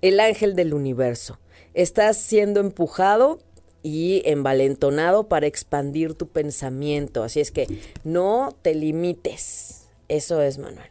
el 0.00 0.20
ángel 0.20 0.54
del 0.56 0.72
universo. 0.72 1.38
Estás 1.74 2.16
siendo 2.16 2.60
empujado 2.60 3.40
y 3.82 4.22
envalentonado 4.24 5.28
para 5.28 5.46
expandir 5.46 6.14
tu 6.14 6.28
pensamiento. 6.28 7.22
Así 7.22 7.40
es 7.40 7.50
que 7.50 7.66
no 8.02 8.56
te 8.62 8.74
limites. 8.74 9.88
Eso 10.08 10.40
es, 10.40 10.58
Manuel. 10.58 10.90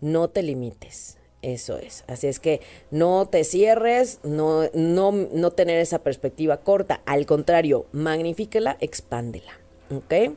No 0.00 0.28
te 0.28 0.42
limites. 0.42 1.18
Eso 1.42 1.76
es. 1.76 2.04
Así 2.06 2.28
es 2.28 2.40
que 2.40 2.60
no 2.90 3.28
te 3.30 3.44
cierres, 3.44 4.20
no, 4.22 4.62
no, 4.74 5.12
no 5.12 5.50
tener 5.50 5.78
esa 5.78 6.00
perspectiva 6.00 6.58
corta. 6.58 7.00
Al 7.04 7.26
contrario, 7.26 7.86
magnifíquela, 7.92 8.76
expándela. 8.80 9.52
¿Ok? 9.94 10.34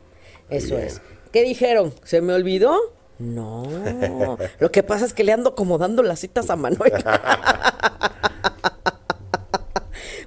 Eso 0.50 0.78
es. 0.78 1.02
¿Qué 1.32 1.44
dijeron? 1.44 1.94
¿Se 2.04 2.22
me 2.22 2.34
olvidó? 2.34 2.78
No. 3.18 4.38
Lo 4.60 4.72
que 4.72 4.84
pasa 4.84 5.06
es 5.06 5.14
que 5.14 5.24
le 5.24 5.32
ando 5.32 5.52
acomodando 5.52 6.04
las 6.04 6.20
citas 6.20 6.50
a 6.50 6.56
Manuel. 6.56 6.92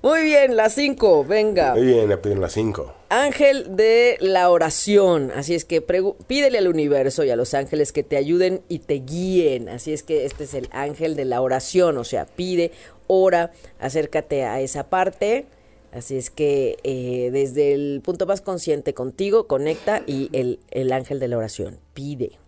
Muy 0.09 0.25
bien, 0.25 0.57
las 0.57 0.73
cinco, 0.73 1.23
venga. 1.23 1.75
Muy 1.75 1.85
bien, 1.85 2.09
le 2.09 2.17
piden 2.17 2.41
las 2.41 2.55
cinco. 2.55 2.95
Ángel 3.11 3.77
de 3.77 4.17
la 4.21 4.49
oración. 4.49 5.31
Así 5.37 5.55
es 5.55 5.67
que 5.67 5.83
pídele 5.83 6.57
al 6.57 6.67
universo 6.67 7.25
y 7.25 7.31
a 7.31 7.37
los 7.37 7.53
ángeles 7.53 7.93
que 7.93 8.03
te 8.03 8.17
ayuden 8.17 8.63
y 8.71 8.79
te 8.79 8.95
guíen. 8.95 9.69
Así 9.69 9.93
es 9.93 10.03
que 10.03 10.25
este 10.25 10.45
es 10.45 10.55
el 10.55 10.71
ángel 10.73 11.15
de 11.15 11.27
la 11.27 11.43
oración. 11.43 11.99
O 11.99 12.05
sea, 12.05 12.25
pide, 12.25 12.73
ora, 13.07 13.53
acércate 13.81 14.45
a 14.45 14.63
esa 14.63 14.89
parte. 14.89 15.45
Así 15.93 16.17
es 16.17 16.31
que 16.31 16.79
eh, 16.85 17.29
desde 17.31 17.75
el 17.75 18.01
punto 18.03 18.25
más 18.25 18.41
consciente 18.41 18.95
contigo, 18.95 19.47
conecta 19.47 20.05
y 20.07 20.31
el, 20.33 20.59
el 20.71 20.91
ángel 20.93 21.21
de 21.21 21.29
la 21.29 21.37
oración 21.37 21.81
pide. 21.93 22.39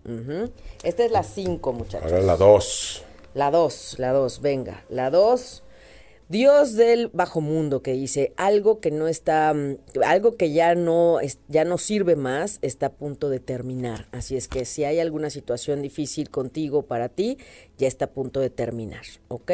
Esta 0.83 1.05
es 1.05 1.11
la 1.11 1.25
cinco, 1.25 1.75
muchachos. 1.75 2.11
Ahora 2.11 2.25
la 2.25 2.39
dos. 2.39 3.05
La 3.35 3.51
dos, 3.51 3.97
la 3.99 4.13
dos, 4.13 4.41
venga. 4.41 4.83
La 4.89 5.11
dos 5.11 5.63
Dios 6.31 6.77
del 6.77 7.09
bajo 7.09 7.41
mundo 7.41 7.83
que 7.83 7.93
dice 7.93 8.33
algo 8.37 8.79
que 8.79 8.93
no 8.93 9.09
está, 9.09 9.53
mm, 9.53 9.79
algo 10.07 10.37
que 10.37 10.53
ya 10.53 10.77
no, 10.77 11.19
ya 11.49 11.65
no 11.65 11.77
sirve 11.77 12.15
más, 12.15 12.61
está 12.63 12.87
a 12.87 12.93
punto 12.93 13.31
de 13.31 13.41
terminar. 13.41 14.07
Así 14.13 14.37
es 14.37 14.47
que 14.47 14.65
si 14.65 14.85
hay 14.85 15.01
alguna 15.01 15.29
situación 15.29 15.83
difícil 15.83 16.31
contigo, 16.31 16.83
para 16.83 17.09
ti, 17.09 17.39
ya 17.79 17.89
está 17.89 18.05
a 18.05 18.11
punto 18.11 18.39
de 18.39 18.49
terminar, 18.49 19.03
¿ok? 19.27 19.51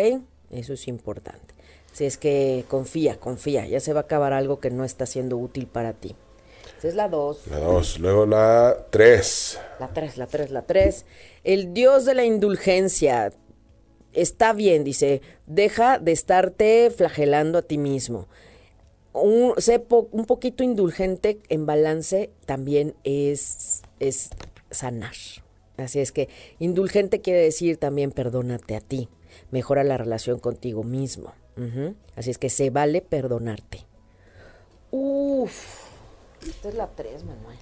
Eso 0.50 0.74
es 0.74 0.86
importante. 0.86 1.54
Así 1.94 2.04
es 2.04 2.18
que 2.18 2.66
confía, 2.68 3.18
confía, 3.18 3.66
ya 3.66 3.80
se 3.80 3.94
va 3.94 4.00
a 4.00 4.02
acabar 4.02 4.34
algo 4.34 4.60
que 4.60 4.70
no 4.70 4.84
está 4.84 5.06
siendo 5.06 5.38
útil 5.38 5.66
para 5.66 5.94
ti. 5.94 6.14
Esa 6.76 6.88
es 6.88 6.94
la 6.94 7.08
dos. 7.08 7.46
La 7.46 7.58
dos, 7.58 7.98
luego 7.98 8.26
la 8.26 8.86
tres. 8.90 9.58
La 9.80 9.88
tres, 9.88 10.18
la 10.18 10.26
tres, 10.26 10.50
la 10.50 10.60
tres. 10.60 11.06
El 11.42 11.72
Dios 11.72 12.04
de 12.04 12.12
la 12.12 12.26
indulgencia 12.26 13.32
está 14.16 14.52
bien, 14.52 14.82
dice, 14.82 15.22
deja 15.46 15.98
de 15.98 16.12
estarte 16.12 16.90
flagelando 16.90 17.58
a 17.58 17.62
ti 17.62 17.78
mismo. 17.78 18.26
Un, 19.12 19.54
sé 19.58 19.82
un 20.10 20.26
poquito 20.26 20.62
indulgente 20.62 21.38
en 21.48 21.64
balance 21.64 22.30
también 22.44 22.94
es, 23.04 23.82
es 24.00 24.30
sanar. 24.70 25.14
Así 25.76 26.00
es 26.00 26.12
que 26.12 26.28
indulgente 26.58 27.20
quiere 27.20 27.40
decir 27.40 27.76
también 27.76 28.10
perdónate 28.10 28.76
a 28.76 28.80
ti, 28.80 29.08
mejora 29.50 29.84
la 29.84 29.96
relación 29.96 30.38
contigo 30.38 30.82
mismo. 30.82 31.32
Así 32.16 32.30
es 32.30 32.36
que 32.36 32.50
se 32.50 32.68
vale 32.68 33.00
perdonarte. 33.00 33.86
Uf, 34.90 35.86
esta 36.46 36.68
es 36.68 36.74
la 36.74 36.88
tres, 36.88 37.24
Manuel 37.24 37.56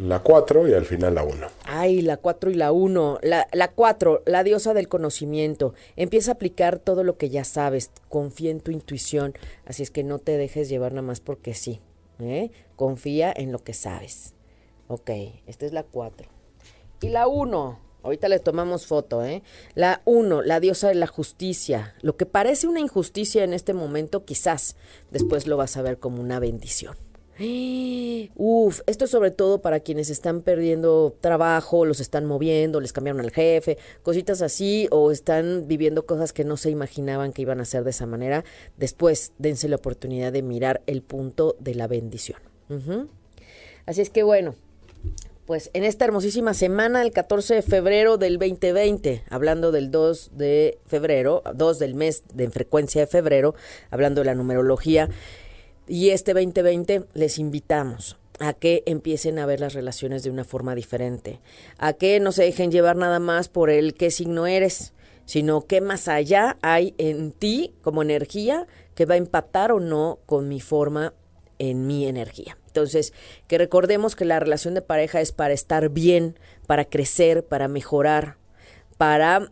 la 0.00 0.20
4 0.20 0.68
y 0.68 0.74
al 0.74 0.86
final 0.86 1.14
la 1.14 1.22
1. 1.22 1.46
Ay, 1.64 2.00
la 2.00 2.16
4 2.16 2.50
y 2.50 2.54
la 2.54 2.72
1. 2.72 3.18
La, 3.22 3.46
la 3.52 3.70
4, 3.72 4.22
la 4.26 4.42
diosa 4.42 4.72
del 4.74 4.88
conocimiento. 4.88 5.74
Empieza 5.96 6.30
a 6.30 6.34
aplicar 6.34 6.78
todo 6.78 7.04
lo 7.04 7.16
que 7.16 7.28
ya 7.28 7.44
sabes. 7.44 7.90
Confía 8.08 8.50
en 8.50 8.60
tu 8.60 8.70
intuición. 8.70 9.34
Así 9.66 9.82
es 9.82 9.90
que 9.90 10.02
no 10.02 10.18
te 10.18 10.36
dejes 10.36 10.68
llevar 10.68 10.92
nada 10.92 11.02
más 11.02 11.20
porque 11.20 11.54
sí. 11.54 11.80
¿eh? 12.18 12.50
Confía 12.76 13.32
en 13.34 13.52
lo 13.52 13.58
que 13.58 13.74
sabes. 13.74 14.34
Ok, 14.88 15.10
esta 15.46 15.66
es 15.66 15.72
la 15.72 15.82
4. 15.82 16.28
Y 17.02 17.08
la 17.10 17.26
1. 17.26 17.90
Ahorita 18.02 18.28
le 18.28 18.38
tomamos 18.38 18.86
foto, 18.86 19.22
¿eh? 19.22 19.42
La 19.74 20.00
1, 20.06 20.40
la 20.42 20.58
diosa 20.58 20.88
de 20.88 20.94
la 20.94 21.06
justicia. 21.06 21.94
Lo 22.00 22.16
que 22.16 22.24
parece 22.24 22.66
una 22.66 22.80
injusticia 22.80 23.44
en 23.44 23.52
este 23.52 23.74
momento, 23.74 24.24
quizás 24.24 24.76
después 25.10 25.46
lo 25.46 25.58
vas 25.58 25.76
a 25.76 25.82
ver 25.82 25.98
como 25.98 26.22
una 26.22 26.40
bendición. 26.40 26.96
Uf, 28.36 28.80
esto 28.86 29.06
es 29.06 29.10
sobre 29.10 29.30
todo 29.30 29.62
para 29.62 29.80
quienes 29.80 30.10
están 30.10 30.42
perdiendo 30.42 31.16
trabajo, 31.20 31.86
los 31.86 32.00
están 32.00 32.26
moviendo, 32.26 32.80
les 32.80 32.92
cambiaron 32.92 33.20
al 33.20 33.30
jefe, 33.30 33.78
cositas 34.02 34.42
así, 34.42 34.88
o 34.90 35.10
están 35.10 35.66
viviendo 35.66 36.04
cosas 36.04 36.32
que 36.34 36.44
no 36.44 36.58
se 36.58 36.70
imaginaban 36.70 37.32
que 37.32 37.42
iban 37.42 37.60
a 37.60 37.64
ser 37.64 37.84
de 37.84 37.90
esa 37.90 38.06
manera. 38.06 38.44
Después, 38.76 39.32
dense 39.38 39.68
la 39.68 39.76
oportunidad 39.76 40.32
de 40.32 40.42
mirar 40.42 40.82
el 40.86 41.00
punto 41.02 41.56
de 41.58 41.74
la 41.74 41.86
bendición. 41.86 42.38
Así 43.86 44.00
es 44.00 44.10
que 44.10 44.22
bueno, 44.22 44.54
pues 45.46 45.70
en 45.72 45.82
esta 45.82 46.04
hermosísima 46.04 46.54
semana, 46.54 47.02
el 47.02 47.10
14 47.10 47.54
de 47.54 47.62
febrero 47.62 48.18
del 48.18 48.38
2020, 48.38 49.24
hablando 49.30 49.72
del 49.72 49.90
2 49.90 50.32
de 50.34 50.78
febrero, 50.86 51.42
2 51.54 51.78
del 51.78 51.94
mes 51.94 52.22
de 52.32 52.50
frecuencia 52.50 53.00
de 53.00 53.06
febrero, 53.06 53.54
hablando 53.90 54.20
de 54.20 54.26
la 54.26 54.34
numerología, 54.34 55.08
y 55.90 56.10
este 56.10 56.34
2020 56.34 57.06
les 57.14 57.40
invitamos 57.40 58.16
a 58.38 58.52
que 58.52 58.84
empiecen 58.86 59.40
a 59.40 59.46
ver 59.46 59.58
las 59.58 59.74
relaciones 59.74 60.22
de 60.22 60.30
una 60.30 60.44
forma 60.44 60.76
diferente, 60.76 61.40
a 61.78 61.94
que 61.94 62.20
no 62.20 62.30
se 62.30 62.44
dejen 62.44 62.70
llevar 62.70 62.94
nada 62.94 63.18
más 63.18 63.48
por 63.48 63.70
el 63.70 63.94
qué 63.94 64.12
signo 64.12 64.46
eres, 64.46 64.92
sino 65.24 65.66
qué 65.66 65.80
más 65.80 66.06
allá 66.06 66.58
hay 66.62 66.94
en 66.96 67.32
ti 67.32 67.74
como 67.82 68.02
energía 68.02 68.68
que 68.94 69.04
va 69.04 69.14
a 69.14 69.18
empatar 69.18 69.72
o 69.72 69.80
no 69.80 70.20
con 70.26 70.48
mi 70.48 70.60
forma 70.60 71.12
en 71.58 71.88
mi 71.88 72.06
energía. 72.06 72.56
Entonces, 72.68 73.12
que 73.48 73.58
recordemos 73.58 74.14
que 74.14 74.24
la 74.24 74.38
relación 74.38 74.74
de 74.74 74.82
pareja 74.82 75.20
es 75.20 75.32
para 75.32 75.54
estar 75.54 75.88
bien, 75.88 76.38
para 76.68 76.84
crecer, 76.84 77.44
para 77.44 77.66
mejorar, 77.66 78.36
para 78.96 79.50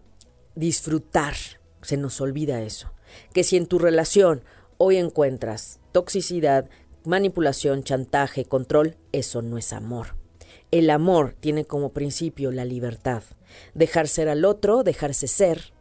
disfrutar. 0.55 1.34
Se 1.82 1.97
nos 1.97 2.20
olvida 2.20 2.62
eso. 2.62 2.93
Que 3.32 3.43
si 3.43 3.57
en 3.57 3.66
tu 3.66 3.80
relación 3.80 4.45
hoy 4.79 4.97
encuentras 4.97 5.81
toxicidad, 5.93 6.70
manipulación, 7.05 7.83
chantaje, 7.83 8.45
control, 8.45 8.97
eso 9.12 9.43
no 9.43 9.59
es 9.59 9.72
amor. 9.72 10.14
El 10.70 10.91
amor 10.91 11.35
tiene 11.41 11.64
como 11.64 11.93
principio 11.93 12.53
la 12.53 12.64
libertad, 12.64 13.22
dejar 13.74 14.09
ser 14.09 14.29
al 14.29 14.45
otro, 14.45 14.85
dejarse 14.85 15.26
ser 15.26 15.72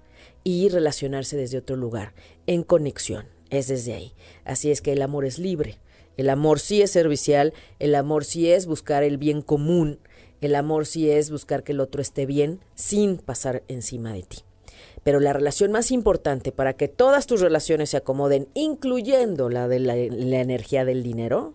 y 0.43 0.69
relacionarse 0.69 1.37
desde 1.37 1.59
otro 1.59 1.75
lugar, 1.75 2.13
en 2.47 2.63
conexión, 2.63 3.27
es 3.49 3.67
desde 3.67 3.93
ahí. 3.93 4.13
Así 4.45 4.71
es 4.71 4.81
que 4.81 4.93
el 4.93 5.01
amor 5.01 5.25
es 5.25 5.39
libre, 5.39 5.79
el 6.15 6.29
amor 6.29 6.59
sí 6.59 6.81
es 6.81 6.91
servicial, 6.91 7.53
el 7.79 7.95
amor 7.95 8.25
sí 8.25 8.49
es 8.49 8.65
buscar 8.65 9.03
el 9.03 9.17
bien 9.17 9.41
común, 9.41 9.99
el 10.41 10.55
amor 10.55 10.85
sí 10.85 11.09
es 11.09 11.29
buscar 11.29 11.63
que 11.63 11.73
el 11.73 11.81
otro 11.81 12.01
esté 12.01 12.25
bien 12.25 12.61
sin 12.75 13.17
pasar 13.17 13.63
encima 13.67 14.13
de 14.13 14.23
ti. 14.23 14.46
Pero 15.07 15.21
la 15.21 15.31
relación 15.31 15.71
más 15.71 15.91
importante 15.91 16.51
para 16.51 16.73
que 16.73 16.89
todas 16.89 17.27
tus 17.27 17.39
relaciones 17.39 17.91
se 17.91 17.95
acomoden, 17.95 18.49
incluyendo 18.53 19.47
la 19.47 19.69
de 19.69 19.79
la, 19.79 19.95
energía 19.95 20.83
del 20.83 21.01
dinero, 21.01 21.53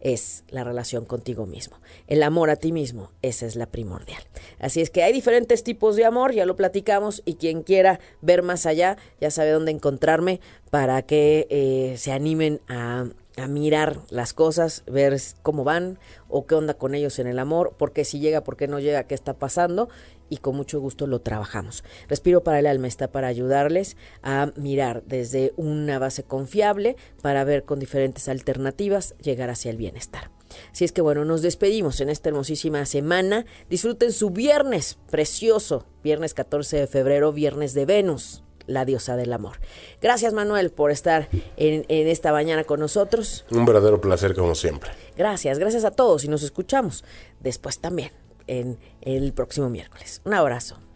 es 0.00 0.42
la 0.48 0.64
relación 0.64 1.04
contigo 1.04 1.44
mismo. 1.44 1.76
El 2.06 2.22
amor 2.22 2.48
a 2.48 2.56
ti 2.56 2.72
mismo, 2.72 3.12
esa 3.20 3.44
es 3.44 3.56
la 3.56 3.66
primordial. 3.66 4.22
Así 4.58 4.80
es 4.80 4.88
que 4.88 5.02
hay 5.02 5.12
diferentes 5.12 5.64
tipos 5.64 5.96
de 5.96 6.06
amor, 6.06 6.32
ya 6.32 6.46
lo 6.46 6.56
platicamos, 6.56 7.20
y 7.26 7.34
quien 7.34 7.62
quiera 7.62 8.00
ver 8.22 8.42
más 8.42 8.64
allá, 8.64 8.96
ya 9.20 9.30
sabe 9.30 9.50
dónde 9.50 9.70
encontrarme 9.70 10.40
para 10.70 11.02
que 11.02 11.46
eh, 11.50 11.94
se 11.98 12.12
animen 12.12 12.62
a 12.68 13.04
a 13.38 13.46
mirar 13.46 14.00
las 14.10 14.32
cosas, 14.32 14.82
ver 14.86 15.16
cómo 15.42 15.64
van 15.64 15.98
o 16.28 16.46
qué 16.46 16.54
onda 16.54 16.74
con 16.74 16.94
ellos 16.94 17.18
en 17.18 17.26
el 17.26 17.38
amor, 17.38 17.74
por 17.78 17.92
qué 17.92 18.04
si 18.04 18.18
llega, 18.18 18.42
por 18.42 18.56
qué 18.56 18.68
no 18.68 18.80
llega, 18.80 19.04
qué 19.04 19.14
está 19.14 19.34
pasando 19.34 19.88
y 20.28 20.38
con 20.38 20.56
mucho 20.56 20.80
gusto 20.80 21.06
lo 21.06 21.20
trabajamos. 21.20 21.84
Respiro 22.08 22.42
para 22.42 22.58
el 22.58 22.66
alma 22.66 22.88
está 22.88 23.10
para 23.10 23.28
ayudarles 23.28 23.96
a 24.22 24.52
mirar 24.56 25.02
desde 25.06 25.52
una 25.56 25.98
base 25.98 26.22
confiable 26.22 26.96
para 27.22 27.44
ver 27.44 27.64
con 27.64 27.78
diferentes 27.78 28.28
alternativas 28.28 29.14
llegar 29.22 29.50
hacia 29.50 29.70
el 29.70 29.76
bienestar. 29.76 30.30
Así 30.72 30.84
es 30.84 30.92
que 30.92 31.02
bueno, 31.02 31.24
nos 31.24 31.42
despedimos 31.42 32.00
en 32.00 32.08
esta 32.08 32.30
hermosísima 32.30 32.86
semana. 32.86 33.44
Disfruten 33.68 34.12
su 34.12 34.30
viernes 34.30 34.98
precioso, 35.10 35.86
viernes 36.02 36.34
14 36.34 36.78
de 36.78 36.86
febrero, 36.86 37.32
viernes 37.32 37.74
de 37.74 37.84
Venus 37.84 38.42
la 38.66 38.84
diosa 38.84 39.16
del 39.16 39.32
amor. 39.32 39.56
Gracias 40.00 40.34
Manuel 40.34 40.70
por 40.70 40.90
estar 40.90 41.28
en, 41.56 41.84
esta 41.88 42.32
mañana 42.32 42.64
con 42.64 42.78
nosotros. 42.80 43.44
Un 43.50 43.64
verdadero 43.64 44.00
placer 44.00 44.34
como 44.34 44.54
siempre. 44.54 44.90
Gracias, 45.16 45.58
gracias 45.58 45.84
a 45.84 45.90
todos 45.90 46.24
y 46.24 46.28
nos 46.28 46.42
escuchamos 46.42 47.02
después 47.40 47.80
también 47.80 48.10
en 48.48 48.78
el 49.02 49.32
próximo 49.32 49.68
miércoles. 49.70 50.20
Un 50.24 50.34
abrazo. 50.34 50.87